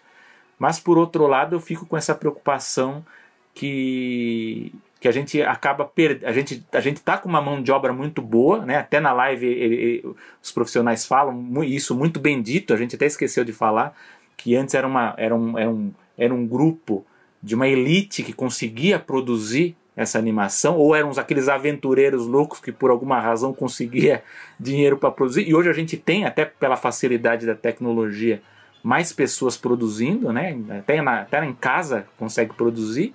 [0.59, 3.05] Mas por outro lado, eu fico com essa preocupação
[3.55, 6.29] que, que a gente acaba perdendo.
[6.29, 8.77] A gente a gente está com uma mão de obra muito boa, né?
[8.77, 12.75] Até na live ele, ele, os profissionais falam isso muito bem dito.
[12.75, 13.97] A gente até esqueceu de falar
[14.39, 17.05] que antes era uma era um, era um, era um grupo
[17.43, 22.89] de uma elite que conseguia produzir essa animação, ou eram aqueles aventureiros loucos que por
[22.89, 24.23] alguma razão conseguia
[24.59, 25.49] dinheiro para produzir.
[25.49, 28.41] E hoje a gente tem, até pela facilidade da tecnologia,
[28.81, 30.57] mais pessoas produzindo, né?
[30.79, 33.13] até, na, até em casa consegue produzir,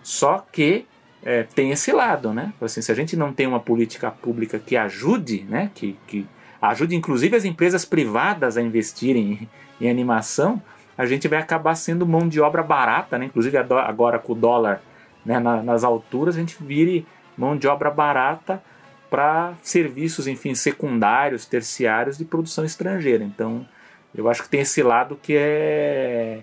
[0.00, 0.86] só que
[1.24, 2.52] é, tem esse lado, né?
[2.60, 5.72] Assim, se a gente não tem uma política pública que ajude, né?
[5.74, 6.24] que, que
[6.62, 9.48] ajude inclusive as empresas privadas a investirem
[9.80, 10.62] em, animação,
[10.96, 13.26] a gente vai acabar sendo mão de obra barata, né?
[13.26, 14.80] inclusive agora com o dólar
[15.24, 17.06] né, na, nas alturas, a gente vire
[17.36, 18.62] mão de obra barata
[19.10, 23.22] para serviços, enfim, secundários, terciários de produção estrangeira.
[23.22, 23.66] Então,
[24.14, 26.42] eu acho que tem esse lado que é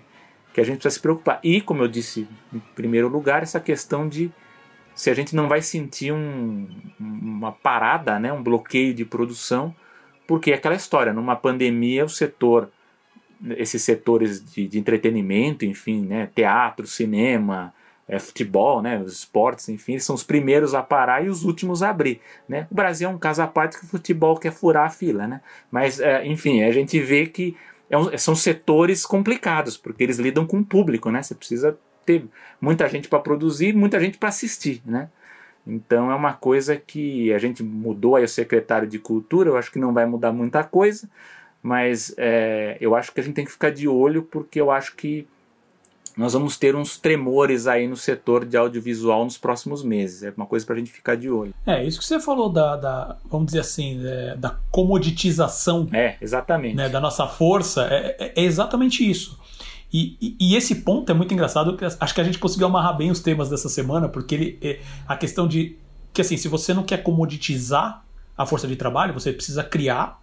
[0.52, 1.40] que a gente precisa se preocupar.
[1.42, 4.30] E, como eu disse, em primeiro lugar, essa questão de
[4.94, 6.68] se a gente não vai sentir um,
[7.00, 9.74] uma parada, né, um bloqueio de produção,
[10.28, 12.70] porque é aquela história, numa pandemia o setor,
[13.56, 17.72] esses setores de, de entretenimento, enfim, né, teatro, cinema,
[18.06, 21.90] é, futebol, né, os esportes, enfim, são os primeiros a parar e os últimos a
[21.90, 22.20] abrir.
[22.48, 22.66] Né?
[22.70, 25.40] O Brasil é um caso à parte que o futebol quer furar a fila, né?
[25.70, 27.56] mas, é, enfim, a gente vê que
[27.88, 31.22] é um, são setores complicados, porque eles lidam com o público, né?
[31.22, 32.24] você precisa ter
[32.60, 34.82] muita gente para produzir muita gente para assistir.
[34.84, 35.08] Né?
[35.66, 39.72] Então é uma coisa que a gente mudou aí o secretário de cultura, eu acho
[39.72, 41.08] que não vai mudar muita coisa,
[41.64, 44.94] mas é, eu acho que a gente tem que ficar de olho, porque eu acho
[44.94, 45.26] que
[46.14, 50.22] nós vamos ter uns tremores aí no setor de audiovisual nos próximos meses.
[50.22, 51.54] É uma coisa para a gente ficar de olho.
[51.64, 55.88] É, isso que você falou da, da vamos dizer assim, é, da comoditização.
[55.90, 56.76] É, exatamente.
[56.76, 59.40] Né, da nossa força, é, é, é exatamente isso.
[59.90, 62.94] E, e, e, esse ponto é muito engraçado, porque acho que a gente conseguiu amarrar
[62.94, 65.78] bem os temas dessa semana, porque ele, é, a questão de
[66.12, 68.04] que assim, se você não quer comoditizar
[68.36, 70.20] a força de trabalho, você precisa criar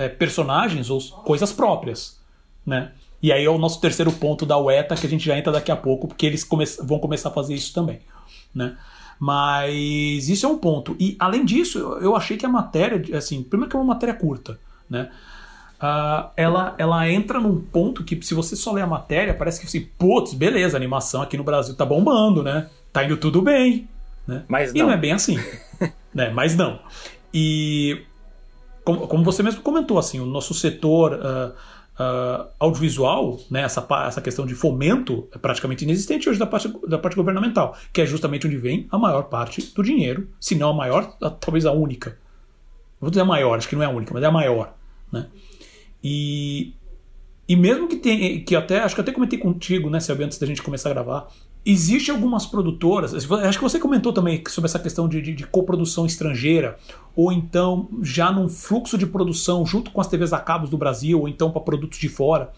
[0.00, 2.18] é, personagens ou coisas próprias,
[2.64, 2.92] né?
[3.22, 5.70] E aí é o nosso terceiro ponto da UETA, que a gente já entra daqui
[5.70, 8.00] a pouco, porque eles come vão começar a fazer isso também.
[8.54, 8.76] Né?
[9.18, 10.96] Mas isso é um ponto.
[10.98, 14.58] E além disso, eu achei que a matéria, assim, primeiro que é uma matéria curta,
[14.88, 15.10] né?
[15.76, 19.66] Uh, ela, ela entra num ponto que, se você só ler a matéria, parece que
[19.66, 22.68] assim, putz, beleza, a animação aqui no Brasil tá bombando, né?
[22.92, 23.88] Tá indo tudo bem.
[24.26, 24.44] Né?
[24.48, 24.80] Mas não.
[24.80, 25.38] E não é bem assim.
[26.14, 26.30] né?
[26.30, 26.80] Mas não.
[27.32, 28.02] E
[28.94, 31.14] como, como você mesmo comentou, assim, o nosso setor.
[31.14, 36.72] Uh, uh, audiovisual, né, essa, essa questão de fomento é praticamente inexistente hoje da parte,
[36.88, 40.70] da parte governamental, que é justamente onde vem a maior parte do dinheiro, se não
[40.70, 42.18] a maior, talvez a única.
[42.98, 44.74] Vou dizer a maior, acho que não é a única, mas é a maior.
[45.12, 45.26] Né?
[46.02, 46.74] E,
[47.46, 50.46] e mesmo que tenha, que até, acho que até comentei contigo, né, Selby, antes da
[50.46, 51.28] gente começar a gravar,
[51.64, 56.06] Existem algumas produtoras, acho que você comentou também sobre essa questão de, de, de, coprodução
[56.06, 56.78] estrangeira,
[57.14, 61.20] ou então já num fluxo de produção junto com as TVs a cabos do Brasil,
[61.20, 62.50] ou então para produtos de fora.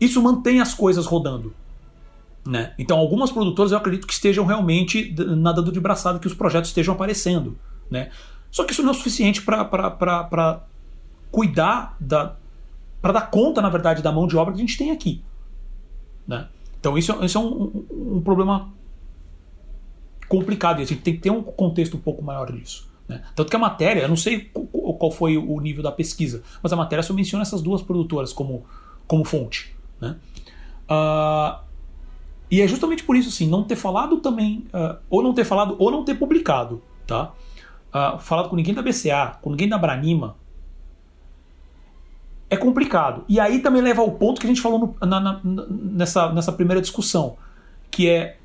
[0.00, 1.52] Isso mantém as coisas rodando.
[2.46, 2.72] Né?
[2.78, 6.94] Então, algumas produtoras eu acredito que estejam realmente nadando de braçada, que os projetos estejam
[6.94, 7.58] aparecendo.
[7.90, 8.10] Né?
[8.50, 10.62] Só que isso não é suficiente para
[11.30, 12.36] cuidar da.
[13.02, 15.22] para dar conta, na verdade, da mão de obra que a gente tem aqui.
[16.26, 16.48] Né?
[16.86, 18.72] Então isso, isso é um, um, problema
[20.28, 22.88] complicado e a gente tem que ter um contexto um pouco maior disso.
[23.08, 23.24] Né?
[23.34, 26.76] Tanto que a matéria, eu não sei qual foi o nível da pesquisa, mas a
[26.76, 28.64] matéria só menciona essas duas produtoras como,
[29.04, 29.74] como fonte.
[30.00, 30.14] Né?
[30.88, 31.58] Uh,
[32.48, 35.74] e é justamente por isso, assim, não ter falado também, uh, ou não ter falado,
[35.80, 37.32] ou não ter publicado, tá?
[37.88, 40.36] Uh, falado com ninguém da BCA, com ninguém da Branima,
[42.48, 43.24] é complicado.
[43.28, 46.52] E aí também leva ao ponto que a gente falou no, na, na, nessa, nessa
[46.52, 47.36] primeira discussão,
[47.90, 48.36] que é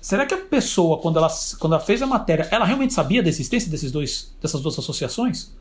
[0.00, 1.28] será que a pessoa, quando ela,
[1.58, 5.52] quando ela fez a matéria, ela realmente sabia da existência desses dois, dessas duas associações?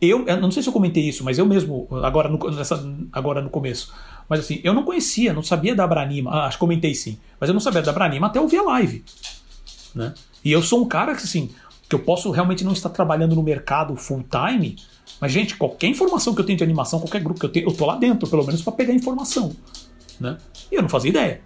[0.00, 3.40] Eu, eu não sei se eu comentei isso, mas eu mesmo, agora no, nessa, agora
[3.40, 3.94] no começo,
[4.28, 7.48] mas assim, eu não conhecia, não sabia da Abranima, ah, acho que comentei sim, mas
[7.48, 9.04] eu não sabia da Abranima até ouvir a live.
[9.94, 10.12] Né?
[10.44, 11.50] E eu sou um cara que, assim,
[11.88, 14.76] que eu posso realmente não estar trabalhando no mercado full time,
[15.20, 17.74] mas, gente, qualquer informação que eu tenho de animação, qualquer grupo que eu tenho, eu
[17.74, 19.54] tô lá dentro, pelo menos para pegar informação.
[20.20, 20.36] Né?
[20.70, 21.40] E eu não fazia ideia.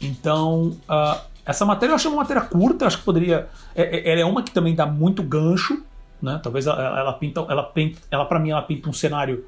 [0.00, 3.48] Então, uh, essa matéria eu achei uma matéria curta, acho que poderia.
[3.74, 5.82] É, é, ela é uma que também dá muito gancho,
[6.20, 6.40] né?
[6.42, 9.44] Talvez ela, ela pinta, ela pinta, ela para mim ela pinta um cenário.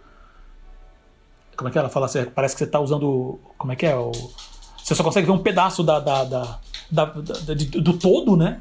[1.57, 2.09] Como é que ela fala?
[2.35, 3.95] Parece que você está usando, como é que é?
[3.97, 4.11] O,
[4.83, 6.59] você só consegue ver um pedaço da, da, da,
[6.91, 7.05] da,
[7.81, 8.61] do todo, né?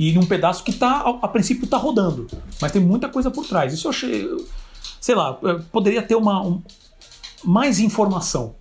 [0.00, 2.26] E um pedaço que tá, a, princípio está rodando,
[2.58, 3.74] mas tem muita coisa por trás.
[3.74, 4.26] Isso eu achei,
[4.98, 5.34] sei lá,
[5.70, 6.62] poderia ter uma um,
[7.44, 8.54] mais informação,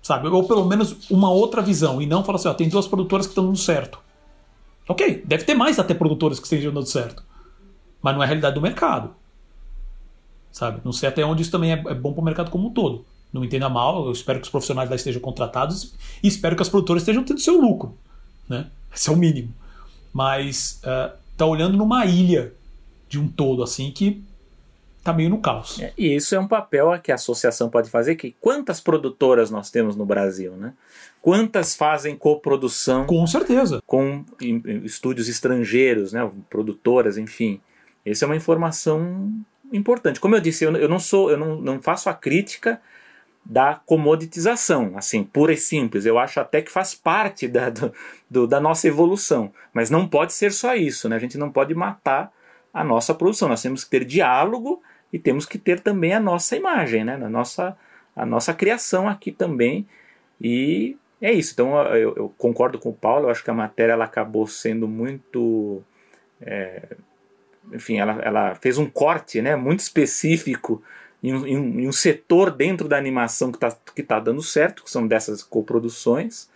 [0.00, 0.28] sabe?
[0.28, 3.32] Ou pelo menos uma outra visão e não falar assim, ó, tem duas produtoras que
[3.32, 3.98] estão dando certo.
[4.88, 7.24] Ok, deve ter mais até produtoras que estejam dando certo,
[8.00, 9.10] mas não é a realidade do mercado,
[10.52, 10.80] sabe?
[10.84, 13.04] Não sei até onde isso também é, é bom para o mercado como um todo.
[13.32, 15.92] Não me entenda mal, eu espero que os profissionais lá estejam contratados
[16.22, 17.98] e espero que as produtoras estejam tendo seu lucro,
[18.48, 18.68] né?
[18.94, 19.52] Esse é o mínimo.
[20.14, 22.54] Mas uh, tá olhando numa ilha
[23.08, 24.22] de um todo assim que
[25.02, 25.80] tá meio no caos.
[25.80, 29.70] É, e isso é um papel que a associação pode fazer, que quantas produtoras nós
[29.70, 30.72] temos no Brasil, né?
[31.20, 33.06] Quantas fazem coprodução?
[33.06, 33.82] Com certeza.
[33.86, 34.24] Com
[34.84, 36.30] estúdios estrangeiros, né?
[36.48, 37.60] Produtoras, enfim.
[38.04, 39.30] Essa é uma informação
[39.72, 40.20] importante.
[40.20, 42.80] Como eu disse, eu, eu não sou, eu não, não faço a crítica
[43.44, 46.06] da comoditização, assim, pura e simples.
[46.06, 47.70] Eu acho até que faz parte da,
[48.30, 49.52] do, da nossa evolução.
[49.72, 51.16] Mas não pode ser só isso, né?
[51.16, 52.32] A gente não pode matar
[52.72, 53.48] a nossa produção.
[53.48, 54.82] Nós temos que ter diálogo
[55.12, 57.14] e temos que ter também a nossa imagem, né?
[57.14, 57.76] A nossa,
[58.16, 59.86] a nossa criação aqui também.
[60.40, 61.52] E é isso.
[61.52, 64.88] Então eu, eu concordo com o Paulo, eu acho que a matéria ela acabou sendo
[64.88, 65.82] muito.
[66.40, 66.96] É,
[67.72, 70.82] enfim, ela, ela fez um corte né, muito específico
[71.24, 71.46] em um,
[71.80, 75.42] em um setor dentro da animação que está que tá dando certo, que são dessas
[75.42, 76.50] coproduções,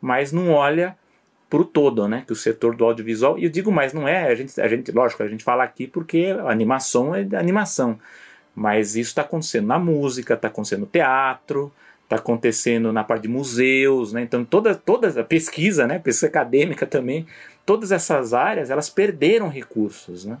[0.00, 0.96] mas não olha
[1.48, 2.24] para o todo, né?
[2.26, 4.90] Que o setor do audiovisual, e eu digo mais, não é, a gente, a gente,
[4.90, 8.00] lógico, a gente fala aqui porque animação é animação,
[8.54, 13.28] mas isso está acontecendo na música, está acontecendo no teatro, está acontecendo na parte de
[13.28, 14.22] museus, né?
[14.22, 16.00] Então toda, toda a pesquisa, né?
[16.00, 17.26] Pesquisa acadêmica também,
[17.64, 20.38] todas essas áreas elas perderam recursos, né?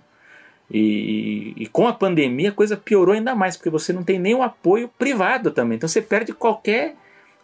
[0.70, 4.42] E, e, com a pandemia a coisa piorou ainda mais, porque você não tem o
[4.42, 5.76] apoio privado também.
[5.76, 6.94] Então você perde qualquer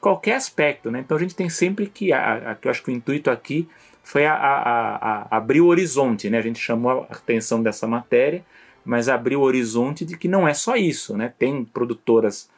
[0.00, 0.90] qualquer aspecto.
[0.90, 1.00] Né?
[1.00, 2.12] Então a gente tem sempre que.
[2.12, 3.68] A, a, eu acho que o intuito aqui
[4.04, 6.30] foi a, a, abrir o horizonte.
[6.30, 6.38] Né?
[6.38, 8.44] A gente chamou a atenção dessa matéria,
[8.84, 11.16] mas abrir o horizonte de que não é só isso.
[11.16, 11.32] Né?
[11.36, 12.48] Tem produtoras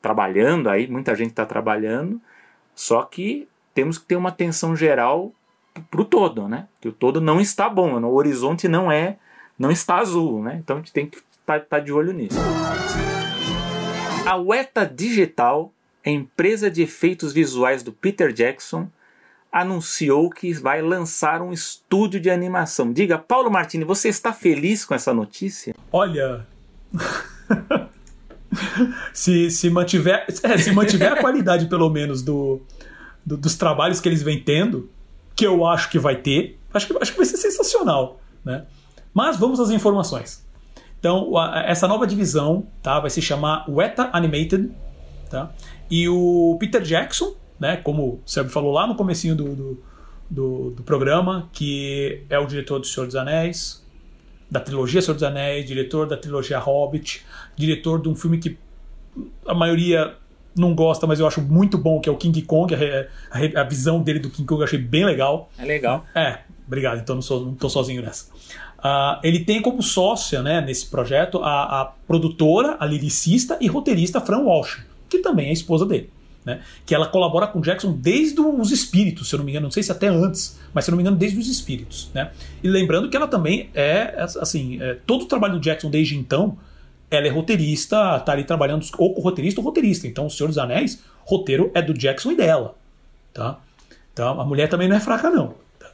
[0.00, 2.18] trabalhando aí, muita gente está trabalhando,
[2.74, 5.32] só que temos que ter uma atenção geral
[5.90, 6.66] para o todo, né?
[6.80, 9.18] Que o todo não está bom, o horizonte não é,
[9.60, 10.58] não está azul, né?
[10.64, 12.38] Então a gente tem que estar tá, tá de olho nisso.
[14.26, 15.72] A Weta Digital
[16.04, 18.88] empresa de efeitos visuais do Peter Jackson
[19.52, 22.90] anunciou que vai lançar um estúdio de animação.
[22.92, 25.74] Diga, Paulo Martini, você está feliz com essa notícia?
[25.92, 26.46] Olha.
[29.12, 32.62] se, se, mantiver, é, se mantiver a qualidade, pelo menos, do,
[33.26, 34.88] do, dos trabalhos que eles vêm tendo,
[35.34, 38.20] que eu acho que vai ter, acho que, acho que vai ser sensacional.
[38.44, 38.64] Né?
[39.12, 40.46] Mas vamos às informações.
[40.98, 44.70] Então, a, essa nova divisão tá, vai se chamar Weta Animated.
[45.28, 45.50] Tá?
[45.90, 49.82] E o Peter Jackson, né, como o Sérgio falou lá no comecinho do, do,
[50.28, 53.84] do, do programa, que é o diretor do Senhor dos Anéis,
[54.50, 57.24] da trilogia Senhor dos Anéis, diretor da trilogia Hobbit,
[57.56, 58.58] diretor de um filme que
[59.46, 60.14] a maioria
[60.56, 62.74] não gosta, mas eu acho muito bom, que é o King Kong.
[62.74, 62.78] A,
[63.30, 65.50] a, a, visão dele do King Kong eu achei bem legal.
[65.58, 66.04] É legal.
[66.14, 67.00] É, obrigado.
[67.00, 68.26] Então não, sou, não tô sozinho nessa.
[68.80, 74.20] Uh, ele tem como sócia né, nesse projeto a, a produtora, a liricista e roteirista
[74.20, 76.08] Fran Walsh que também é esposa dele.
[76.42, 76.62] Né?
[76.86, 79.82] Que ela colabora com Jackson desde os espíritos, se eu não me engano, não sei
[79.82, 82.10] se até antes, mas se eu não me engano, desde os espíritos.
[82.14, 82.30] Né?
[82.62, 86.56] E lembrando que ela também é, assim, é, todo o trabalho do Jackson desde então,
[87.10, 90.06] ela é roteirista, tá ali trabalhando ou com roteirista ou roteirista.
[90.06, 92.76] Então, O Senhor dos Anéis, roteiro é do Jackson e dela.
[93.34, 93.58] Tá?
[94.12, 95.54] Então, a mulher também não é fraca, não.
[95.78, 95.90] Tá?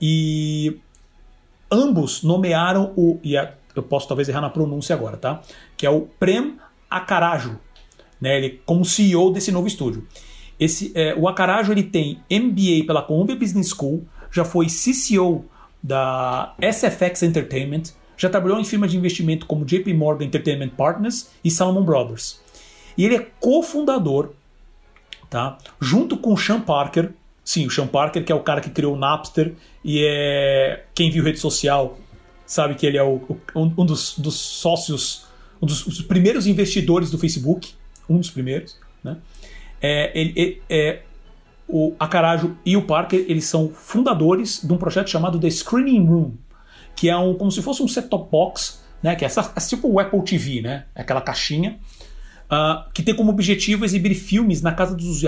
[0.00, 0.76] E
[1.70, 3.18] ambos nomearam o.
[3.22, 5.40] E eu posso talvez errar na pronúncia agora, tá?
[5.76, 6.58] Que é o Prem
[6.90, 7.58] Acaraju
[8.20, 8.36] né?
[8.36, 10.06] Ele como CEO desse novo estúdio.
[10.58, 15.44] Esse, é, o Acarajo ele tem MBA pela Columbia Business School, já foi CCO
[15.80, 17.84] da SFX Entertainment,
[18.16, 22.40] já trabalhou em firmas de investimento como JP Morgan Entertainment Partners e Salomon Brothers.
[22.96, 24.30] E ele é cofundador,
[25.30, 25.56] tá?
[25.80, 27.12] junto com o Sean Parker,
[27.44, 29.54] sim, o Sean Parker, que é o cara que criou o Napster
[29.88, 31.98] e é quem viu rede social
[32.44, 33.22] sabe que ele é o,
[33.56, 35.24] um, um dos, dos, sócios,
[35.62, 37.72] um dos, primeiros investidores do Facebook,
[38.06, 39.16] um dos primeiros, né?
[39.80, 41.00] É, ele, é,
[41.66, 46.32] o Acarajo e o Parker eles são fundadores de um projeto chamado The Screening Room,
[46.94, 49.88] que é um, como se fosse um set-top box, né, que é, essa, é tipo
[49.88, 51.78] o Apple TV, né, é aquela caixinha,
[52.50, 55.24] uh, que tem como objetivo exibir filmes na casa dos,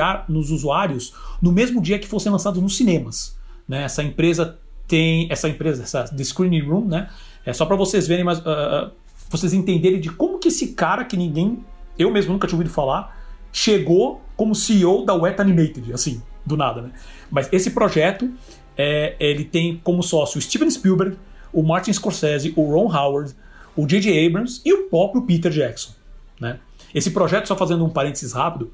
[0.51, 3.40] usuários no mesmo dia que fossem lançados nos cinemas.
[3.71, 3.85] Né?
[3.85, 4.59] Essa empresa
[4.89, 7.09] tem essa empresa, essa The Screening Room, né?
[7.47, 8.91] É só para vocês verem, mas uh,
[9.29, 11.65] vocês entenderem de como que esse cara que ninguém,
[11.97, 13.17] eu mesmo nunca tinha ouvido falar,
[13.53, 16.91] chegou como CEO da Wet Animated, assim, do nada, né?
[17.31, 18.29] Mas esse projeto,
[18.77, 21.17] é, ele tem como sócio o Steven Spielberg,
[21.53, 23.37] o Martin Scorsese, o Ron Howard,
[23.77, 24.27] o J.J.
[24.27, 25.93] Abrams e o próprio Peter Jackson,
[26.41, 26.59] né?
[26.93, 28.73] Esse projeto, só fazendo um parênteses rápido,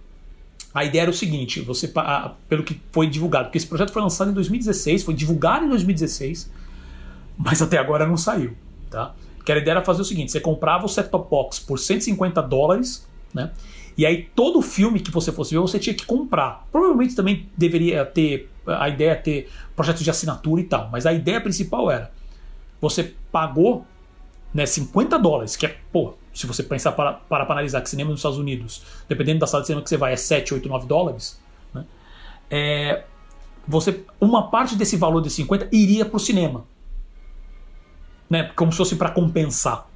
[0.77, 1.91] a ideia era o seguinte, você
[2.51, 6.53] pelo que foi divulgado, porque esse projeto foi lançado em 2016, foi divulgado em 2016,
[7.39, 8.55] mas até agora não saiu,
[8.91, 9.15] tá?
[9.43, 13.09] Que a ideia era fazer o seguinte, você comprava o set-top box por 150 dólares,
[13.33, 13.53] né?
[13.97, 16.67] E aí todo filme que você fosse ver, você tinha que comprar.
[16.71, 21.13] Provavelmente também deveria ter a ideia é ter projetos de assinatura e tal, mas a
[21.15, 22.13] ideia principal era
[22.83, 23.87] você pagou
[24.57, 28.21] né, 50 dólares, que é, pô, se você pensar para, para, analisar que cinema nos
[28.21, 31.39] Estados Unidos, dependendo da sala de cinema que você vai, é 7, 8, 9 dólares,
[31.75, 31.85] né,
[32.51, 33.05] é,
[33.69, 36.65] você, uma parte desse valor de 50 iria para o cinema.
[38.31, 39.87] Né, como se fosse para compensar.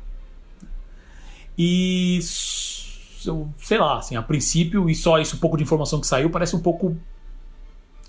[1.57, 6.29] E sei lá, assim, a princípio, e só isso, um pouco de informação que saiu,
[6.29, 6.95] parece um pouco.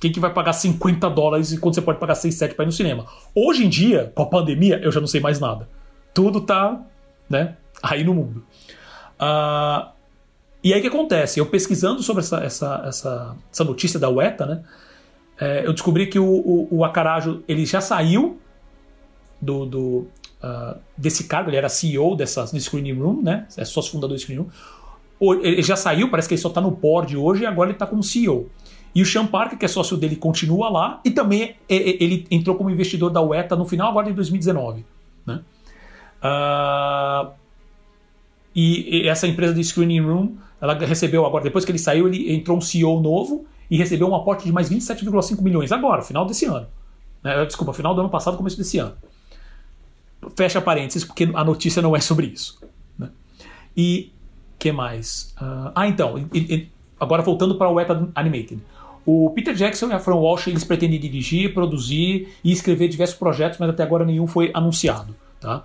[0.02, 2.72] Quem que vai pagar 50 dólares quando você pode pagar 6, 7 para ir no
[2.74, 3.06] cinema?
[3.34, 5.70] Hoje em dia, com a pandemia, eu já não sei mais nada.
[6.14, 6.82] Tudo tá,
[7.30, 8.44] né, aí no mundo.
[9.20, 9.90] Uh,
[10.64, 11.40] e aí o que acontece?
[11.40, 14.64] Eu pesquisando sobre essa, essa, essa, essa notícia da UETA, né,
[15.40, 18.40] é, eu descobri que o, o, o Acarajo ele já saiu
[19.42, 20.08] do, do
[20.44, 24.20] uh, desse cargo, ele era CEO dessa, do Screening Room, né, é sócio fundador do
[24.20, 24.52] Screening Room
[25.44, 27.86] ele já saiu, parece que ele só está no board hoje e agora ele está
[27.86, 28.50] como CEO.
[28.94, 32.70] E o Sean Parker, que é sócio dele, continua lá e também ele entrou como
[32.70, 34.84] investidor da UETA no final agora de 2019.
[35.26, 35.42] Né?
[36.24, 37.32] Uh,
[38.56, 42.58] e essa empresa de Screening Room, ela recebeu agora, depois que ele saiu, ele entrou
[42.58, 46.68] um CEO novo e recebeu um aporte de mais 27,5 milhões agora, final desse ano.
[47.24, 47.46] Né?
[47.46, 48.94] Desculpa, final do ano passado, começo desse ano.
[50.36, 52.62] Fecha parênteses, porque a notícia não é sobre isso.
[53.00, 53.10] Né?
[53.76, 54.12] E
[54.60, 55.34] que mais?
[55.42, 56.70] Uh, ah, então, e, e,
[57.00, 58.62] agora voltando para o Web Animated.
[59.04, 63.58] O Peter Jackson e a Fran Walsh eles pretendem dirigir, produzir e escrever diversos projetos,
[63.58, 65.16] mas até agora nenhum foi anunciado.
[65.40, 65.64] Tá?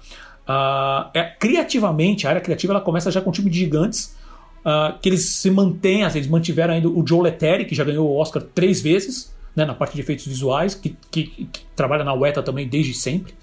[0.48, 4.16] Uh, é, criativamente, a área criativa ela começa já com um time de gigantes
[4.60, 8.16] uh, que eles se mantêm, eles mantiveram ainda o Joe Letteri, que já ganhou o
[8.16, 12.42] Oscar três vezes né, na parte de efeitos visuais, que, que, que trabalha na UETA
[12.42, 13.34] também desde sempre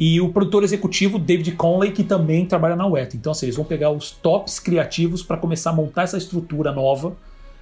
[0.00, 3.18] e o produtor executivo David Conley, que também trabalha na UETA.
[3.18, 7.14] Então, assim, eles vão pegar os tops criativos para começar a montar essa estrutura nova,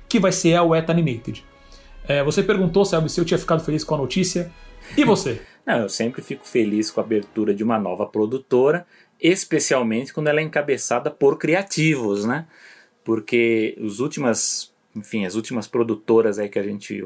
[0.09, 1.45] que vai ser a UETA Animated.
[2.07, 4.53] É, você perguntou, se eu tinha ficado feliz com a notícia.
[4.97, 5.43] E você?
[5.69, 8.87] Não, eu sempre fico feliz com a abertura de uma nova produtora,
[9.21, 12.47] especialmente quando ela é encabeçada por criativos, né?
[13.05, 17.05] Porque os últimas, enfim, as últimas produtoras aí que a gente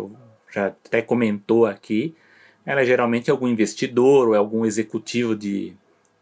[0.49, 2.15] já até comentou aqui,
[2.65, 5.73] ela é geralmente algum investidor ou é algum executivo de,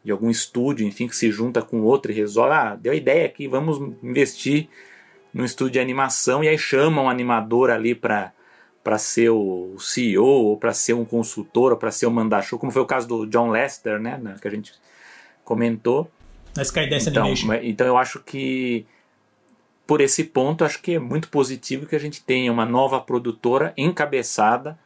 [0.03, 3.47] de algum estúdio, enfim, que se junta com outro e resolve, ah, deu ideia aqui,
[3.49, 4.67] vamos investir
[5.31, 8.33] no estúdio de animação e aí chama um animador ali para
[8.83, 12.73] para ser o CEO ou para ser um consultor ou para ser um mandachou, como
[12.73, 14.73] foi o caso do John Lester, né, que a gente
[15.45, 16.11] comentou.
[16.57, 17.55] Na Skydance então, Animation.
[17.63, 18.87] Então eu acho que
[19.87, 23.73] por esse ponto acho que é muito positivo que a gente tenha uma nova produtora
[23.77, 24.79] encabeçada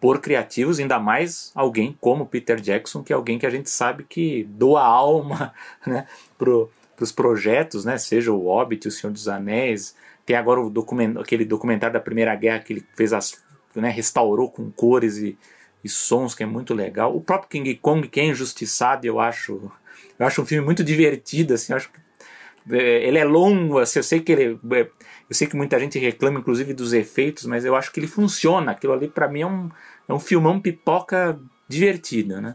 [0.00, 4.04] por criativos, ainda mais alguém como Peter Jackson, que é alguém que a gente sabe
[4.04, 5.52] que doa alma
[5.86, 6.50] né, para
[7.00, 9.94] os projetos, né, seja o Hobbit, o Senhor dos Anéis,
[10.28, 13.42] tem agora o document, aquele documentário da Primeira Guerra que ele fez as,
[13.74, 15.38] né, restaurou com cores e,
[15.82, 17.16] e, sons, que é muito legal.
[17.16, 19.72] O próprio King Kong, que é injustiçado, eu acho,
[20.18, 21.98] eu acho um filme muito divertido, assim, acho que
[22.76, 25.98] é, ele é longo, assim, eu sei que ele, é, eu sei que muita gente
[25.98, 28.72] reclama, inclusive, dos efeitos, mas eu acho que ele funciona.
[28.72, 29.70] Aquilo ali, para mim, é um,
[30.06, 32.54] é um filmão pipoca divertido, né?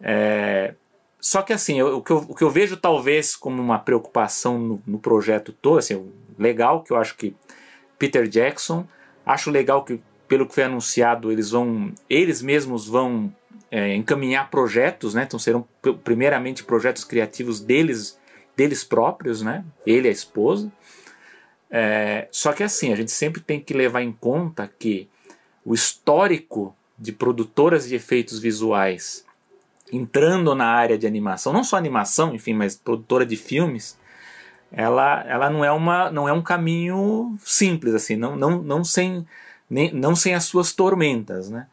[0.00, 0.74] É,
[1.20, 4.58] só que assim, eu, o, que eu, o que eu vejo talvez como uma preocupação
[4.58, 7.34] no, no projeto todo, assim, legal que eu acho que
[7.98, 8.86] Peter Jackson,
[9.24, 13.34] acho legal que pelo que foi anunciado eles vão, eles mesmos vão
[13.70, 15.24] é, encaminhar projetos, né?
[15.24, 15.66] Então serão
[16.02, 18.18] primeiramente projetos criativos deles,
[18.56, 19.64] deles próprios, né?
[19.86, 20.72] Ele e a esposa.
[21.70, 25.08] É, só que assim, a gente sempre tem que levar em conta que
[25.64, 29.24] o histórico de produtoras de efeitos visuais
[29.92, 33.98] entrando na área de animação, não só animação, enfim, mas produtora de filmes,
[34.76, 39.26] ela, ela não é uma não é um caminho simples assim, não, não, não sem
[39.68, 41.66] nem, não sem as suas tormentas, né?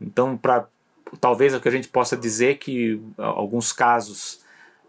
[0.00, 0.66] Então, para
[1.20, 4.40] talvez o que a gente possa dizer que alguns casos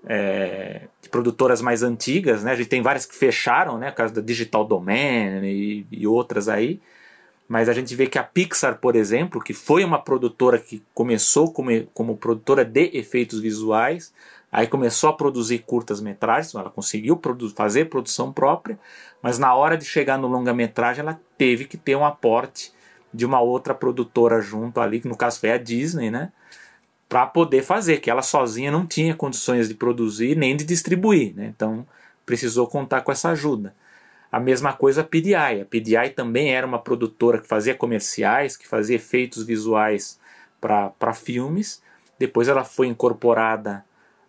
[0.06, 2.52] é, de produtoras mais antigas, né?
[2.52, 3.92] A gente tem várias que fecharam, né?
[3.92, 6.82] Caso da Digital Domain e, e outras aí.
[7.48, 11.52] Mas a gente vê que a Pixar, por exemplo, que foi uma produtora que começou
[11.52, 14.14] como, como produtora de efeitos visuais,
[14.54, 18.80] aí começou a produzir curtas-metragens, ela conseguiu produ fazer produção própria,
[19.20, 22.72] mas na hora de chegar no longa-metragem ela teve que ter um aporte
[23.12, 26.32] de uma outra produtora junto ali, que no caso foi a Disney, né?
[27.10, 31.48] Para poder fazer, que ela sozinha não tinha condições de produzir nem de distribuir, né?
[31.48, 31.86] Então
[32.24, 33.76] precisou contar com essa ajuda.
[34.32, 35.62] A mesma coisa a PDI.
[35.62, 40.20] A PDI também era uma produtora que fazia comerciais, que fazia efeitos visuais
[40.60, 41.84] para filmes.
[42.18, 43.84] Depois ela foi incorporada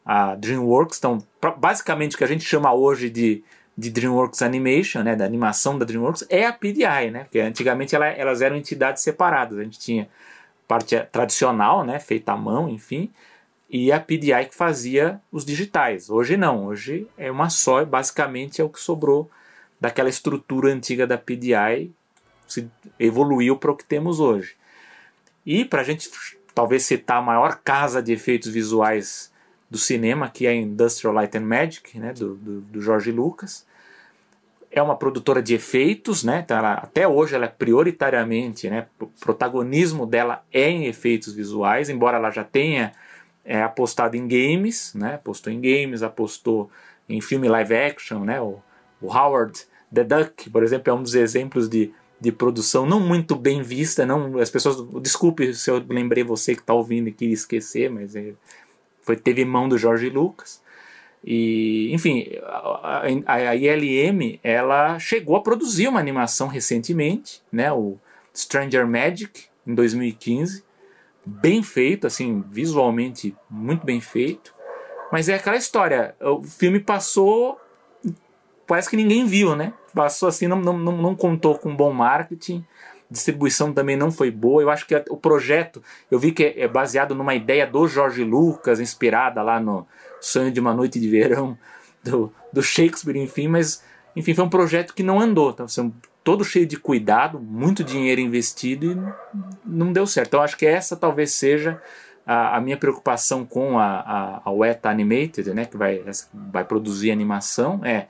[0.04, 0.98] à DreamWorks.
[0.98, 1.18] Então,
[1.56, 3.44] basicamente o que a gente chama hoje de
[3.76, 7.24] de DreamWorks Animation, né, da animação da DreamWorks, é a PDI, né?
[7.24, 9.58] Porque antigamente ela, elas eram entidades separadas.
[9.58, 10.08] A gente tinha
[10.68, 13.10] parte tradicional, né, feita à mão, enfim,
[13.68, 16.08] e a PDI que fazia os digitais.
[16.08, 19.30] Hoje não, hoje é uma só, basicamente é o que sobrou
[19.80, 21.90] daquela estrutura antiga da PDI,
[22.46, 24.56] se evoluiu para o que temos hoje.
[25.44, 26.08] E para a gente
[26.54, 29.32] talvez citar a maior casa de efeitos visuais
[29.74, 33.66] do cinema, que é Industrial Light and Magic, né, do, do, do Jorge Lucas.
[34.70, 39.08] É uma produtora de efeitos, né, então ela, até hoje ela é prioritariamente, né, o
[39.08, 42.92] protagonismo dela é em efeitos visuais, embora ela já tenha
[43.44, 46.70] é, apostado em games, né, apostou em games, apostou
[47.08, 48.62] em filme live action, né, o,
[49.02, 49.60] o Howard
[49.92, 54.06] the Duck, por exemplo, é um dos exemplos de, de produção não muito bem vista,
[54.06, 58.14] não as pessoas, desculpe se eu lembrei você que está ouvindo e queria esquecer, mas
[58.14, 58.34] é,
[59.04, 60.62] foi, teve mão do Jorge Lucas.
[61.22, 67.96] E, enfim, a, a, a, ILM ela chegou a produzir uma animação recentemente, né, o
[68.34, 70.64] Stranger Magic, em 2015.
[71.24, 74.54] Bem feito, assim, visualmente muito bem feito.
[75.10, 77.58] Mas é aquela história, o filme passou,
[78.66, 79.72] parece que ninguém viu, né?
[79.94, 82.64] Passou assim, não, não, não contou com bom marketing
[83.10, 84.62] distribuição também não foi boa.
[84.62, 88.80] Eu acho que o projeto, eu vi que é baseado numa ideia do Jorge Lucas,
[88.80, 89.86] inspirada lá no
[90.20, 91.56] Sonho de uma Noite de Verão,
[92.02, 93.82] do, do Shakespeare, enfim, mas
[94.16, 95.50] enfim, foi um projeto que não andou.
[95.50, 95.92] Então, assim,
[96.22, 98.98] todo cheio de cuidado, muito dinheiro investido e
[99.64, 100.28] não deu certo.
[100.28, 101.80] Então, acho que essa talvez seja
[102.26, 106.02] a, a minha preocupação com a, a, a Weta Animated, né, que vai,
[106.32, 108.06] vai produzir animação, é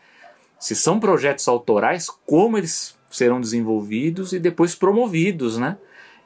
[0.59, 5.77] se são projetos autorais, como eles serão desenvolvidos e depois promovidos, né?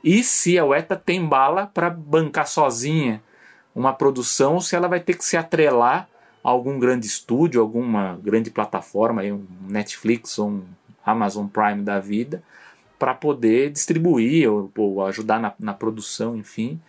[0.02, 3.22] E se a UETA tem bala para bancar sozinha
[3.74, 6.08] uma produção, se ela vai ter que se atrelar
[6.42, 10.62] a algum grande estúdio, alguma grande plataforma, um Netflix ou um
[11.04, 12.42] Amazon Prime da vida,
[12.98, 16.80] para poder distribuir ou, ou ajudar na, na, produção, enfim.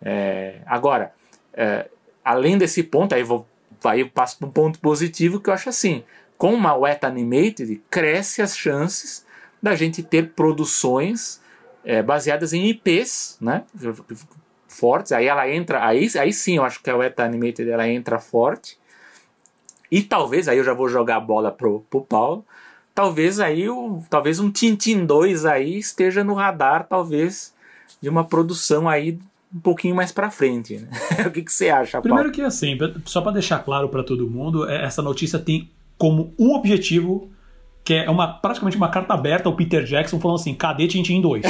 [0.00, 1.12] É, agora,
[1.52, 1.88] é,
[2.24, 3.46] além desse ponto, aí, vou,
[3.84, 6.04] aí eu passo para um ponto positivo que eu acho assim:
[6.38, 9.25] com uma Weta Animated, cresce as chances
[9.62, 11.40] da gente ter produções
[11.84, 13.64] é, baseadas em IPs, né?
[14.68, 15.12] Fortes.
[15.12, 18.78] Aí ela entra, aí, aí sim eu acho que a Weta Animated ela entra forte.
[19.90, 22.44] E talvez, aí eu já vou jogar a bola pro, pro Paulo.
[22.94, 27.54] Talvez aí o, talvez um Tintin 2 aí esteja no radar, talvez,
[28.00, 29.18] de uma produção aí
[29.54, 30.78] um pouquinho mais para frente.
[30.78, 30.88] Né?
[31.26, 32.02] o que, que você acha, Paulo?
[32.02, 36.34] Primeiro que assim, só para deixar claro para todo mundo, é, essa notícia tem como
[36.38, 37.30] um objetivo
[37.86, 41.44] que é uma, praticamente uma carta aberta ao Peter Jackson falando assim: cadê Tintin 2?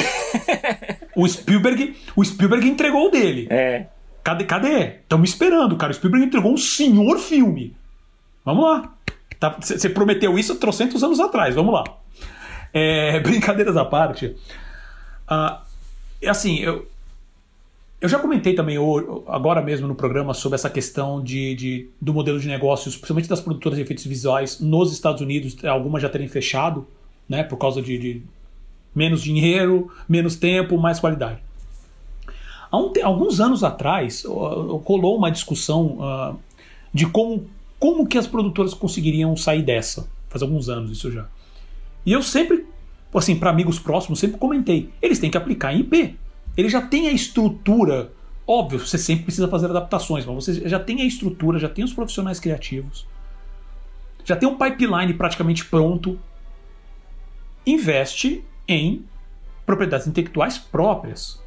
[1.17, 3.47] o Spielberg, o Spielberg entregou o dele.
[3.49, 3.87] É.
[4.23, 4.43] Cadê?
[4.43, 4.83] Cadê?
[5.01, 5.91] Estamos esperando, cara.
[5.91, 7.75] O Spielberg entregou um senhor filme.
[8.45, 8.93] Vamos lá.
[9.59, 11.55] Você tá, prometeu isso trocentos anos atrás.
[11.55, 11.83] Vamos lá.
[12.71, 14.35] É, brincadeiras à parte.
[15.27, 15.57] Uh,
[16.29, 16.87] assim, eu,
[17.99, 18.77] eu já comentei também
[19.27, 23.41] agora mesmo no programa sobre essa questão de, de, do modelo de negócios, principalmente das
[23.41, 26.85] produtoras de efeitos visuais nos Estados Unidos, algumas já terem fechado,
[27.27, 28.21] né, por causa de, de
[28.93, 31.39] menos dinheiro, menos tempo, mais qualidade.
[32.69, 36.37] Há um, alguns anos atrás rolou uma discussão uh,
[36.93, 37.47] de como,
[37.79, 40.07] como que as produtoras conseguiriam sair dessa.
[40.29, 41.25] Faz alguns anos isso já.
[42.05, 42.65] E eu sempre,
[43.13, 46.17] assim, para amigos próximos, sempre comentei: eles têm que aplicar em IP
[46.57, 48.11] ele já tem a estrutura
[48.47, 51.91] Óbvio, você sempre precisa fazer adaptações, mas você já tem a estrutura, já tem os
[51.91, 53.05] profissionais criativos,
[54.23, 56.17] já tem um pipeline praticamente pronto.
[57.65, 59.05] Investe em
[59.65, 61.43] propriedades intelectuais próprias.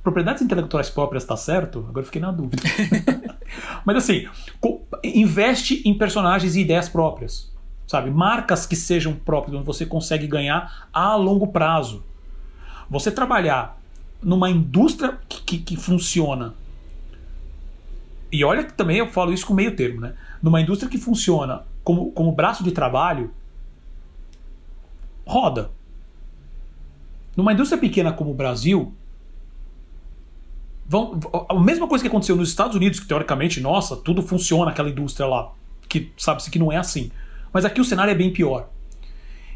[0.00, 1.84] Propriedades intelectuais próprias está certo?
[1.88, 2.62] Agora fiquei na dúvida.
[3.84, 4.28] Mas assim,
[5.02, 7.52] investe em personagens e ideias próprias.
[7.88, 8.10] Sabe?
[8.10, 12.04] Marcas que sejam próprias, onde você consegue ganhar a longo prazo.
[12.88, 13.80] Você trabalhar
[14.22, 16.54] numa indústria que, que, que funciona.
[18.30, 20.14] E olha que também eu falo isso com meio termo, né?
[20.42, 23.30] Numa indústria que funciona como, como braço de trabalho,
[25.24, 25.70] roda.
[27.36, 28.92] Numa indústria pequena como o Brasil,
[30.88, 34.88] vão, a mesma coisa que aconteceu nos Estados Unidos, que teoricamente, nossa, tudo funciona aquela
[34.88, 35.52] indústria lá,
[35.88, 37.10] que sabe-se que não é assim.
[37.52, 38.68] Mas aqui o cenário é bem pior.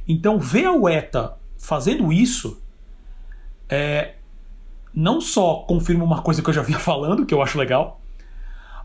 [0.06, 2.60] Então, ver a UETA fazendo isso
[3.70, 4.14] é,
[4.94, 8.00] não só confirma uma coisa que eu já vinha falando, que eu acho legal,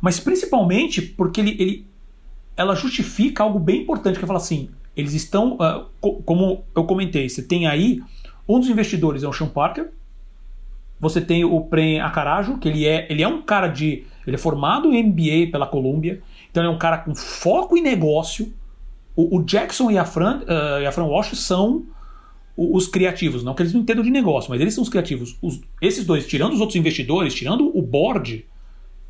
[0.01, 1.87] mas principalmente porque ele, ele
[2.55, 6.85] ela justifica algo bem importante, que é falar assim, eles estão, uh, co como eu
[6.85, 8.01] comentei, você tem aí
[8.47, 9.89] um dos investidores é o Sean Parker.
[10.99, 14.05] Você tem o Prem Akarajo, que ele é, ele é um cara de.
[14.25, 16.21] Ele é formado em MBA pela Columbia.
[16.49, 18.53] Então ele é um cara com foco em negócio.
[19.15, 21.85] O, o Jackson e a Fran, uh, e a Fran Walsh são
[22.57, 23.43] os criativos.
[23.43, 25.37] Não que eles não entendam de negócio, mas eles são os criativos.
[25.41, 28.45] Os, esses dois, tirando os outros investidores, tirando o board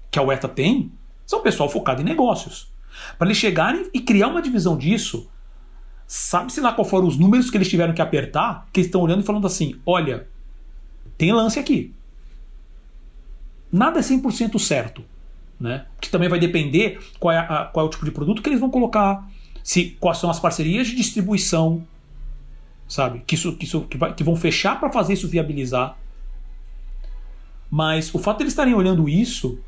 [0.09, 0.91] que a UETA tem,
[1.25, 2.73] são pessoal focado em negócios.
[3.17, 5.29] Para eles chegarem e criar uma divisão disso,
[6.07, 9.21] Sabe-se lá qual foram os números que eles tiveram que apertar, que eles estão olhando
[9.21, 10.27] e falando assim: olha,
[11.17, 11.93] tem lance aqui.
[13.71, 15.03] Nada é 100% certo.
[15.59, 15.85] Né?
[15.99, 18.59] Que também vai depender qual é, a, qual é o tipo de produto que eles
[18.59, 19.27] vão colocar,
[19.63, 21.85] se quais são as parcerias de distribuição,
[22.87, 23.21] sabe?
[23.25, 25.97] Que, isso, que, isso, que, vai, que vão fechar para fazer isso viabilizar.
[27.69, 29.59] Mas o fato de eles estarem olhando isso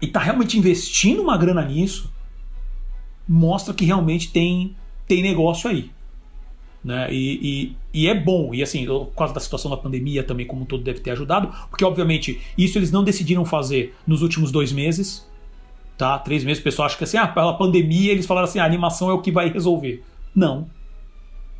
[0.00, 2.12] e tá realmente investindo uma grana nisso
[3.28, 4.76] mostra que realmente tem
[5.06, 5.90] tem negócio aí.
[6.84, 7.08] Né?
[7.12, 10.62] E, e, e, é bom, e assim, por causa da situação da pandemia também, como
[10.62, 14.70] um todo, deve ter ajudado, porque obviamente isso eles não decidiram fazer nos últimos dois
[14.70, 15.28] meses,
[15.98, 16.16] tá?
[16.18, 18.66] Três meses, o pessoal acha que assim, ah, pela pandemia eles falaram assim, ah, a
[18.66, 20.04] animação é o que vai resolver.
[20.34, 20.68] Não.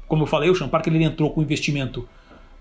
[0.09, 2.09] Como eu falei, o Sean Parker ele entrou com investimento,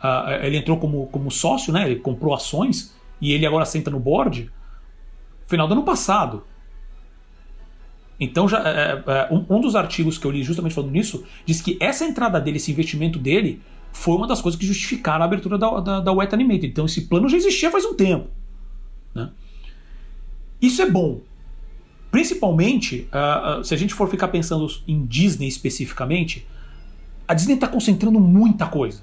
[0.03, 1.85] uh, ele entrou como, como sócio, né?
[1.85, 4.51] Ele comprou ações e ele agora senta no board.
[5.47, 6.43] Final do ano passado.
[8.19, 11.61] Então, já, é, é, um, um, dos artigos que eu li justamente falando nisso, diz
[11.61, 13.61] que essa entrada dele, esse investimento dele,
[13.91, 16.67] foi uma das coisas que justificaram a abertura da, da, da Wet Animated.
[16.67, 18.29] Então, esse plano já existia faz um tempo.
[19.13, 19.29] Né?
[20.61, 21.21] Isso é bom.
[22.09, 26.47] Principalmente, uh, uh, se a gente for ficar pensando em Disney especificamente,
[27.27, 29.01] a Disney está concentrando muita coisa.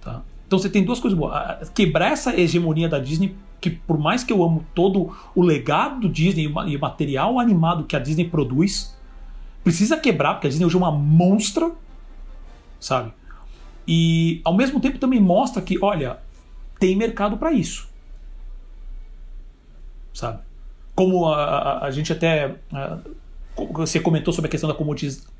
[0.00, 0.22] Tá?
[0.46, 1.68] Então você tem duas coisas boas.
[1.70, 6.08] Quebrar essa hegemonia da Disney que por mais que eu amo todo o legado do
[6.08, 8.94] Disney e o material animado que a Disney produz,
[9.62, 11.72] precisa quebrar, porque a Disney hoje é uma monstra,
[12.78, 13.10] sabe?
[13.88, 16.18] E ao mesmo tempo também mostra que, olha,
[16.78, 17.88] tem mercado para isso.
[20.12, 20.40] Sabe?
[20.94, 22.56] Como a, a, a gente até.
[22.70, 22.98] A,
[23.72, 24.76] você comentou sobre a questão da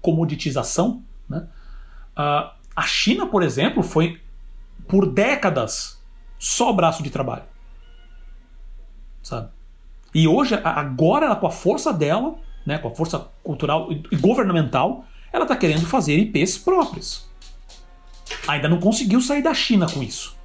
[0.01, 1.47] comoditização, né?
[2.17, 4.21] a China, por exemplo, foi
[4.87, 6.01] por décadas
[6.39, 7.45] só braço de trabalho
[9.25, 9.49] sabe?
[10.15, 15.05] E hoje, agora, ela, com a força dela, né, com a força cultural e governamental,
[15.33, 17.27] ela está querendo fazer IPs próprios.
[18.47, 20.37] Ainda não conseguiu sair da China com isso.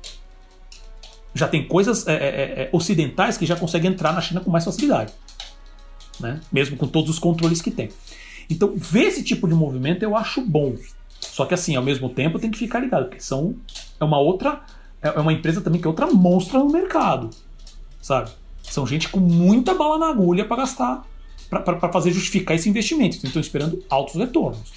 [1.36, 4.50] Já tem coisas é, é, é, é, ocidentais que já conseguem entrar na China com
[4.50, 5.14] mais facilidade.
[6.20, 6.42] Né?
[6.52, 7.90] Mesmo com todos os controles que tem.
[8.50, 10.76] Então, ver esse tipo de movimento eu acho bom.
[11.20, 13.56] Só que assim, ao mesmo tempo tem que ficar ligado, porque são
[14.00, 14.62] é uma outra
[15.02, 17.30] é, é uma empresa também que é outra monstra no mercado,
[18.02, 18.32] sabe?
[18.64, 21.06] São gente com muita bala na agulha para gastar,
[21.50, 23.18] para fazer justificar esse investimento.
[23.18, 24.72] Então, estão esperando altos retornos.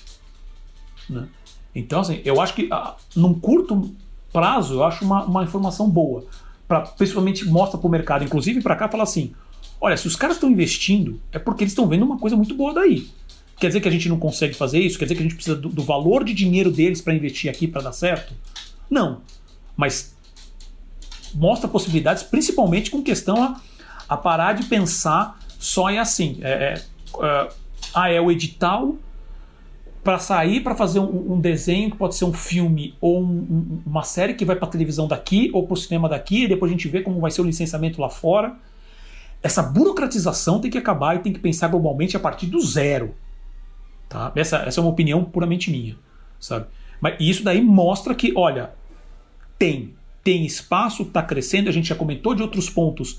[1.08, 1.28] Né?
[1.74, 3.94] Então, assim, eu acho que ah, num curto
[4.32, 6.24] prazo, eu acho uma, uma informação boa.
[6.66, 9.34] Pra, principalmente mostra para o mercado, inclusive para cá, fala assim:
[9.80, 12.72] olha, se os caras estão investindo, é porque eles estão vendo uma coisa muito boa
[12.72, 13.10] daí.
[13.62, 14.98] Quer dizer que a gente não consegue fazer isso?
[14.98, 17.66] Quer dizer que a gente precisa do, do valor de dinheiro deles para investir aqui
[17.66, 18.34] para dar certo?
[18.90, 19.22] Não.
[19.76, 20.14] Mas
[21.34, 23.60] mostra possibilidades, principalmente com questão a
[24.12, 26.38] a parar de pensar só em assim.
[26.42, 26.82] É, é,
[27.24, 27.48] é,
[27.94, 28.96] ah, é o edital
[30.04, 34.02] para sair para fazer um, um, desenho que pode ser um filme ou um, uma
[34.02, 36.88] série que vai para televisão daqui ou para o cinema daqui e depois a gente
[36.88, 38.54] vê como vai ser o licenciamento lá fora.
[39.42, 43.14] Essa burocratização tem que acabar e tem que pensar globalmente a partir do zero.
[44.12, 44.30] Tá?
[44.36, 45.96] Essa, essa é uma opinião puramente minha,
[46.38, 46.66] sabe?
[47.00, 48.72] Mas isso daí mostra que, olha,
[49.58, 49.94] tem.
[50.22, 51.70] tem espaço, está crescendo.
[51.70, 53.16] A gente já comentou de outros pontos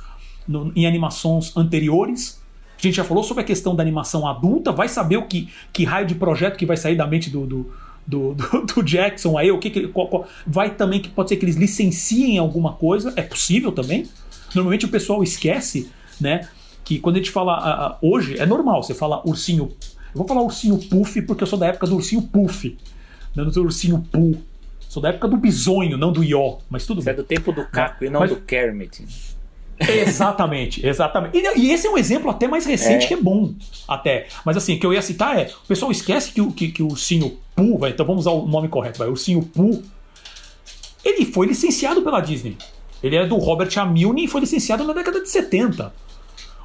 [0.48, 2.40] no, em animações anteriores.
[2.78, 4.72] A gente já falou sobre a questão da animação adulta.
[4.72, 7.74] Vai saber o que, que raio de projeto que vai sair da mente do, do,
[8.06, 9.52] do, do, do Jackson aí.
[9.52, 13.12] O que, que qual, qual, vai também que pode ser que eles licenciem alguma coisa.
[13.16, 14.08] É possível também.
[14.54, 15.90] Normalmente o pessoal esquece,
[16.22, 16.48] né?
[16.84, 18.84] Que quando a gente fala hoje é normal.
[18.84, 19.72] Você fala ursinho.
[20.14, 22.78] Eu vou falar ursinho puff porque eu sou da época do ursinho puff,
[23.36, 24.38] não do ursinho pu.
[24.88, 27.14] Sou da época do bisonho, não do ió, mas tudo Você bem.
[27.14, 29.04] é do tempo do Caco e não Mas- do Kermit.
[29.80, 31.36] Exatamente, exatamente.
[31.38, 33.08] E, e esse é um exemplo até mais recente É.
[33.08, 33.54] que é bom,
[33.88, 34.28] até.
[34.46, 36.84] Mas assim, o que eu ia citar é: o pessoal esquece que, o- que, que
[36.84, 39.82] o ursinho Pooh, vai, então vamos usar o nome correto, vai, o ursinho Pooh,
[41.04, 42.56] ele foi licenciado pela Disney.
[43.02, 43.86] Ele é do Robert A.
[43.86, 45.92] Milne e foi licenciado na década de 70.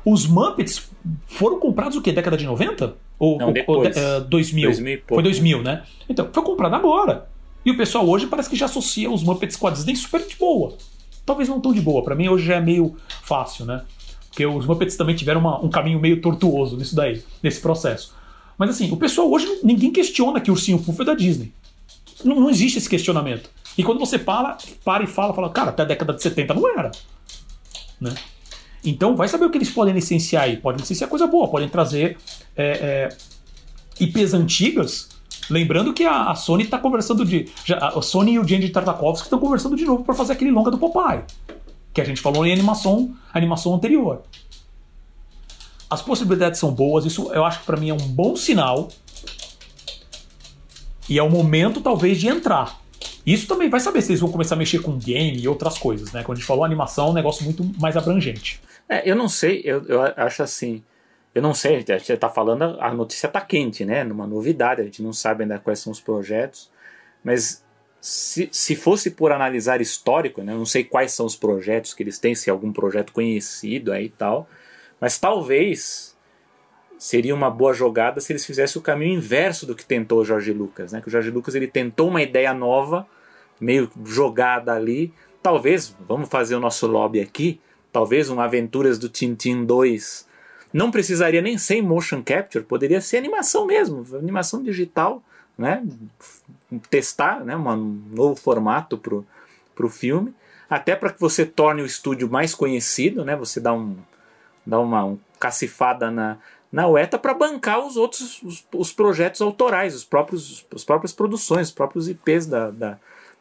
[0.04, 0.88] Os Muppets
[1.26, 2.12] foram comprados o quê?
[2.12, 2.94] Década de 90?
[3.18, 3.96] Ou, Não, ou- depois.
[3.96, 4.68] ou, eh, 2000?
[4.70, 5.14] 2000 e pouco.
[5.14, 5.82] Foi 2000, né?
[6.08, 7.28] Então, foi comprado agora.
[7.64, 10.36] E o pessoal hoje parece que já associa os Muppets com a Disney super de
[10.36, 10.74] boa.
[11.26, 12.02] Talvez não tão de boa.
[12.04, 13.82] Pra mim hoje já é meio fácil, né?
[14.28, 18.14] Porque os Muppets também tiveram uma- um caminho meio tortuoso nisso daí, nesse processo.
[18.56, 21.52] Mas assim, o pessoal hoje ninguém questiona que o Ursinho Puff é da Disney.
[22.24, 23.50] Não, não existe esse questionamento.
[23.76, 26.68] E quando você para, para e fala, fala, cara, até a década de 70 não
[26.78, 26.90] era.
[28.00, 28.14] Né?
[28.84, 30.56] Então vai saber o que eles podem licenciar aí.
[30.56, 32.16] Podem licenciar coisa boa, podem trazer
[32.56, 33.16] é, é,
[34.00, 35.08] IPs antigas.
[35.50, 37.48] Lembrando que a, a Sony está conversando de.
[37.64, 40.70] Já, a Sony e o Jenny Tartakovsky estão conversando de novo para fazer aquele longa
[40.70, 41.22] do Popeye.
[41.92, 44.22] Que a gente falou em animação, animação anterior.
[45.90, 48.88] As possibilidades são boas, isso eu acho que para mim é um bom sinal.
[51.08, 52.78] E é o momento, talvez, de entrar.
[53.32, 56.12] Isso também vai saber se eles vão começar a mexer com game e outras coisas,
[56.12, 56.22] né?
[56.22, 58.58] Quando a gente falou animação, é um negócio muito mais abrangente.
[58.88, 60.82] É, eu não sei, eu, eu acho assim.
[61.34, 64.02] Eu não sei, a gente tá falando, a notícia tá quente, né?
[64.02, 66.70] Numa novidade, a gente não sabe ainda quais são os projetos.
[67.22, 67.62] Mas
[68.00, 70.54] se, se fosse por analisar histórico, né?
[70.54, 73.92] Eu não sei quais são os projetos que eles têm, se é algum projeto conhecido
[73.92, 74.48] aí e tal.
[74.98, 76.16] Mas talvez
[76.98, 80.52] seria uma boa jogada se eles fizessem o caminho inverso do que tentou o Jorge
[80.54, 81.02] Lucas, né?
[81.02, 83.06] Que o Jorge Lucas ele tentou uma ideia nova,
[83.60, 85.12] meio jogada ali.
[85.42, 87.60] Talvez, vamos fazer o nosso lobby aqui,
[87.92, 90.28] talvez um Aventuras do Tintin 2
[90.72, 95.22] não precisaria nem ser em motion capture, poderia ser animação mesmo, animação digital,
[95.56, 95.82] né?
[96.90, 97.56] Testar, né?
[97.56, 99.26] um novo formato pro,
[99.74, 100.34] pro filme,
[100.68, 103.34] até para que você torne o estúdio mais conhecido, né?
[103.36, 103.96] Você dá um
[104.66, 106.36] dá uma um cacifada na
[106.70, 111.68] na UETA para bancar os outros os, os projetos autorais, os próprios as próprias produções,
[111.68, 112.98] os próprios IPs da, da,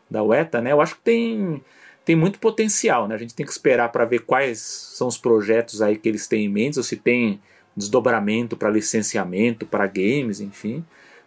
[0.10, 0.72] da UETA, né?
[0.72, 1.62] Eu acho que tem
[2.06, 3.16] tem muito potencial, né?
[3.16, 6.46] A gente tem que esperar para ver quais são os projetos aí que eles têm
[6.46, 7.42] em mente, ou se tem
[7.76, 10.86] desdobramento para licenciamento, para games, enfim.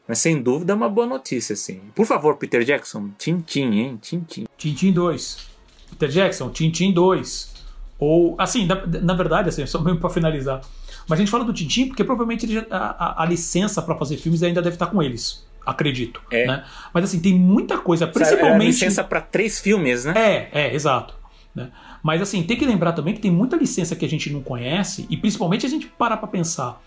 [0.09, 1.81] Mas sem dúvida é uma boa notícia, assim.
[1.95, 3.99] Por favor, Peter Jackson, Tintin, hein?
[4.01, 4.47] Tintin.
[4.57, 5.51] Tintin 2.
[5.91, 7.55] Peter Jackson, Tintin 2.
[7.99, 10.63] Ou, assim, na, na verdade, assim, só mesmo para finalizar.
[11.07, 14.43] Mas a gente fala do Tintin porque provavelmente ele a- a licença para fazer filmes
[14.43, 15.47] ainda deve estar com eles.
[15.71, 16.21] Acredito.
[16.31, 16.47] É.
[16.47, 16.65] Né?
[16.93, 18.67] Mas assim, tem muita coisa, Era principalmente.
[18.67, 20.13] licença para três filmes, né?
[20.17, 21.15] É, é, exato.
[21.55, 21.71] né?
[22.03, 25.07] Mas assim, tem que lembrar também que tem muita licença que a gente não conhece,
[25.11, 26.81] e principalmente a gente parar pra pensar.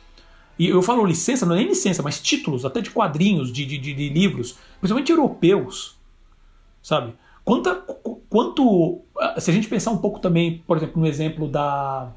[0.58, 3.78] E eu falo licença, não é nem licença, mas títulos, até de quadrinhos, de, de,
[3.78, 5.96] de- de livros, principalmente europeus,
[6.82, 7.14] sabe?
[7.44, 9.02] Quanta, qu- quanto.
[9.20, 12.10] ah, Se a gente pensar um pouco também, por exemplo, no exemplo da,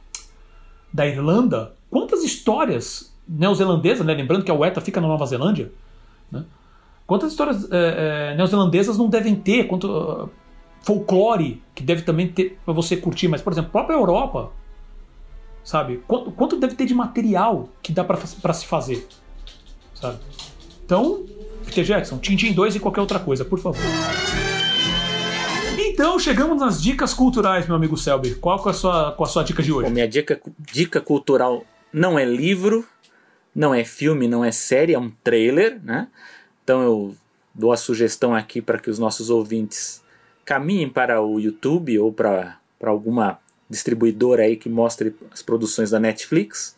[0.93, 4.15] da Irlanda, quantas histórias neozelandesas, né?
[4.15, 5.71] lembrando que a UETA fica na Nova Zelândia?
[7.07, 7.69] Quantas histórias eh,
[8.33, 10.29] eh, neozelandesas não devem ter, quanto ah,
[10.83, 14.53] folclore que deve também ter para você curtir, mas por exemplo, própria Europa,
[15.63, 16.03] sabe?
[16.07, 19.07] Quanto, quanto deve ter de material que dá para se fazer,
[19.95, 20.19] sabe?
[20.85, 21.25] Então,
[21.65, 23.81] Peter Jackson, Tintin 2 e qualquer outra coisa, por favor.
[25.79, 28.37] Então, chegamos nas dicas culturais, meu amigo Selby.
[28.37, 29.91] Qual é a sua, qual a sua dica de Bom, hoje?
[29.91, 32.85] minha dica, dica cultural não é livro,
[33.55, 36.09] não é filme, não é série, é um trailer, né?
[36.67, 37.17] Então eu
[37.55, 40.03] dou a sugestão aqui para que os nossos ouvintes
[40.45, 43.39] caminhem para o YouTube ou para para alguma
[43.71, 46.77] distribuidora aí que mostre as produções da Netflix,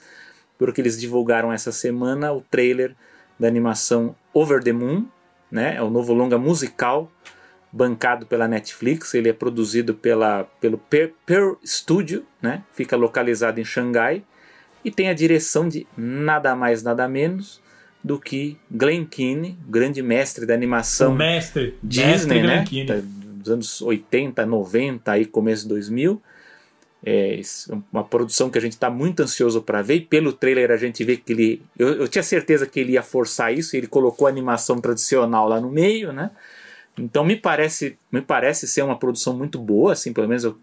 [0.59, 2.94] porque eles divulgaram essa semana o trailer
[3.40, 5.06] da animação Over the Moon,
[5.51, 5.77] né?
[5.77, 7.10] É o novo longa musical
[7.73, 9.15] bancado pela Netflix.
[9.15, 12.62] Ele é produzido pela, pelo Pearl Studio, né?
[12.73, 14.23] Fica localizado em Xangai
[14.85, 17.66] e tem a direção de nada mais nada menos
[18.03, 22.87] do que Glenn Keane, grande mestre da animação O mestre, Disney, mestre né?
[22.87, 23.03] Tá.
[23.03, 26.23] Dos anos 80, 90 aí começo de 2000.
[27.05, 27.41] É
[27.93, 29.95] uma produção que a gente está muito ansioso para ver.
[29.95, 31.62] E pelo trailer a gente vê que ele.
[31.79, 33.77] Eu, eu tinha certeza que ele ia forçar isso.
[33.77, 36.31] Ele colocou a animação tradicional lá no meio, né?
[36.99, 40.59] Então me parece, me parece ser uma produção muito boa, assim, pelo menos eu,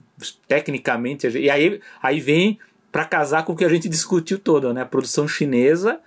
[0.48, 1.28] tecnicamente.
[1.28, 2.60] E aí, aí vem
[2.92, 4.82] para casar com o que a gente discutiu todo, né?
[4.82, 6.00] A produção chinesa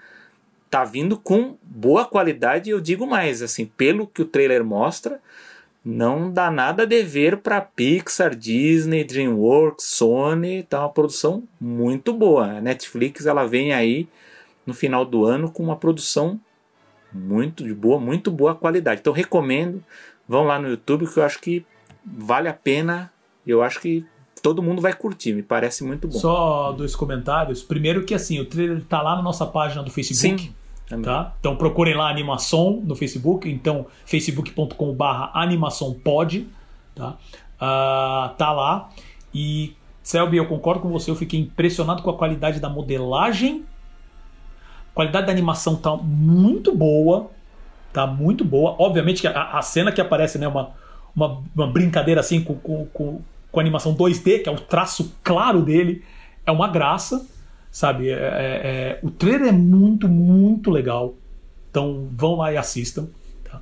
[0.71, 5.21] tá vindo com boa qualidade, eu digo mais, assim, pelo que o trailer mostra,
[5.85, 12.59] não dá nada a dever para Pixar, Disney, DreamWorks, Sony, tá uma produção muito boa.
[12.59, 14.09] A Netflix ela vem aí
[14.67, 16.39] no final do ano com uma produção
[17.11, 19.01] muito de boa, muito boa qualidade.
[19.01, 19.83] Então recomendo,
[20.29, 21.65] vão lá no YouTube que eu acho que
[22.05, 23.11] vale a pena.
[23.47, 24.05] Eu acho que
[24.43, 26.19] todo mundo vai curtir, me parece muito bom.
[26.19, 27.63] Só dois comentários.
[27.63, 30.43] Primeiro que assim, o trailer tá lá na nossa página do Facebook.
[30.43, 30.55] Sim.
[31.03, 31.35] Tá?
[31.39, 36.49] Então procurem lá animação no Facebook, então facebook.com/barra animaçãopod,
[36.95, 37.17] tá?
[37.57, 38.89] Uh, tá lá
[39.35, 43.67] e Selby, eu concordo com você, eu fiquei impressionado com a qualidade da modelagem,
[44.93, 47.31] a qualidade da animação tá muito boa,
[47.93, 48.75] tá muito boa.
[48.79, 50.71] Obviamente que a, a cena que aparece, né, uma,
[51.15, 53.21] uma, uma brincadeira assim com, com, com,
[53.53, 56.03] com animação 2D, que é o traço claro dele,
[56.47, 57.27] é uma graça
[57.71, 58.11] sabe?
[58.11, 61.15] É, é, é, o trailer é muito, muito legal.
[61.71, 63.09] Então vão lá e assistam.
[63.45, 63.61] Tá?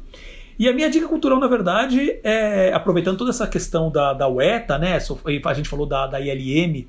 [0.59, 4.78] E a minha dica cultural, na verdade, é aproveitando toda essa questão da, da UETA,
[4.78, 4.99] né?
[5.45, 6.87] A gente falou da, da ILM,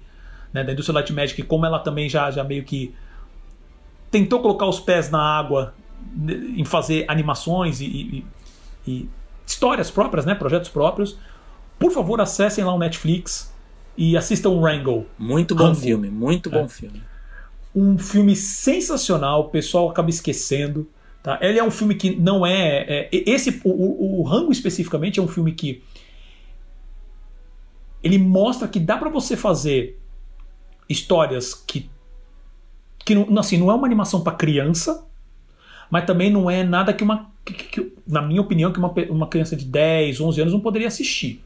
[0.53, 0.63] né?
[0.63, 2.93] da Industrial Light Magic, como ela também já, já meio que
[4.09, 5.73] tentou colocar os pés na água
[6.15, 8.25] né, em fazer animações e, e,
[8.87, 9.09] e
[9.45, 10.33] histórias próprias, né?
[10.33, 11.17] projetos próprios.
[11.77, 13.53] Por favor, acessem lá o Netflix
[13.97, 15.05] e assistam Rango.
[15.17, 15.79] Muito bom Rango.
[15.79, 16.67] filme, muito bom é.
[16.69, 17.01] filme
[17.77, 20.89] um filme sensacional, o pessoal acaba esquecendo.
[21.21, 21.37] Tá?
[21.41, 22.85] Ele é um filme que não é.
[22.87, 25.83] é esse o, o, o, Rango especificamente é um filme que
[28.03, 29.99] ele mostra que dá para você fazer
[30.89, 31.89] histórias que
[33.05, 35.05] que não, assim, não é uma animação para criança,
[35.89, 39.27] mas também não é nada que uma que, que, na minha opinião que uma, uma
[39.27, 41.41] criança de 10, 11 anos não poderia assistir,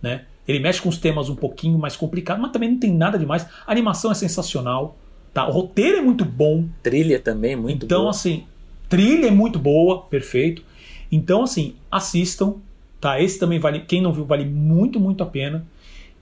[0.00, 0.26] né?
[0.50, 3.46] Ele mexe com os temas um pouquinho mais complicados, mas também não tem nada demais.
[3.64, 4.96] A animação é sensacional.
[5.32, 5.46] Tá?
[5.46, 6.64] O roteiro é muito bom.
[6.82, 8.10] Trilha também muito então, boa.
[8.10, 8.44] Então, assim,
[8.88, 10.64] trilha é muito boa, perfeito.
[11.10, 12.56] Então, assim, assistam.
[13.00, 13.20] Tá?
[13.20, 13.80] Esse também vale.
[13.80, 15.64] Quem não viu, vale muito, muito a pena.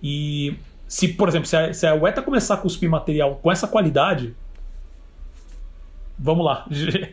[0.03, 0.55] E
[0.87, 4.35] se, por exemplo, se a, se a UETA começar a cuspir material com essa qualidade.
[6.19, 6.67] Vamos lá.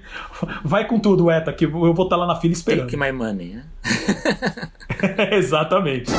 [0.66, 2.90] Vai com tudo, ETA, que eu vou estar lá na fila esperando.
[2.90, 3.66] Take my money, né?
[5.32, 6.12] Exatamente.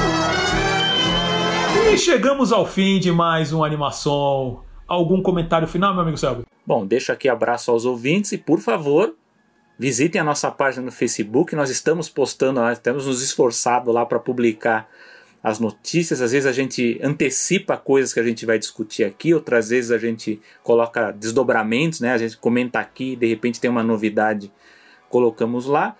[1.88, 6.44] E chegamos ao fim de mais um animação algum comentário final, meu amigo Selby?
[6.66, 9.14] Bom, deixo aqui abraço aos ouvintes e, por favor,
[9.78, 11.54] visitem a nossa página no Facebook.
[11.54, 14.88] Nós estamos postando, nós temos nos esforçado lá para publicar
[15.42, 16.20] as notícias.
[16.20, 19.98] Às vezes a gente antecipa coisas que a gente vai discutir aqui, outras vezes a
[19.98, 22.12] gente coloca desdobramentos, né?
[22.12, 24.52] A gente comenta aqui, de repente tem uma novidade,
[25.08, 25.96] colocamos lá.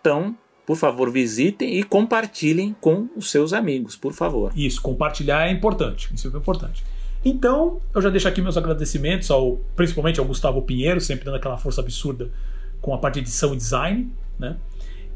[0.00, 0.36] Então,
[0.70, 4.52] por favor, visitem e compartilhem com os seus amigos, por favor.
[4.54, 6.08] Isso, compartilhar é importante.
[6.14, 6.84] Isso é importante.
[7.24, 11.58] Então, eu já deixo aqui meus agradecimentos, ao, principalmente ao Gustavo Pinheiro, sempre dando aquela
[11.58, 12.30] força absurda
[12.80, 14.12] com a parte de edição e design.
[14.38, 14.56] Né?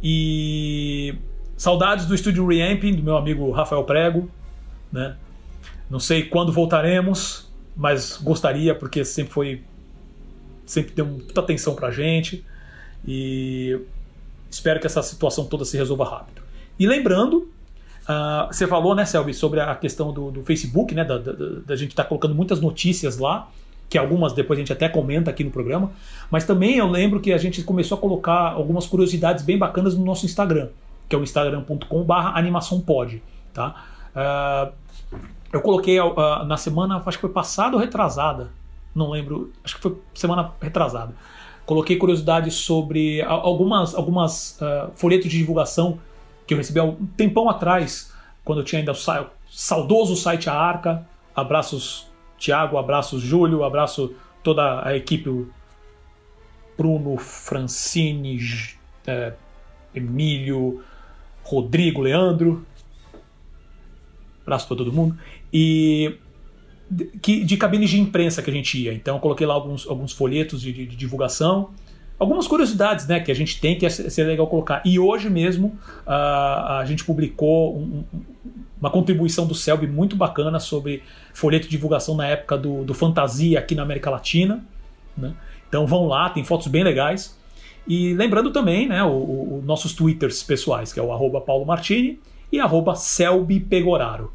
[0.02, 1.14] E
[1.56, 4.28] saudades do estúdio Reamping, do meu amigo Rafael Prego.
[4.90, 5.14] Né?
[5.88, 9.62] Não sei quando voltaremos, mas gostaria, porque sempre foi.
[10.66, 12.44] Sempre deu muita atenção pra gente.
[13.06, 13.78] E
[14.54, 16.42] espero que essa situação toda se resolva rápido.
[16.78, 17.48] E lembrando
[18.04, 21.74] Uh, você falou, né, Selby, sobre a questão do, do Facebook, né, da, da, da
[21.74, 23.48] gente estar tá colocando muitas notícias lá,
[23.88, 25.90] que algumas depois a gente até comenta aqui no programa,
[26.30, 30.04] mas também eu lembro que a gente começou a colocar algumas curiosidades bem bacanas no
[30.04, 30.68] nosso Instagram,
[31.08, 33.22] que é o instagram.com/animaçãopod,
[33.54, 33.86] tá?
[34.14, 34.70] Uh,
[35.50, 38.50] eu coloquei uh, na semana, acho que foi passada ou retrasada,
[38.94, 41.14] não lembro, acho que foi semana retrasada.
[41.66, 44.58] Coloquei curiosidades sobre algumas, algumas
[44.94, 45.98] folhetos de divulgação
[46.46, 48.12] que eu recebi há um tempão atrás,
[48.44, 51.06] quando eu tinha ainda o saudoso site A Arca.
[51.34, 55.46] Abraços, Tiago, abraços, Júlio, abraço toda a equipe,
[56.76, 58.38] Bruno, Francine,
[59.06, 59.32] é,
[59.94, 60.82] Emílio,
[61.42, 62.64] Rodrigo, Leandro.
[64.42, 65.16] Abraço para todo mundo.
[65.52, 66.18] E
[66.90, 68.92] de, de cabines de imprensa que a gente ia.
[68.92, 71.70] Então, coloquei lá alguns, alguns folhetos de, de, de divulgação
[72.18, 74.82] algumas curiosidades né, que a gente tem que ser legal colocar.
[74.84, 76.10] E hoje mesmo uh,
[76.78, 78.04] a gente publicou um,
[78.80, 81.02] uma contribuição do Selby muito bacana sobre
[81.32, 84.64] folheto de divulgação na época do, do Fantasia aqui na América Latina.
[85.16, 85.34] Né?
[85.68, 87.38] Então vão lá, tem fotos bem legais.
[87.86, 92.18] E lembrando também né, os nossos twitters pessoais, que é o arroba Paulo Martini
[92.50, 94.32] e arroba Selby Pegoraro.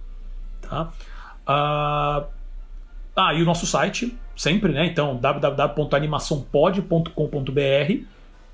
[0.62, 0.92] Tá?
[1.48, 2.39] Uh,
[3.20, 4.86] ah, e o nosso site, sempre, né?
[4.86, 8.04] Então, www.animaçãopod.com.br.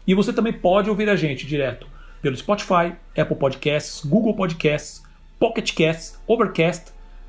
[0.08, 1.86] E você também pode ouvir a gente direto
[2.22, 5.04] pelo Spotify, Apple Podcasts, Google Podcasts,
[5.40, 6.86] Pocket Casts, Overcast,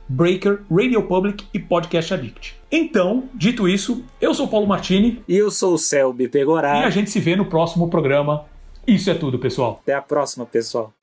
[0.08, 2.56] Breaker, Radio Public e Podcast Addict.
[2.72, 5.22] Então, dito isso, eu sou o Paulo Martini.
[5.28, 6.80] E eu sou o Selby Pegorá.
[6.80, 8.46] E a gente se vê no próximo programa.
[8.86, 9.80] Isso é tudo, pessoal.
[9.82, 10.94] Até a próxima, pessoal.